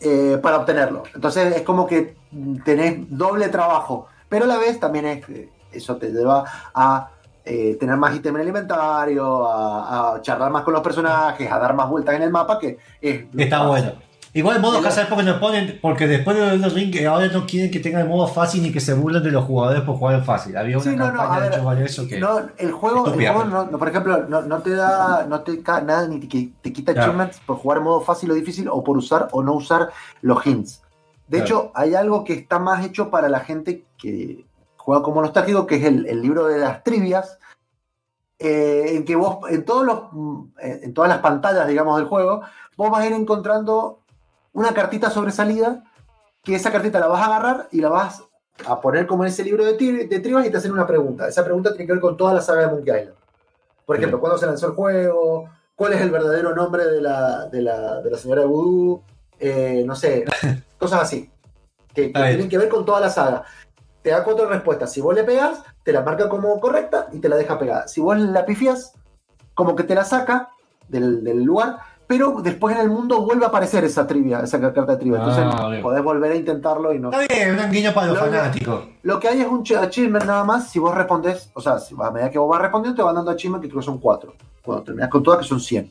[0.00, 1.04] eh, para obtenerlo.
[1.14, 2.16] Entonces es como que
[2.64, 6.44] tenés doble trabajo, pero a la vez también es, eh, eso te lleva
[6.74, 7.10] a
[7.44, 11.58] eh, tener más ítem en el inventario, a, a charlar más con los personajes, a
[11.58, 13.24] dar más vueltas en el mapa, que es...
[13.36, 13.92] Está bueno.
[14.36, 17.26] Igual el modo El- casual porque nos ponen, porque después de Elden Ring eh, ahora
[17.28, 19.96] no quieren que tenga el modo fácil ni que se burlen de los jugadores por
[19.96, 20.56] jugar fácil.
[20.58, 22.20] Había una Sí, no, no, campaña a de ver, hecho vale eso que.
[22.20, 25.40] No, el juego, el juego pero- no, no, por ejemplo, no, no te da, no
[25.40, 27.12] te nada ni te, te quita Claro.
[27.12, 29.88] achievements por jugar en modo fácil o difícil o por usar o no usar
[30.20, 30.82] los hints.
[31.28, 31.44] De Claro.
[31.44, 34.44] hecho, hay algo que está más hecho para la gente que
[34.76, 37.38] juega como nostálgico, que es el, el libro de las trivias,
[38.38, 40.00] eh, en que vos, en todos los,
[40.60, 42.42] en todas las pantallas, digamos, del juego,
[42.76, 44.00] vos vas a ir encontrando
[44.56, 45.84] una cartita sobresalida,
[46.42, 48.22] que esa cartita la vas a agarrar y la vas
[48.66, 51.28] a poner como en ese libro de, tri- de trivias y te hacen una pregunta.
[51.28, 53.18] Esa pregunta tiene que ver con toda la saga de Monkey Island.
[53.84, 54.18] Por ejemplo.
[54.18, 55.50] ¿cuándo se lanzó el juego?
[55.74, 59.02] ¿Cuál es el verdadero nombre de la, de la, de la señora de Voodoo?
[59.38, 60.24] Eh, no sé,
[60.78, 61.30] cosas así.
[61.92, 63.44] Que, que tienen que ver con toda la saga.
[64.00, 64.90] Te da cuatro respuestas.
[64.90, 67.88] Si vos le pegas, te la marca como correcta y te la deja pegada.
[67.88, 68.94] Si vos la pifias,
[69.54, 70.48] como que te la saca
[70.88, 74.84] del, del lugar, pero después en el mundo vuelve a aparecer esa trivia, esa carta
[74.86, 75.18] de trivia.
[75.18, 77.10] Entonces Ah, podés volver a intentarlo y no.
[77.10, 78.84] Está bien, un guiño para los Lo- fanáticos.
[79.02, 81.94] Lo que hay es un ch- achievement nada más si vos respondés, o sea, si-
[82.00, 84.34] a medida que vos vas respondiendo te van dando achievement que creo que son cuatro.
[84.62, 85.90] Cuando terminás con todas que son 100.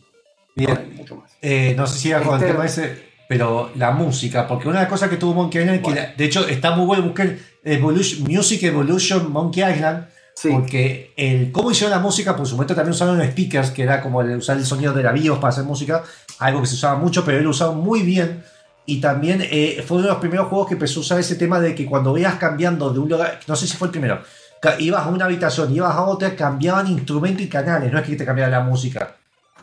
[0.55, 0.73] Bien.
[0.73, 1.31] No hay mucho más.
[1.41, 4.77] Eh, no sé si era con el Este- tema ese, pero la música, porque una
[4.79, 7.35] de las cosas que tuvo Monkey Island, que la- de hecho está muy bueno buscar
[7.63, 10.05] Evolution, Music Evolution Monkey Island,
[10.35, 10.49] Sí.
[10.51, 14.35] porque el cómo hicieron la música, por supuesto también usaron speakers, que era como el,
[14.37, 16.03] usar el sonido de la BIOS para hacer música,
[16.39, 18.43] algo que se usaba mucho, pero él lo usaba muy bien.
[18.85, 21.59] Y también eh, fue uno de los primeros juegos que empezó a usar ese tema
[21.59, 24.19] de que cuando ibas cambiando de un lugar, no sé si fue el primero,
[24.79, 28.25] ibas a una habitación, ibas a otra, cambiaban instrumento y canales, no es que te
[28.25, 29.15] cambiara la música.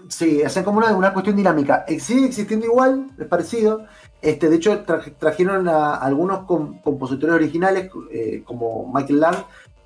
[0.09, 1.85] Sí, hacen como una, una cuestión dinámica.
[1.87, 3.85] Eh, Sigue existiendo igual, es parecido.
[4.21, 9.37] Este, de hecho, tra- trajeron a algunos com- compositores originales, eh, como Michael Lang,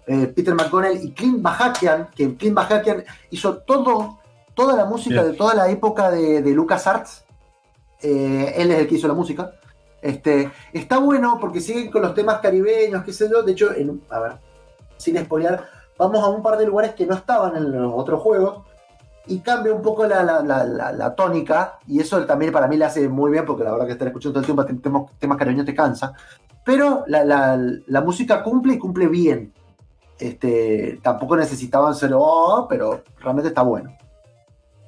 [0.07, 4.19] eh, Peter McConnell y Clint Bajakian, que Clint Bajakian hizo todo,
[4.55, 5.33] toda la música Bien.
[5.33, 7.25] de toda la época de, de LucasArts.
[8.03, 9.53] Eh, él es el que hizo la música.
[10.03, 13.43] Este, está bueno porque siguen con los temas caribeños, qué sé yo.
[13.43, 14.33] De hecho, en, a ver,
[14.97, 15.65] sin spoilear,
[15.99, 18.63] vamos a un par de lugares que no estaban en los otros juegos
[19.27, 22.77] y cambia un poco la, la- la- la- la tónica, y eso también para mí
[22.77, 25.19] le hace muy bien, porque la verdad que estar escuchando todo el tiempo tem- temas,
[25.19, 26.13] temas caribeños te cansa,
[26.65, 29.53] pero la música cumple y cumple bien.
[30.19, 33.93] Este, tampoco necesitaban ser, oh, pero realmente está bueno.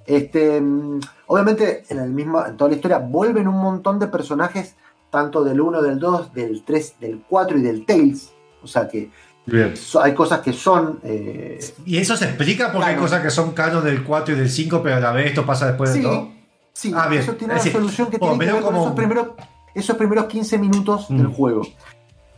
[0.07, 4.75] Este, mm, obviamente, en, el mismo, en toda la historia vuelven un montón de personajes,
[5.11, 8.33] tanto del 1, del 2, del 3, del 4 y del Tales.
[8.63, 9.11] O sea que
[9.47, 9.75] Bien.
[10.03, 13.03] hay cosas que son eh, ¿Y eso se explica porque hay Claro.
[13.03, 15.67] cosas que son canon del 4 y del 5, pero a la vez esto pasa
[15.69, 16.29] después de Sí, todo?
[16.73, 17.23] Sí, Ah, bien.
[17.23, 19.29] eso tiene Es una decir, solución que tiene que ver con como- esos primeros,
[19.75, 21.17] esos primeros 15 minutos Mm.
[21.19, 21.63] del juego.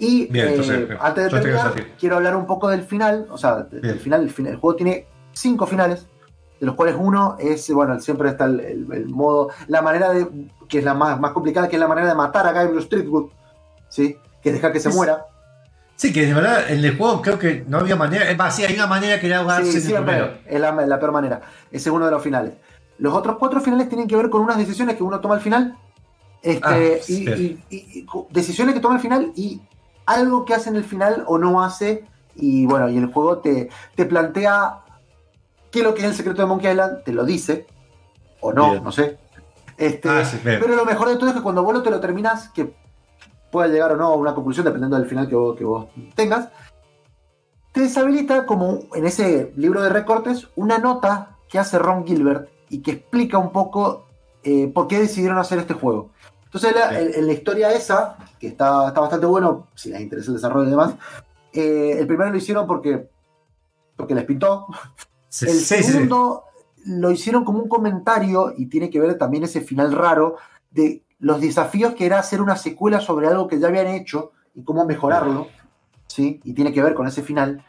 [0.00, 0.98] Y Bien, eh, entonces, bien.
[1.00, 3.26] antes de terminar, quiero hablar un poco del final.
[3.30, 4.52] O sea, del final, el final.
[4.54, 6.06] El juego tiene cinco finales,
[6.58, 10.26] de los cuales uno es, bueno, siempre está el, el- el modo, la manera de,
[10.68, 13.30] que es la más, más complicada, que es la manera de matar a Gabriel Streetwood,
[13.88, 14.16] ¿sí?
[14.42, 15.26] Que es dejar que se Es- muera.
[15.96, 18.30] Sí, que de verdad en el juego creo que no había manera.
[18.30, 21.12] Es más, sí, hay una manera que era ahogarse Sí, siempre es la, la peor
[21.12, 21.42] manera.
[21.70, 22.54] Ese es uno de los finales.
[22.96, 25.76] Los otros cuatro finales tienen que ver con unas decisiones que uno toma al final.
[26.42, 29.60] Este, Ah, y, y- y- y co- decisiones que toma al final y
[30.06, 32.04] algo que hace en el final o no hace.
[32.36, 34.80] Y bueno, y el juego te, te plantea
[35.70, 37.66] qué es lo que es el secreto de Monkey Island, te lo dice,
[38.40, 38.84] o no, Bien.
[38.84, 39.18] no sé.
[39.76, 42.00] Este, Ah, sí, pero lo mejor de todo es que cuando vos lo te lo
[42.00, 42.74] terminas, que
[43.50, 46.48] pueda llegar o no a una conclusión, dependiendo del final que vos, que vos tengas,
[47.72, 52.82] te deshabilita, como en ese libro de recortes, una nota que hace Ron Gilbert y
[52.82, 54.06] que explica un poco
[54.42, 56.10] eh, por qué decidieron hacer este juego.
[56.52, 60.30] Entonces, la- en, en la historia esa, que está, está bastante bueno, si les interesa
[60.30, 60.94] el desarrollo y demás,
[61.52, 63.08] eh, el primero lo hicieron porque,
[63.96, 64.66] porque les pintó,
[65.28, 66.44] Sí, el sí, segundo
[66.86, 70.36] lo hicieron como un comentario y tiene que ver también ese final raro
[70.72, 74.64] de los desafíos que era hacer una secuela sobre algo que ya habían hecho y
[74.64, 75.46] cómo mejorarlo,
[76.08, 76.40] ¿sí?
[76.42, 77.64] Y tiene que ver con ese final.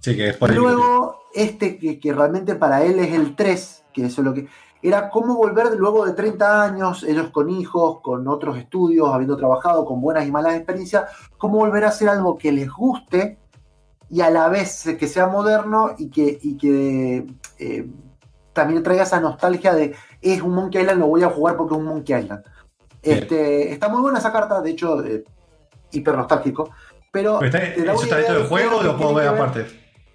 [0.00, 4.06] Sí, que es Y luego este que, que realmente para él es el 3, que
[4.06, 4.48] eso es lo que...
[4.86, 9.84] Era cómo volver luego de 30 años, ellos con hijos, con otros estudios, habiendo trabajado
[9.84, 13.38] con buenas y malas experiencias, cómo volver a hacer algo que les guste
[14.08, 17.26] y a la vez que sea moderno y que, y que
[17.58, 17.90] eh,
[18.52, 21.80] también traiga esa nostalgia de es un Monkey Island, lo voy a jugar porque es
[21.80, 22.44] un Monkey Island.
[23.02, 25.24] Este, está muy buena esa carta, de hecho, eh,
[25.90, 26.70] hiper nostálgico.
[27.10, 29.66] Pero Pero está- ¿Eso está dentro del de juego o lo puedo ver aparte?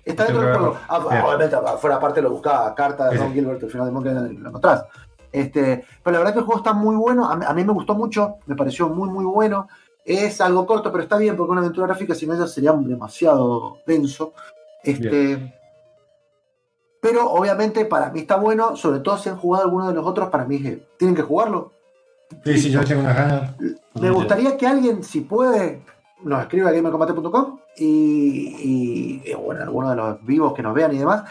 [0.04, 0.78] Está dentro del juego.
[0.88, 1.22] Ah, Bien.
[1.24, 3.34] obviamente, fuera aparte lo buscaba, carta de Ron.
[3.34, 4.86] Gilbert, al final de Monkey lo encontrás.
[5.32, 7.72] Este, pero la verdad que el juego está muy bueno, a mí, a mí me
[7.72, 9.68] gustó mucho, me pareció muy muy bueno.
[10.04, 14.34] Es algo corto, pero está bien porque una aventura gráfica sin ella sería demasiado denso.
[14.84, 15.54] Este,
[17.00, 20.30] pero obviamente para mí está bueno, sobre todo si han jugado alguno de los otros,
[20.30, 21.72] para mí eh, tienen que jugarlo.
[22.44, 23.56] Sí, sí, yo tengo unas ganas.
[23.94, 25.84] Me gustaría que alguien, si puede,
[26.24, 31.00] nos escriba a gamercombate.com y, y, bueno, algunos de los vivos que nos vean y
[31.00, 31.24] demás,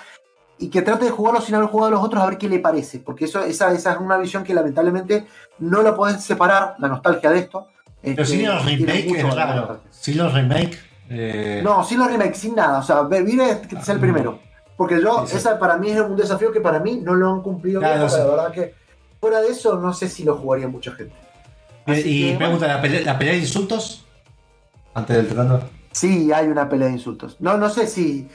[0.58, 2.58] y que trate de jugarlo sin haber jugado a los otros a ver qué le
[2.58, 5.26] parece, porque eso, esa, esa es una visión que lamentablemente
[5.58, 7.66] no la puedes separar, la nostalgia de esto.
[8.02, 9.36] Pero Este, si los remake mucho es valor.
[9.66, 9.80] raro.
[9.90, 10.78] Si los remake.
[11.08, 14.38] eh, No, sin los remakes, sin nada, o sea, vivir es que sea el primero.
[14.76, 15.36] Porque yo, Sí, sí.
[15.36, 18.18] esa para mí es un desafío que para mí no lo han cumplido Claro, bien,
[18.18, 18.74] la verdad que
[19.20, 21.14] fuera de eso no sé si lo jugaría mucha gente.
[21.86, 24.06] eh, Así y que, pregunta, ¿la pelea, ¿la pelea de insultos?
[24.94, 25.68] Antes del tratando.
[25.92, 27.36] Sí, hay una pelea de insultos.
[27.40, 28.28] No, no sé si.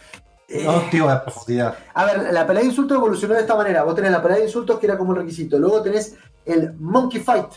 [0.64, 1.76] No, digo la profundidad.
[1.94, 3.84] A ver, la pelea de insultos evolucionó de esta manera.
[3.84, 5.57] Vos tenés la pelea de insultos que era como el requisito.
[5.57, 6.15] Luego tenés
[6.45, 7.48] el Monkey Fight,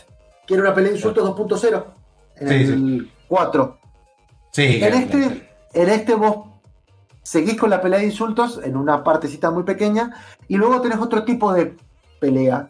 [0.45, 1.85] que era una pelea de insultos 2.0.
[2.37, 3.77] En Sí, el 4.
[4.51, 6.47] Sí, En este, en este vos
[7.21, 10.11] seguís con la pelea de insultos en una partecita muy pequeña.
[10.47, 11.75] Y luego tenés otro tipo de
[12.19, 12.69] pelea.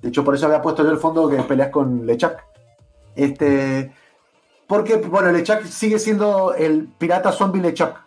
[0.00, 2.44] De hecho, por eso había puesto yo el fondo que peleas con Lechak.
[3.16, 3.92] Este.
[4.66, 8.04] Porque, bueno, Lechak sigue siendo el pirata zombie Lechak.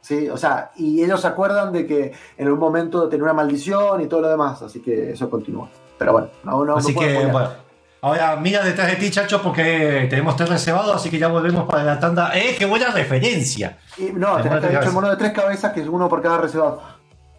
[0.00, 4.00] Sí, o sea, y ellos se acuerdan de que en algún momento tenía una maldición
[4.00, 5.68] y todo lo demás, así que eso continúa.
[5.98, 7.68] Pero bueno, no, no Así no que, bueno.
[8.00, 11.82] Ahora mira detrás de ti, chacho, porque tenemos tres reservados, así que ya volvemos para
[11.82, 12.30] la tanda.
[12.32, 13.78] ¡Eh, qué buena referencia!
[13.96, 16.80] Y, no, hecho el mono de tres cabezas, que es uno por cada reservado.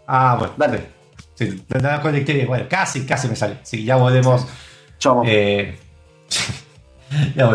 [0.06, 0.54] Ah, bueno.
[0.58, 1.00] Dale.
[1.36, 1.66] Sí,
[2.02, 2.48] conecté bien.
[2.48, 3.60] Bueno, casi, casi me sale.
[3.64, 4.46] Sí, ya volvemos.
[4.98, 5.80] Chao, Eh,
[7.36, 7.50] ya.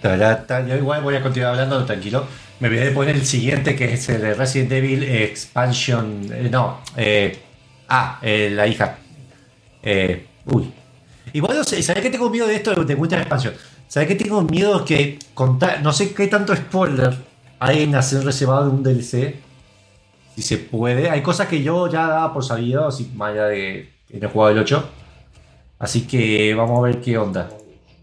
[0.00, 2.26] Tarata, Yo igual voy a continuar hablando, tranquilo.
[2.58, 6.26] Me olvidé de poner el siguiente, que es el de Resident Evil Expansion.
[6.32, 7.38] eh, no, eh,
[7.88, 8.98] ah, eh, la hija.
[10.46, 10.72] Uy.
[11.32, 13.54] Y bueno, ¿sabes qué tengo miedo de esto de Winter Expansion?
[13.88, 15.82] ¿Sabes qué tengo miedo que contar?
[15.82, 17.16] No sé qué tanto spoiler
[17.60, 19.36] hay en hacer reservado de un DLC.
[20.34, 21.10] Si se puede.
[21.10, 24.30] Hay cosas que yo ya daba por sabido, así más allá de que no he
[24.30, 24.88] jugado el 8.
[25.80, 27.48] Así que vamos a ver qué onda.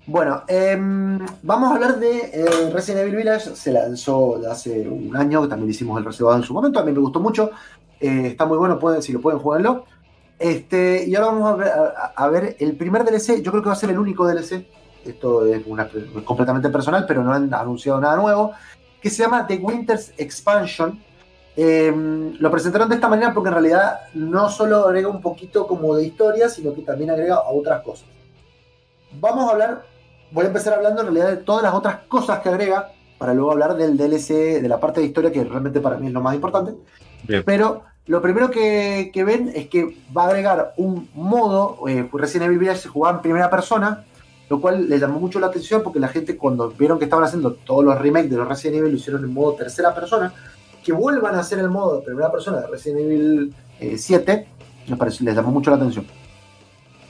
[0.08, 3.56] Bueno, em, vamos a hablar de eh, Resident Evil Village.
[3.56, 6.80] Se lanzó hace un año, también hicimos el reservado en su momento.
[6.80, 7.52] A mí me gustó mucho.
[8.00, 9.86] Eh, está muy bueno, pueden, si lo pueden, jugarlo.
[10.40, 11.62] Este, y ahora vamos
[12.16, 13.44] a ver, el primer DLC.
[13.44, 14.66] Yo creo que va a ser el único DLC.
[15.06, 15.88] Esto es una,
[16.26, 18.54] completamente personal, pero no han anunciado nada nuevo.
[19.00, 21.00] Que se llama The Winter's Expansion.
[21.60, 25.96] Em, lo presentaron de esta manera porque en realidad no solo agrega un poquito como
[25.96, 28.06] de historia, sino que también agrega otras cosas.
[29.20, 29.84] Vamos a hablar,
[30.30, 33.52] voy a empezar hablando en realidad de todas las otras cosas que agrega, para luego
[33.52, 36.36] hablar del DLC, de la parte de historia que realmente para mí es lo más
[36.36, 36.76] importante.
[37.24, 37.42] Bien.
[37.44, 42.50] Pero lo primero que, que ven es que va a agregar un modo, eh, Resident
[42.50, 44.06] Evil Village se jugaba en primera persona,
[44.48, 47.54] lo cual le llamó mucho la atención porque la gente cuando vieron que estaban haciendo
[47.54, 50.32] todos los remakes de los Resident Evil lo hicieron en modo tercera persona,
[50.88, 54.48] que vuelvan a hacer el modo de primera persona de Resident Evil eh, 7,
[54.88, 56.08] les, pareció- les llamó mucho la atención.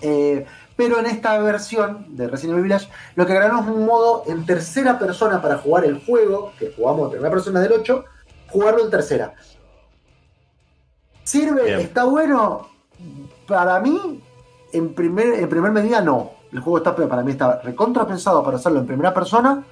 [0.01, 0.43] Eh,
[0.75, 4.47] pero en esta versión de Resident Evil Village, lo que agregaron es un modo en
[4.47, 8.03] tercera persona para jugar el juego, que jugamos en primera persona del 8,
[8.49, 9.35] jugarlo en tercera.
[11.23, 11.63] ¿Sirve?
[11.65, 11.79] Bien.
[11.81, 12.69] ¿Está bueno?
[13.47, 14.23] Para mí,
[14.73, 16.31] en primer, en primer medida, no.
[16.51, 19.63] El juego está, para mí está recontra pensado para hacerlo en primera persona.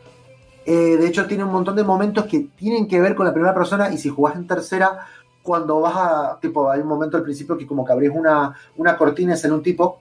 [0.65, 3.53] Eh, de hecho, tiene un montón de momentos que tienen que ver con la primera
[3.53, 4.99] persona y si jugás en tercera,
[5.43, 8.97] cuando vas a, tipo, hay un momento al principio que como que abrís una, una
[8.97, 9.99] cortina es en un tipo.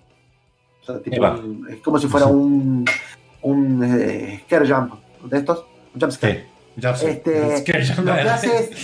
[0.83, 2.85] O sea, tipo, un- es como si fuera un,
[3.43, 5.65] un eh, scare jump de estos.
[5.95, 6.47] Un jump scare.
[6.97, 7.07] Sí.
[7.07, 7.57] Este,
[8.05, 8.23] lo que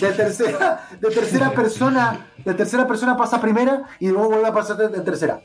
[0.07, 4.53] de tercera, de tercera persona, de tercera persona pasa a primera y luego vuelve a
[4.55, 5.41] pasar de, de tercera.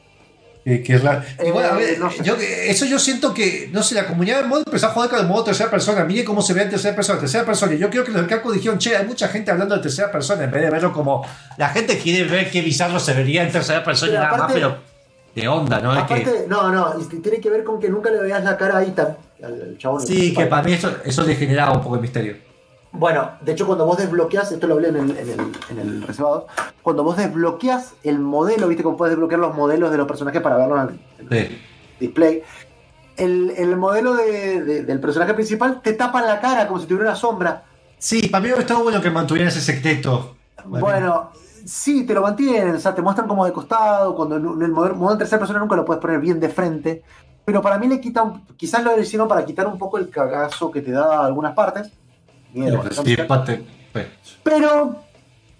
[0.68, 1.22] Eh, que es raro.
[1.38, 2.24] Eh, Igual, a ver, no sé.
[2.24, 5.20] yo- eso yo siento que, no sé, la comunidad del mod empezó a joder con
[5.20, 6.04] el modo tercera persona.
[6.06, 7.76] Mire cómo se ve en tercera persona, tercera persona.
[7.76, 10.12] Y yo creo que los de Capcom dijeron, che, hay mucha gente hablando de tercera
[10.12, 11.24] persona en vez de verlo como.
[11.58, 14.42] La gente quiere ver qué bizarro se vería en tercera persona y Pero nada más,
[14.42, 14.78] aparte- pero.
[15.36, 15.92] De onda, ¿no?
[15.96, 16.14] Es que.
[16.16, 18.84] Aparte, no, no, y tiene que ver con que nunca le veas la cara a
[18.84, 20.02] Ethan, al, al chabón.
[20.08, 22.38] Sí, que para mí eso, eso le generaba un poco de misterio.
[22.98, 25.40] Bueno, de hecho, cuando vos desbloqueas, esto lo hablé en el, en el,
[25.70, 26.48] en el reservado,
[26.82, 30.58] cuando vos desbloqueas el modelo, viste cómo puedes desbloquear los modelos de los personajes para
[30.58, 30.90] verlos
[31.20, 31.58] en el Sí.
[32.00, 32.42] display.
[33.18, 37.10] El, el modelo de- de- del personaje principal te tapa la cara como si tuviera
[37.10, 37.64] una sombra.
[37.98, 40.36] Sí, para mí estaba bueno que mantuvieran ese secreto.
[40.66, 41.32] Bueno,
[41.66, 44.94] sí, te lo mantienen, o sea, te muestran como de costado, cuando en el modo,
[44.96, 47.04] modo en tercera persona nunca lo puedes poner bien de frente.
[47.46, 50.72] Pero para mí le quita un, quizás lo hicieron para quitar un poco el cagazo
[50.72, 51.92] que te da a algunas partes.
[54.44, 55.03] Pero,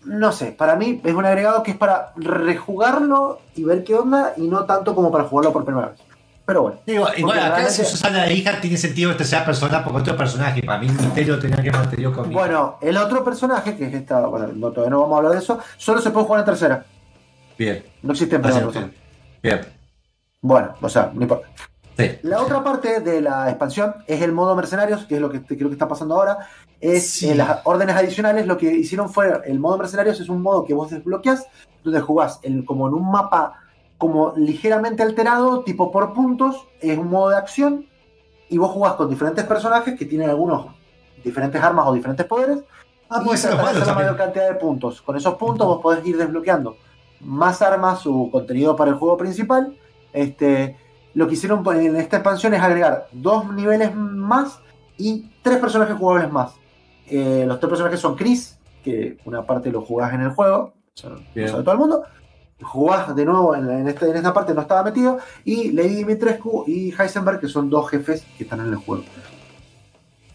[0.06, 4.34] no sé, para mí es un agregado que es para rejugarlo y ver qué onda
[4.38, 6.00] y no tanto como para jugarlo por primera vez.
[6.46, 6.80] Pero bueno.
[6.86, 10.16] Digo, igual Porque acá si Susana de hija tiene sentido que tercera persona por otro
[10.16, 10.62] personaje.
[10.62, 12.40] Para mí Misterio tenía que mantener conmigo.
[12.40, 15.40] Bueno, el otro personaje, que es esta, bueno, no, todavía no vamos a hablar de
[15.40, 16.86] eso, solo se puede jugar en tercera.
[17.58, 17.84] Bien.
[18.04, 18.94] No existe en Hace primera persona.
[19.42, 19.62] Bien.
[20.42, 21.48] Bueno, o sea, no importa.
[21.98, 22.12] Sí.
[22.24, 25.70] La otra parte de la expansión es el modo mercenarios, que es lo que creo
[25.70, 26.40] que está pasando ahora.
[26.82, 27.30] Es Sí.
[27.30, 28.48] eh, las órdenes adicionales.
[28.48, 31.48] Lo que hicieron fue el modo mercenarios es un modo que vos desbloqueas,
[31.84, 33.54] donde jugás en- como en un mapa
[33.98, 36.68] como ligeramente alterado, tipo por puntos.
[36.82, 37.86] Es un modo de acción
[38.50, 40.68] y vos jugás con diferentes personajes que tienen algunos
[41.24, 42.60] diferentes armas o diferentes poderes.
[43.10, 45.02] Ah, y puede ser tratás de bueno hacer la mayor cantidad de puntos.
[45.02, 46.76] Con esos puntos vos podés ir desbloqueando
[47.22, 49.78] más armas o contenido para el juego principal.
[50.12, 50.76] Este,
[51.16, 54.60] lo que hicieron en esta expansión es agregar dos niveles más
[54.98, 56.52] y tres personajes jugables más.
[57.08, 61.10] Eh, los tres personajes son Chris, que una parte lo jugás en el juego, eso
[61.10, 62.04] lo sabe todo el mundo.
[62.62, 65.18] Jugás de nuevo en, en este- en esta parte, no estaba metido.
[65.44, 69.04] Y Lady Dimitrescu y Heisenberg, que son dos jefes que están en el juego.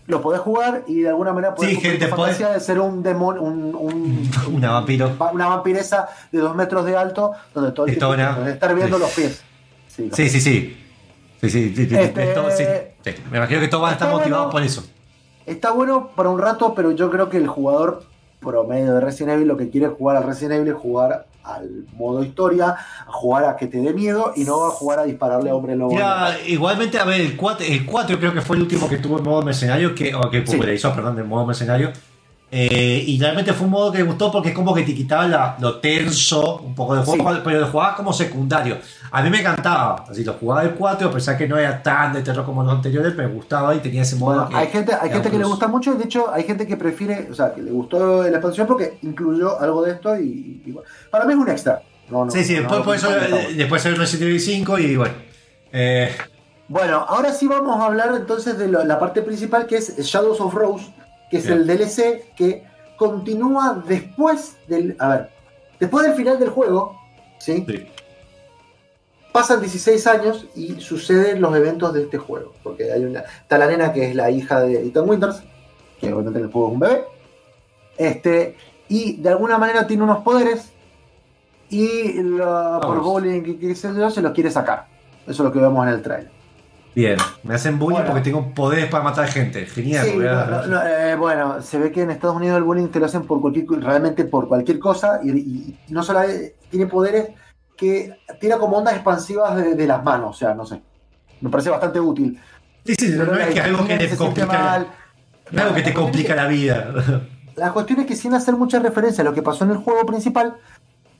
[0.06, 3.02] Lo podés jugar y de alguna manera podés Sí, gente, podés- fantasía de ser un
[3.02, 5.16] demonio, un, un- Una vampiro.
[5.16, 8.14] va- una vampiresa de dos metros de alto, donde todo el tiempo
[8.48, 9.42] estar viendo los pies.
[10.12, 10.76] Sí, Sí, sí, sí.
[11.40, 12.34] Sí, sí, sí, sí, Este-
[13.04, 13.12] sí.
[13.30, 14.50] Me imagino que todos van a estar motivados bueno.
[14.52, 14.84] por eso.
[15.46, 18.04] Está bueno para un rato, pero yo creo que el jugador
[18.40, 21.86] promedio de Resident Evil lo que quiere es jugar al Resident Evil es jugar al
[21.94, 25.48] modo historia, a jugar a que te dé miedo y no a jugar a dispararle
[25.50, 25.92] a hombre lobo.
[25.92, 29.16] Mira, igualmente, a ver, el 4, el 4 creo que fue el último que tuvo
[29.16, 30.52] el modo mercenario, que, o que Sí.
[30.52, 31.90] popularizó, perdón, el modo mercenario.
[32.52, 35.28] Eh, y realmente fue un modo que me gustó porque es como que te quitaba
[35.28, 37.40] la- lo tenso un poco del juego, Sí.
[37.44, 38.78] pero lo jugabas como secundario.
[39.12, 42.12] A mí me encantaba, así lo jugaba el 4, a pesar que no era tan
[42.12, 44.34] de terror como los anteriores, me gustaba y tenía ese modo.
[44.34, 46.76] Bueno, que- hay gente, hay gente que le gusta mucho de hecho hay gente que
[46.76, 50.72] prefiere, o sea, que le gustó la expansión porque incluyó algo de esto y, y
[50.72, 51.82] bueno, para mí es un extra.
[52.10, 54.96] No, no, Sí, sí, no, después, por eso, eh, después salió Resident Evil 5 y
[54.96, 55.14] bueno.
[55.72, 56.10] Eh,
[56.66, 60.40] Bueno, ahora sí vamos a hablar entonces de lo- la parte principal que es Shadows
[60.40, 60.86] of Rose,
[61.30, 61.58] que es Bien.
[61.58, 62.64] el DLC que
[62.96, 64.96] continúa después del.
[64.98, 65.30] A ver,
[65.78, 66.96] después del final del juego,
[67.38, 67.64] ¿sí?
[67.66, 67.86] Sí.
[69.32, 72.52] Pasan 16 años y suceden los eventos de este juego.
[72.64, 73.20] Porque hay una.
[73.20, 75.42] Está la nena que es la hija de Ethan Winters,
[76.00, 77.04] que obviamente en el juego es un bebé.
[77.96, 78.56] Este.
[78.88, 80.72] Y de alguna manera tiene unos poderes.
[81.68, 84.86] Y la- por bullying y qué sé yo, se los quiere sacar.
[85.22, 86.30] Eso es lo que vemos en el trailer.
[86.94, 88.10] Bien, me hacen bullying Bueno.
[88.12, 89.66] porque tengo poderes para matar gente.
[89.66, 90.06] Genial.
[90.06, 92.98] Sí, no, no, no, eh, bueno, se ve que en Estados Unidos el bullying te
[93.00, 97.28] lo hacen por cualquier, realmente por cualquier cosa y, no solo eh, tiene poderes
[97.76, 100.82] que tira como ondas expansivas de, de las manos, o sea, no sé.
[101.40, 102.38] Me parece bastante útil.
[102.84, 104.86] Sí, sí, no, Pero es la que algo que te complica.
[105.50, 106.92] no es algo que te La complica es la vida.
[107.56, 110.04] La cuestión es que sin hacer mucha referencia a lo que pasó en el juego
[110.06, 110.56] principal.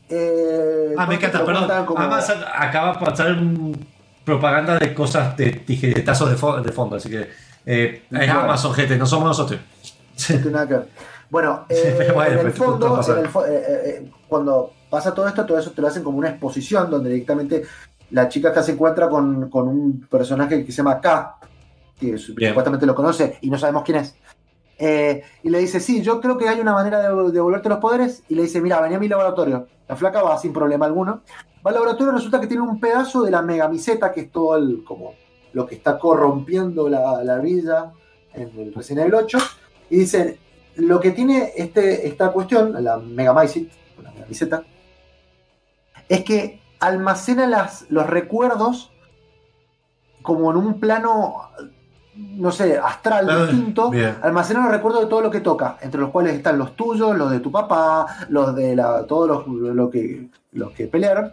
[0.09, 1.87] eh, Ah, me encanta, perdón.
[1.87, 3.87] como- Además, a- acaba de pasar un
[4.25, 7.29] propaganda de cosas de tijeretazos de, fo- de fondo, así que
[7.67, 8.41] eh, es Bueno.
[8.41, 9.61] Amazon, gente, no somos nosotros.
[9.61, 10.89] No tiene nada que ver.
[11.31, 14.73] Bueno, eh, bueno, en el pues, ¿qué puto fondo, en el fo- eh, eh, cuando
[14.91, 17.63] pasa todo esto, todo eso te lo hacen como una exposición donde directamente
[18.11, 21.37] la chica acá se encuentra con, con un personaje que se llama K,
[21.99, 22.19] que Bien.
[22.19, 24.17] supuestamente lo conoce y no sabemos quién es.
[24.83, 27.79] Eh, y le dice, sí, yo creo que hay una manera de de devolverte los
[27.79, 28.23] poderes.
[28.31, 29.69] Y le dice, mira, vení a mi laboratorio.
[29.87, 31.21] La flaca va sin problema alguno.
[31.65, 34.57] Va al laboratorio y resulta que tiene un pedazo de la megamiseta, que es todo
[34.57, 35.15] el, como
[35.53, 37.93] lo que está corrompiendo la, la villa
[38.33, 39.39] en el Resident Evil 8.
[39.91, 40.39] Y dice,
[40.77, 43.69] lo que tiene este, esta cuestión, la Megamycet,
[44.03, 44.63] la megamiseta,
[46.09, 48.91] es que almacena las, los recuerdos
[50.23, 51.51] como en un plano,
[52.15, 54.17] no sé, astral Ah, distinto, bien.
[54.23, 57.31] almacena los recuerdos de todo lo que toca, entre los cuales están los tuyos, los
[57.31, 61.33] de tu papá, los de la, todos los, lo que, los que pelearon,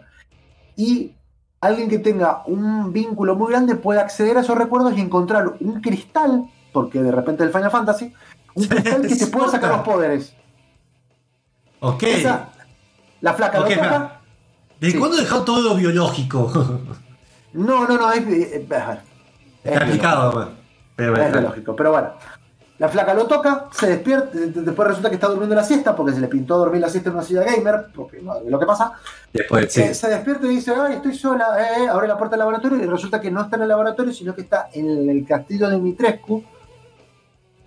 [0.78, 1.12] y
[1.60, 5.80] alguien que tenga un vínculo muy grande puede acceder a esos recuerdos y encontrar un
[5.80, 8.14] cristal, porque de repente el Final Fantasy,
[8.54, 10.34] un cristal que te pueda sacar los poderes.
[11.80, 12.02] Ok.
[12.04, 12.48] Esa,
[13.20, 13.90] la flaca Ok, lo toca.
[13.90, 14.20] pa.
[14.80, 14.98] ¿De Sí.
[14.98, 16.52] cuándo dejó todo lo biológico?
[17.52, 19.00] No, no, no, es, eh, ver,
[19.64, 20.50] Está explicado, bueno.
[20.94, 22.10] pero es lógico, pero bueno.
[22.78, 25.96] La flaca lo toca, se despierta, de- de- después resulta que está durmiendo la siesta
[25.96, 28.58] porque se le pintó dormir la siesta en una silla gamer, porque no, es lo
[28.58, 28.92] que pasa.
[29.32, 29.82] Después, sí.
[29.82, 32.78] Eh, se despierta y dice, ay, estoy sola, eh, eh", abre la puerta del laboratorio
[32.80, 35.78] y resulta que no está en el laboratorio, sino que está en el castillo de
[35.78, 36.44] Mitrescu,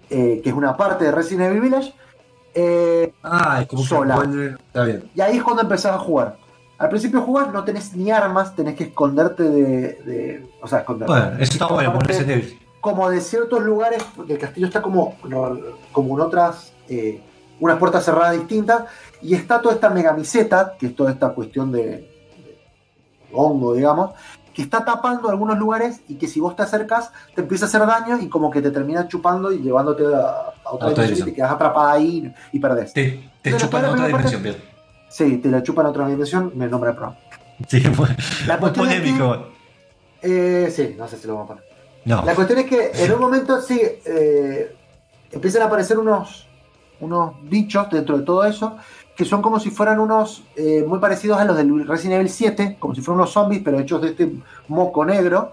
[0.10, 1.94] eh, que es una parte de Resident Evil Village.
[3.24, 4.16] Ah, es como que sola.
[4.16, 5.10] vuelve- Está bien.
[5.16, 6.38] y ahí es cuando empezás a jugar.
[6.78, 9.62] Al principio jugás, no tenés ni armas, tenés que esconderte de.
[10.06, 11.12] de- o sea, esconderte.
[11.14, 12.60] Bueno, eso está bueno, Aparte, ponerse Evil.
[12.82, 15.16] Como de ciertos lugares, porque el castillo está como,
[15.92, 16.74] como en otras.
[16.90, 17.22] eh,
[17.62, 18.86] unas puertas cerradas distintas,
[19.22, 22.10] y está toda esta megamiseta, que es toda esta cuestión de, de
[23.32, 24.14] hongo, digamos,
[24.54, 27.86] que está tapando algunos lugares y que si vos te acercas te empieza a hacer
[27.86, 31.32] daño y como que te termina chupando y llevándote a, a otra A dimensión y
[31.32, 32.94] te quedas atrapada ahí y perdés.
[32.94, 34.58] Te, chupan a otra dimensión, bien.
[35.10, 37.20] Sí, te la chupan a otra dimensión, me nombra el programa.
[37.68, 38.10] Sí, muy,
[38.48, 39.46] La muy cuestión es polémico.
[40.24, 41.71] Eh, sí, no sé si lo vamos a poner.
[42.06, 42.24] No.
[42.24, 44.76] La cuestión es que en un momento sí eh,
[45.32, 46.48] empiezan a aparecer unos,
[47.00, 48.78] unos bichos dentro de todo eso
[49.16, 52.78] que son como si fueran unos eh, muy parecidos a los del Resident Evil 7,
[52.80, 54.32] como si fueran unos zombies, pero hechos de este
[54.68, 55.52] moco negro.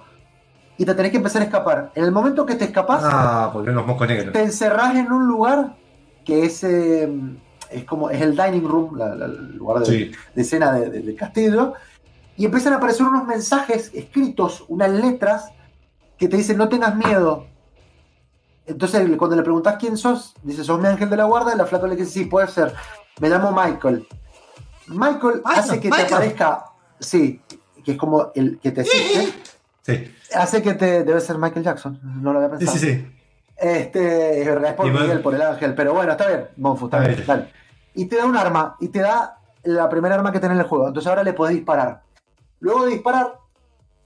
[0.79, 1.91] Y te tenés que empezar a escapar.
[1.95, 4.33] En el momento que te escapas, Ah, los negros.
[4.33, 5.75] te encerrás en un lugar
[6.25, 7.11] que es, eh,
[7.71, 10.13] es como es el dining room, la- la- el lugar de, Sí.
[10.35, 11.75] de escena de- de- del castillo,
[12.37, 15.51] y empiezan a aparecer unos mensajes escritos, unas letras
[16.19, 17.47] que te dicen no tengas miedo.
[18.67, 21.67] Entonces cuando le preguntas quién sos, dice sos mi ángel de la guarda, y la
[21.67, 22.75] flaca le dice sí, puede ser.
[23.21, 24.07] Me llamo Michael.
[24.89, 26.07] Michael hace que Michael.
[26.09, 26.65] te aparezca,
[26.99, 27.41] sí,
[27.85, 29.35] que es como el que te asiste,
[29.83, 32.79] Sí, hace que te, debe ser Michael Jackson, no lo había sí, pensado.
[32.79, 32.87] sí.
[32.95, 33.15] sí.
[33.57, 36.85] Este, es verdad, es por Y Miguel, por el ángel, pero bueno, está bien, Monfu,
[36.85, 37.27] está bien, bien.
[37.27, 37.53] dale.
[37.95, 40.69] Y te da un arma, y te da la primera arma que tenés en el
[40.69, 42.03] juego, entonces ahora le podés disparar.
[42.61, 43.39] Luego de disparar,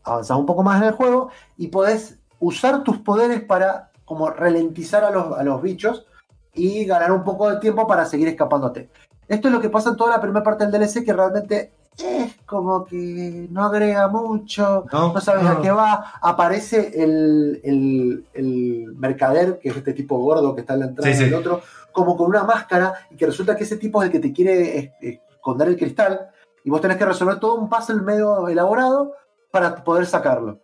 [0.04, 5.04] avanzás un poco más en el juego y podés usar tus poderes para como ralentizar
[5.04, 6.06] a los, a los bichos
[6.54, 8.90] y ganar un poco de tiempo para seguir escapándote.
[9.28, 12.34] Esto es lo que pasa en toda la primera parte del DLC, que realmente es
[12.46, 15.50] como que no agrega mucho, No, no sabes no.
[15.50, 16.12] a qué va.
[16.20, 21.10] Aparece el, el- el mercader, que es este tipo gordo que está en la entrada
[21.12, 21.24] Sí, sí.
[21.24, 21.60] del otro,
[21.92, 24.78] como con una máscara, y que resulta que ese tipo es el que te quiere
[24.78, 26.28] es- es- esconder el cristal,
[26.64, 29.14] y vos tenés que resolver todo un puzzle medio elaborado
[29.52, 30.58] para poder sacarlo.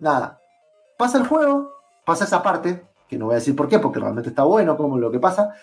[0.00, 0.40] Nada.
[0.96, 1.70] Pasa el juego,
[2.06, 4.96] pasa esa parte, que no voy a decir por qué, porque realmente está bueno como
[4.96, 5.54] lo que pasa.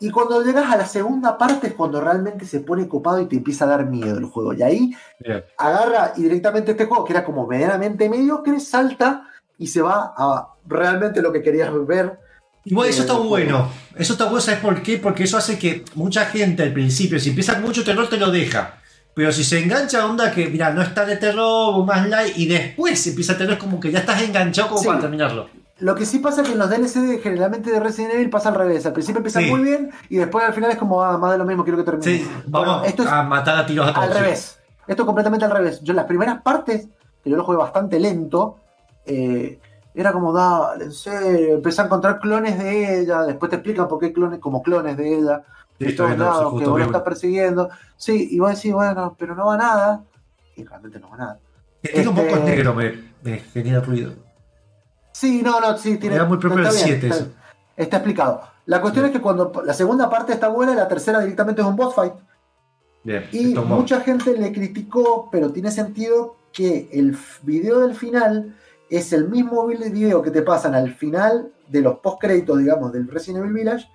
[0.00, 3.36] Y cuando llegas a la segunda parte es cuando realmente se pone copado y te
[3.36, 4.52] empieza a dar miedo el juego.
[4.52, 5.44] Y ahí Bien.
[5.58, 9.28] agarra y directamente este juego, que era como medianamente mediocre, salta
[9.58, 12.18] y se va a realmente lo que querías ver.
[12.64, 13.68] Igual eso Eh, está bueno.
[13.96, 14.98] Eso está bueno, ¿sabes por qué?
[14.98, 18.78] Porque eso hace que mucha gente al principio, si empieza mucho terror, te lo deja.
[19.14, 23.06] Pero si se engancha, onda que, mira, no está de terror, más light, y después
[23.06, 24.86] empieza a tener como que ya estás enganchado como Sí.
[24.88, 25.48] para terminarlo.
[25.78, 28.54] Lo que sí pasa es que en los DLC generalmente de Resident Evil pasa al
[28.54, 28.86] revés.
[28.86, 29.50] Al principio empieza Sí.
[29.50, 31.84] muy bien y después al final es como ah, más de lo mismo, quiero que
[31.84, 32.04] termine.
[32.18, 34.06] Sí, vamos Bueno, esto es a matar a tiros a todos.
[34.08, 34.58] al revés.
[34.86, 35.80] Esto es completamente al revés.
[35.82, 36.86] Yo en las primeras partes,
[37.22, 38.56] que yo lo jugué bastante lento,
[39.06, 39.58] eh,
[39.94, 43.98] era como, dale, en serio, empecé a encontrar clones de ella, después te explican por
[44.00, 45.42] qué clones, como clones de ella,
[45.78, 47.68] de estoy todos lados, que vos lo estás persiguiendo.
[47.96, 50.04] Sí, y vos decís, bueno, pero no va nada.
[50.56, 51.38] Y realmente no va nada.
[51.82, 54.12] Tiene un poco Este- negro, me, me genera ruido.
[55.12, 56.16] Sí, no, no, sí, tiene.
[56.16, 57.32] Era muy propio bien, 7 está, eso.
[57.76, 58.42] está explicado.
[58.66, 61.66] La cuestión es que cuando la segunda parte está buena y la tercera directamente es
[61.66, 62.14] un boss fight.
[63.02, 68.56] Bien, Y mucha gente le criticó, pero tiene sentido que el video del final
[68.88, 73.06] es el mismo vi- video que te pasan al final de los post-créditos, digamos, del
[73.08, 73.86] Resident Evil Village.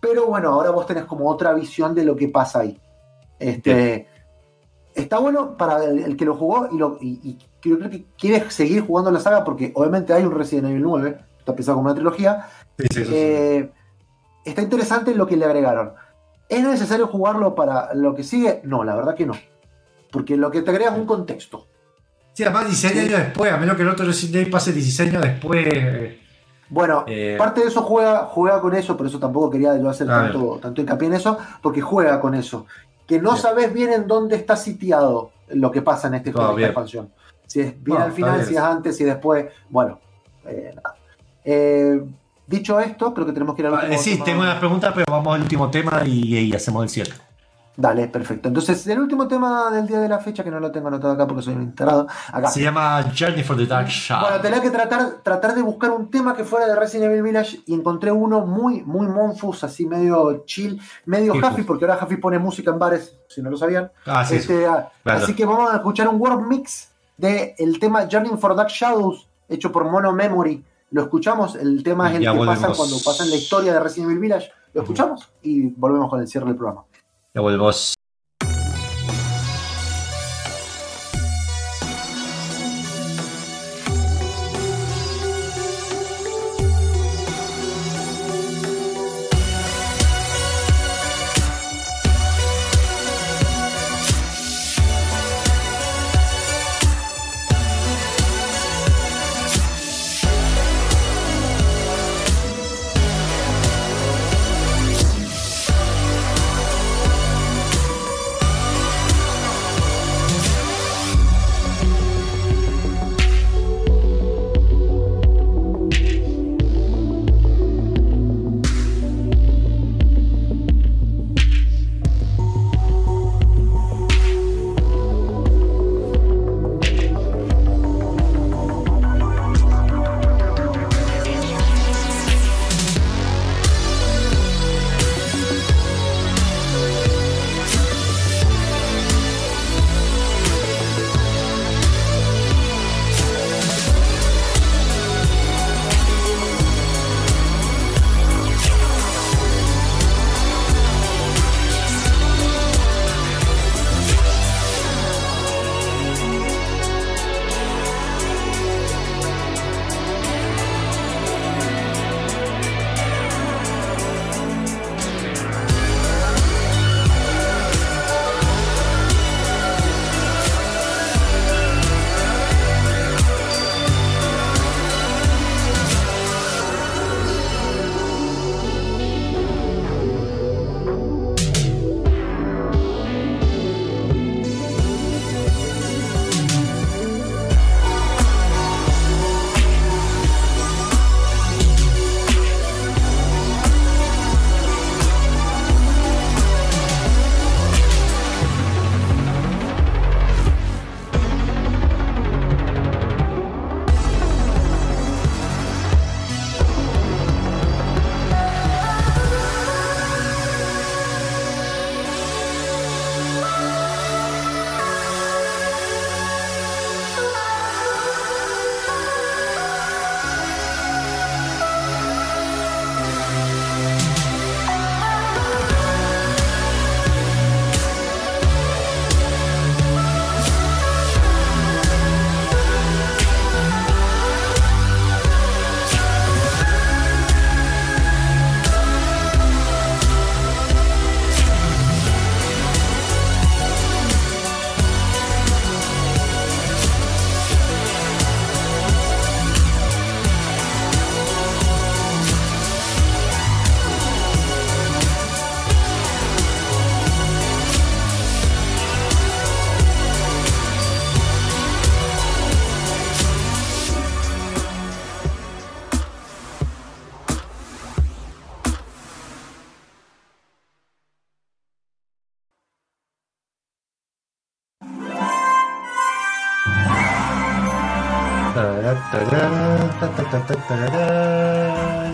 [0.00, 2.78] Pero bueno, ahora vos tenés como otra visión de lo que pasa ahí.
[3.38, 4.06] Este,
[4.94, 8.04] está bueno para el, el que lo jugó y, lo, y, y creo, creo que
[8.18, 11.86] quiere seguir jugando la saga porque obviamente hay un Resident Evil 9, está pensado como
[11.86, 12.48] una trilogía.
[12.78, 13.04] Sí, sí.
[13.12, 13.70] Eh,
[14.44, 15.92] está interesante lo que le agregaron.
[16.48, 18.60] ¿Es necesario jugarlo para lo que sigue?
[18.64, 19.34] No, la verdad que no.
[20.12, 21.66] Porque lo que te agrega es un contexto.
[22.32, 22.98] Sí, además 16 Sí.
[23.00, 25.66] años después, a menos que el otro Resident Evil pase 16 años después.
[25.72, 26.20] eh,
[26.68, 27.36] Bueno, Eh.
[27.38, 30.80] parte de eso juega, juega con eso, por eso tampoco quería yo hacer tanto, tanto
[30.80, 32.66] hincapié en eso, porque juega con eso.
[33.06, 33.42] Que no Bien.
[33.42, 36.66] sabes bien en dónde está sitiado lo que pasa en este esta bien.
[36.70, 37.10] expansión.
[37.46, 39.46] Si es bien No, al final, si es antes, si después.
[39.70, 40.00] Bueno,
[40.44, 40.96] eh, nada.
[41.44, 42.02] Eh,
[42.48, 44.24] dicho esto, creo que tenemos que ir al ah, último eh, sí, tema.
[44.24, 47.14] tengo una pregunta, pero vamos al último tema y, y hacemos el cierre.
[47.76, 48.48] Dale, perfecto.
[48.48, 51.26] Entonces, el último tema del día de la fecha, que no lo tengo anotado acá
[51.26, 52.06] porque soy un enterado.
[52.32, 52.48] Acá.
[52.48, 54.18] Se llama Journey for the Dark Side.
[54.18, 57.60] Bueno, tenía que tratar, tratar de buscar un tema que fuera de Resident Evil Village
[57.66, 61.66] y encontré uno muy, muy monfus, así medio chill, medio pues.
[61.66, 63.90] porque ahora Happy pone música en bares, si no lo sabían.
[64.06, 65.22] Ah, sí, Este, ah, Claro.
[65.22, 66.88] Así que vamos a escuchar un word mix
[67.18, 72.08] del el tema Journey for Dark Shadows, hecho por Mono Memory, Lo escuchamos, el tema
[72.10, 72.76] es el Ya que pasa volvemos.
[72.78, 74.50] cuando pasa en la historia de Resident Evil Village.
[74.72, 76.84] Lo escuchamos y volvemos con el cierre del programa.
[77.36, 77.95] it was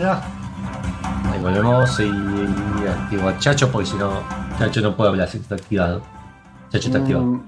[0.00, 0.22] Ya.
[1.30, 4.20] Ahí volvemos y, y activo a Chacho porque si no,
[4.58, 6.02] Chacho no puede hablar si está activado.
[6.70, 7.24] Chacho está activado.
[7.24, 7.42] Mm,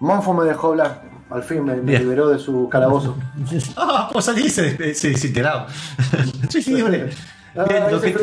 [0.00, 1.02] Monfo me dejó hablar.
[1.30, 3.14] Al fin me, me liberó de su calabozo.
[3.76, 4.08] ¡Ah!
[4.12, 5.66] pues salí se, desintegrado.
[6.48, 7.10] Soy libre.
[7.56, 8.14] Ah, Bien, lo que-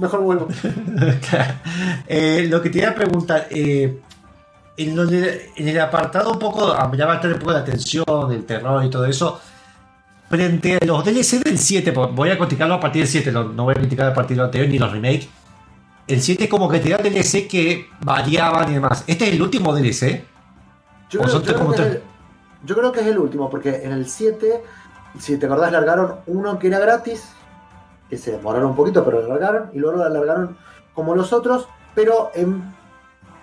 [0.00, 0.48] mejor vuelvo.
[2.06, 4.00] Eh, lo que te iba a preguntar, eh,
[4.76, 8.84] en, en el apartado un poco, a me llama un poco la atención, el terror
[8.84, 9.40] y todo eso,
[10.32, 13.64] frente a los DLC del 7, porque voy a criticarlo a partir del 7, no,
[13.64, 15.28] voy a criticar a partir del anterior ni los remakes.
[16.08, 19.04] El 7 como que te da DLC que variaban y demás.
[19.06, 20.24] ¿Este es el último DLC?
[21.10, 22.02] Yo ¿O creo, yo que es el,
[22.64, 24.62] yo creo que es el último, porque en el 7,
[25.20, 27.28] si te acordás, largaron uno que era gratis,
[28.08, 30.56] que se demoraron un poquito, pero lo largaron, y luego lo alargaron
[30.94, 32.62] como los otros, pero en,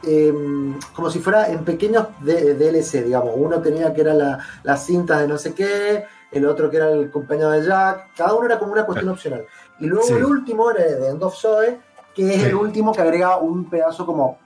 [0.02, 3.34] em, como si fuera en pequeños DLC, digamos.
[3.36, 6.90] Uno tenía que era la, las cintas de no sé qué, el otro que era
[6.92, 9.46] el compañero de Jack, cada uno era como una cuestión opcional.
[9.80, 10.14] Y luego Sí.
[10.14, 11.80] el último era de End of Zoe,
[12.16, 12.48] que es Sí.
[12.48, 14.38] el último que agrega un pedazo como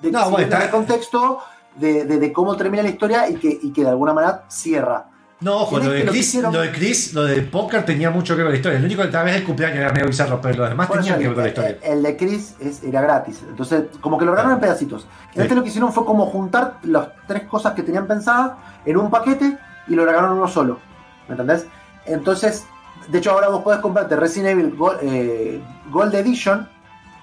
[0.00, 1.40] de, No, bueno, está- el contexto
[1.76, 5.06] de, de- de cómo termina la historia y que, y que de alguna manera cierra.
[5.40, 8.38] No, ojo, lo de, Chris, hicieron- lo de Chris, lo del póker tenía mucho que
[8.38, 8.78] ver con la historia.
[8.78, 11.18] El único que tal vez el cumpleaños era medio bizarro, pero los demás Por tenían
[11.20, 11.78] que ver con la el, historia.
[11.84, 13.44] el- el de Chris es- era gratis.
[13.48, 15.06] Entonces, como que lo lograron en pedacitos.
[15.32, 15.40] Sí.
[15.42, 18.52] este lo que hicieron fue como juntar las tres cosas que tenían pensadas
[18.84, 19.56] en un paquete
[19.86, 20.80] y lo largaron uno solo.
[21.28, 21.66] ¿Me entendés?
[22.06, 22.66] Entonces,
[23.08, 26.68] de hecho, ahora vos podés comprarte Resident Evil Gold, eh, Gold Edition,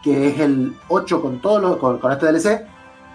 [0.03, 2.65] que es el 8 con todo lo, con, con este DLC,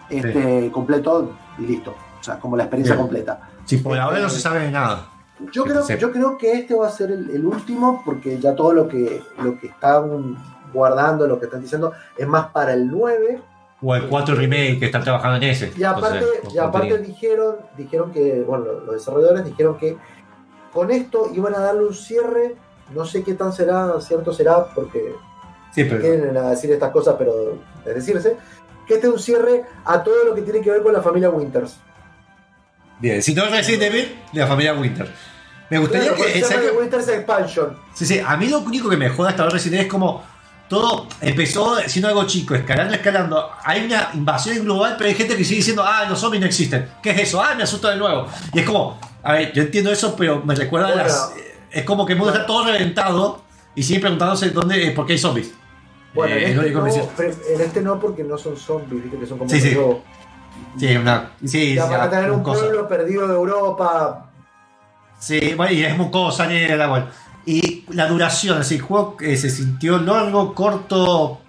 [0.08, 1.94] este, completo y listo.
[2.20, 3.06] O sea, como la experiencia Bien.
[3.06, 3.40] completa.
[3.64, 5.06] Sí, por ahora no se sabe de nada.
[5.52, 8.54] Yo creo, se- yo creo que este va a ser el, el último, porque ya
[8.54, 10.36] todo lo que, lo que están
[10.72, 13.40] guardando, lo que están diciendo, es más para el 9.
[13.82, 15.72] O el 4 remake que están trabajando en ese.
[15.76, 19.96] Y aparte, Entonces, y aparte dijeron, dijeron que, bueno, los desarrolladores dijeron que
[20.72, 22.56] con esto iban a darle un cierre,
[22.94, 25.14] no sé qué tan será, cierto será, porque
[25.74, 28.36] Sí, pero- quieren a decir estas cosas, pero es decirse,
[28.86, 31.30] que este es un cierre a todo lo que tiene que ver con la familia
[31.30, 31.76] Winters.
[32.98, 35.08] Bien, si no es Resident Evil, de la familia Winter.
[35.70, 36.32] Me gustaría Claro, que.
[36.32, 36.78] se llama ¿sabes The qué?
[36.78, 37.78] Winters Expansion.
[37.94, 40.22] Sí, sí, a mí lo único que me joda hasta ahora Resident Evil es como
[40.70, 43.50] todo empezó siendo algo chico, escalando, escalando.
[43.64, 46.88] Hay una invasión global, pero hay gente que sigue diciendo, ah, los zombies no existen.
[47.02, 47.42] ¿Qué es eso?
[47.42, 48.28] Ah, me asusto de nuevo.
[48.54, 51.32] Y es como, a ver, yo entiendo eso, pero me recuerda a las.
[51.72, 53.42] Es como que el mundo está todo reventado
[53.74, 55.52] y sigue preguntándose dónde, eh, por qué hay zombies.
[56.14, 59.18] Bueno, Eh, en, este no, en este no porque no son zombies, ¿viste?
[59.18, 59.76] que son como Sí, sí.
[60.78, 61.32] Sí, una.
[61.44, 62.60] Sí, ya van a tener un cosa.
[62.60, 64.30] pueblo perdido de Europa.
[65.18, 67.06] Sí, bueno, y es mucosa, negra, bueno.
[67.50, 71.40] Y la duración, así, el juego eh, se sintió largo, corto.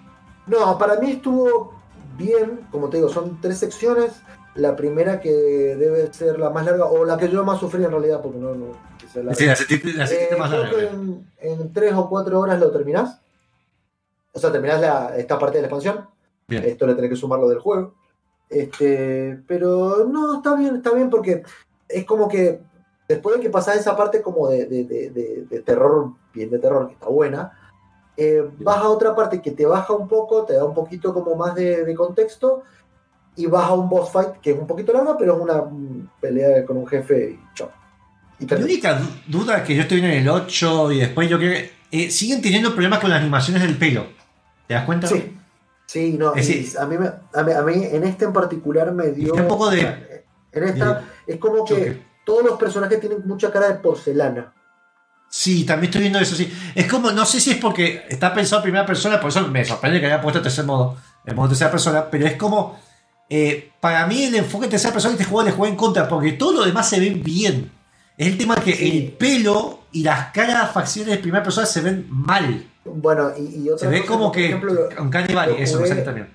[0.46, 1.74] No, para mí estuvo
[2.18, 4.12] bien, como te digo, son tres secciones.
[4.54, 7.90] La primera que debe ser la más larga, o la que yo más sufrí en
[7.90, 8.66] realidad, porque no, no
[9.14, 9.34] larga.
[9.34, 10.82] Sí, la sentiste, la sentiste Eh, más larga.
[10.90, 13.20] en, en tres o cuatro horas lo terminás.
[14.32, 16.06] O sea, terminás la- esta parte de la expansión.
[16.48, 16.64] Bien.
[16.64, 17.94] Esto le tenés que sumar lo del juego.
[18.50, 21.42] Este, pero no, está bien, está bien porque
[21.88, 22.60] es como que
[23.14, 26.94] después de que pasás esa parte como de, de- de- terror, bien de terror, que
[26.94, 27.58] está buena,
[28.16, 31.34] eh, vas a otra parte que te baja un poco, te da un poquito como
[31.34, 32.62] más de, contexto
[33.36, 36.10] y vas a un boss fight que es un poquito larga, pero es una mm,
[36.20, 37.70] pelea con un jefe y chao.
[38.38, 39.08] Y La única du-
[39.38, 42.42] duda es que yo estoy en el 8 y después yo creo que eh, siguen
[42.42, 44.04] teniendo problemas con las animaciones del pelo.
[44.66, 45.06] ¿Te das cuenta?
[45.06, 45.36] Sí,
[45.86, 46.34] sí, no.
[46.34, 49.34] Es a, mí me- a, mí, a mí en este en particular me dio.
[49.34, 53.74] un poco de- En esta es como que todos los personajes tienen mucha cara de
[53.74, 54.52] porcelana.
[55.28, 56.52] Sí, también estoy viendo eso, sí.
[56.74, 59.64] Es como, no sé si es porque está pensado en primera persona, por eso me
[59.64, 62.78] sorprende que haya puesto tercer modo, el modo tercera persona, pero es como,
[63.30, 66.06] eh, para mí el enfoque de tercera persona de este juego le juega en contra,
[66.06, 67.70] porque todo lo demás se ve bien.
[68.18, 72.06] Es el tema que el pelo y las caras, facciones de primera persona se ven
[72.10, 72.66] mal.
[72.84, 75.80] Bueno, y, y otra Se ve cosa, como por que ejemplo, lo- un canibal, eso
[75.80, 76.28] me sale también.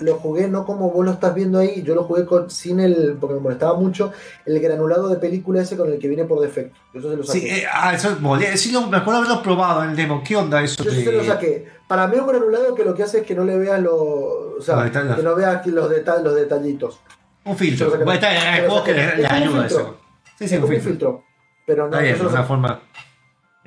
[0.00, 3.16] Lo jugué no como vos lo estás viendo ahí, yo lo jugué con, sin el,
[3.20, 4.12] porque me molestaba mucho,
[4.46, 6.78] el granulado de película ese con el que viene por defecto.
[6.94, 7.40] Eso se lo saqué.
[7.40, 10.22] Sí, eh, ah, eso es mole- sí, lo- me acuerdo haberlo probado en el demo.
[10.24, 10.84] ¿Qué onda eso?
[10.84, 11.66] Yo se lo saqué.
[11.88, 14.60] Para mí un granulado que lo que hace es que no le veas los, o
[14.60, 17.00] sea, que no veas los, deta- los detallitos.
[17.44, 17.90] Un filtro.
[17.90, 18.28] Bueno, está,
[18.66, 19.96] juegos que Es un ayuda eso.
[20.38, 20.90] Sí, Es sí, un filtro.
[20.90, 21.24] filtro.
[21.66, 22.80] Pero no, Está bien, yo se lo una forma.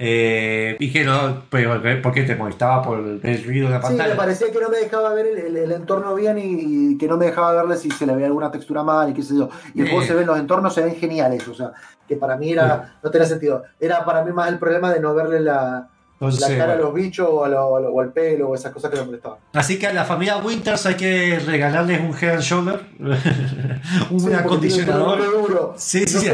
[0.03, 3.91] Eh, y que no, pero ¿por qué te molestaba por el, ruido de la Sí,
[3.93, 4.17] me pantalla?
[4.17, 7.17] parecía que no me dejaba ver el, el- el entorno bien y, y que no
[7.17, 9.49] me dejaba verle si se le veía alguna textura mal y qué sé yo.
[9.75, 9.89] Y el Eh.
[9.91, 11.71] juego se ve, los entornos se ven geniales, o sea,
[12.07, 13.61] que para mí era, no tenía sentido.
[13.79, 16.93] Era para mí más el problema de no verle la, Entonces, la cara a los
[16.95, 19.37] bichos o, a lo- a lo- o al pelo o esas cosas que me molestaban.
[19.53, 24.25] Así que a la familia Winters hay que regalarles un head and shoulder, un Sí,
[24.25, 25.19] porque acondicionador.
[25.31, 25.73] duro.
[25.77, 26.27] Sí, sí, No sí,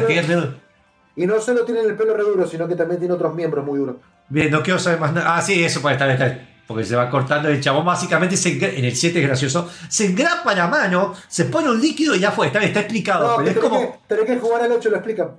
[1.18, 3.80] Y no solo tiene el pelo re duro, sino que también tiene otros miembros muy
[3.80, 3.95] duros.
[4.30, 5.35] Bien, no quiero saber más nada.
[5.35, 6.48] Ah, sí, eso puede estar, estar.
[6.68, 7.85] Porque se va cortando el chabón.
[7.85, 9.69] Básicamente se en el 7 es gracioso.
[9.89, 12.48] Se engrapa la mano, se pone un líquido y ya fue.
[12.48, 13.30] Está, está explicado.
[13.30, 13.81] No, pero que es tenés, como.
[13.81, 15.30] que, tenés que jugar al 8, lo explican.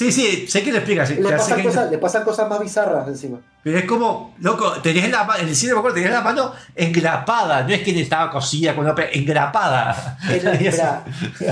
[0.00, 1.08] Sí, sí, sé que lo explicas.
[1.10, 3.38] sí, Le hace pasan, que- cosas, le pasan cosas más bizarras encima.
[3.62, 6.52] Pero es como, loco, tenés la mano, en el cine me acuerdo, tenés la mano
[6.74, 10.16] engrapada, no es que estaba cosida con una engrapada.
[10.30, 11.04] Espera,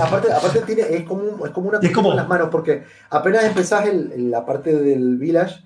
[0.02, 3.44] aparte, aparte tiene, es como, un- es como una Es como- las manos, porque apenas
[3.44, 5.62] empezás el- en la parte del village,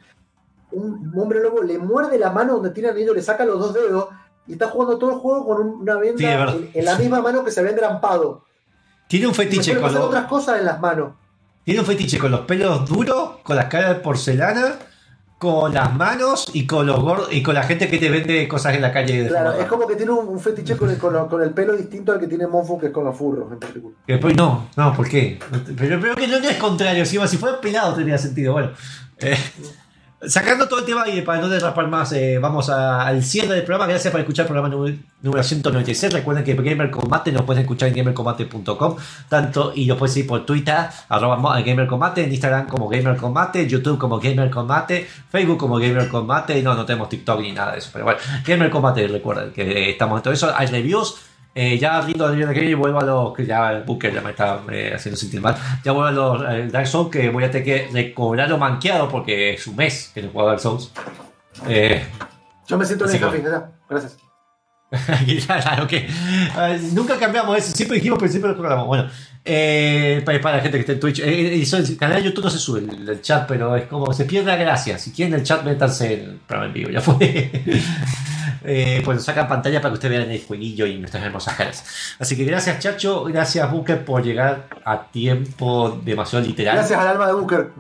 [0.73, 3.75] un hombre lobo le muerde la mano donde tiene el anillo, le saca los dos
[3.75, 4.09] dedos
[4.49, 6.19] y está jugando todo el juego con un- una venda
[6.53, 8.45] Sí, en, en la misma mano que se había engrampado.
[9.07, 11.13] Tiene un fetiche con otras cosas en las manos.
[11.65, 14.77] Tiene un fetiche con los pelos duros, con las caras de porcelana,
[15.39, 18.75] con las manos y con los gordos y con la gente que te vende cosas
[18.77, 20.99] en la calle de Claro, forma es como que tiene un, un fetiche con el,
[20.99, 23.51] con, lo- con el pelo distinto al que tiene Monfu, que es con los furros
[23.51, 23.97] en particular.
[24.07, 25.41] Que después no, no, ¿por qué?
[25.77, 28.53] Pero creo que no, no es contrario, si, si fuera pelado tendría sentido.
[28.53, 28.71] Bueno,
[29.19, 29.37] eh,
[30.27, 33.65] sacando todo el tema y para no derrapar más, eh, vamos a- al cierre del
[33.65, 33.87] programa.
[33.89, 36.13] Gracias por escuchar el programa número, número 196.
[36.13, 38.97] Recuerden que Gamer Combate nos pueden escuchar en gamercombate.com.
[39.29, 40.77] Tanto y lo pueden seguir por Twitter,
[41.09, 45.77] arroba mo- Gamer Combate, en Instagram como Gamer Combate, YouTube como Gamer Combate, Facebook como
[45.79, 46.63] Gamer Combate.
[46.63, 49.91] No, no tenemos TikTok ni nada de eso, pero bueno, Gamer Combate, recuerden que eh,
[49.91, 50.53] estamos en todo eso.
[50.57, 51.17] Hay reviews.
[51.55, 54.31] Eh, ya rindo de Game y vuelvo a los que ya el Booker ya me
[54.31, 55.55] está eh, haciendo sentir mal.
[55.85, 59.53] Ya vuelvo a los eh, Dark Souls que voy a tener que recobrarlo manqueado porque
[59.55, 60.91] es un mes que no juego Dark Souls.
[61.69, 62.03] Eh,
[62.67, 63.63] Yo me siento en el.
[63.89, 64.17] Gracias.
[65.47, 66.07] claro que
[66.93, 68.89] nunca cambiamos eso, siempre dijimos pero siempre lo programamos.
[68.89, 69.09] Bueno,
[69.45, 72.51] eh, para, para la gente que está en Twitch, eh, el canal de YouTube no
[72.51, 74.99] se sube el, el chat, pero es como se pierde la gracia.
[74.99, 77.51] Si quieren el chat, métanse en el programa en vivo, ya fue.
[78.65, 82.17] Eh, pues sacan pantalla para que ustedes vean el jueguillo y nuestras hermosas caras.
[82.19, 86.77] Así que gracias, Chacho, gracias, Booker, por llegar a tiempo demasiado literal.
[86.77, 87.73] Gracias al alma de Booker.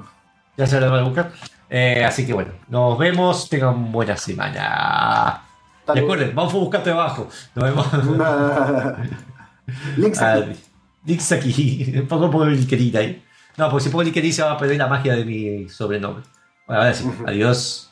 [0.57, 1.33] Gracias, Álvaro Booker.
[1.71, 3.49] Eh, así que bueno, nos vemos.
[3.49, 5.43] Tengan buena semana.
[5.87, 7.29] Recuerden, vamos a buscar trabajo.
[7.55, 7.87] Nos vemos.
[9.97, 10.53] Links aquí.
[10.53, 10.55] Ah,
[11.05, 12.05] links aquí.
[12.09, 13.25] Pongo el LinkedIn ahí.
[13.57, 16.25] No, porque si pongo LinkedIn se va a perder la magia de mi sobrenombre.
[16.67, 17.11] Bueno, ahora sí.
[17.27, 17.91] Adiós.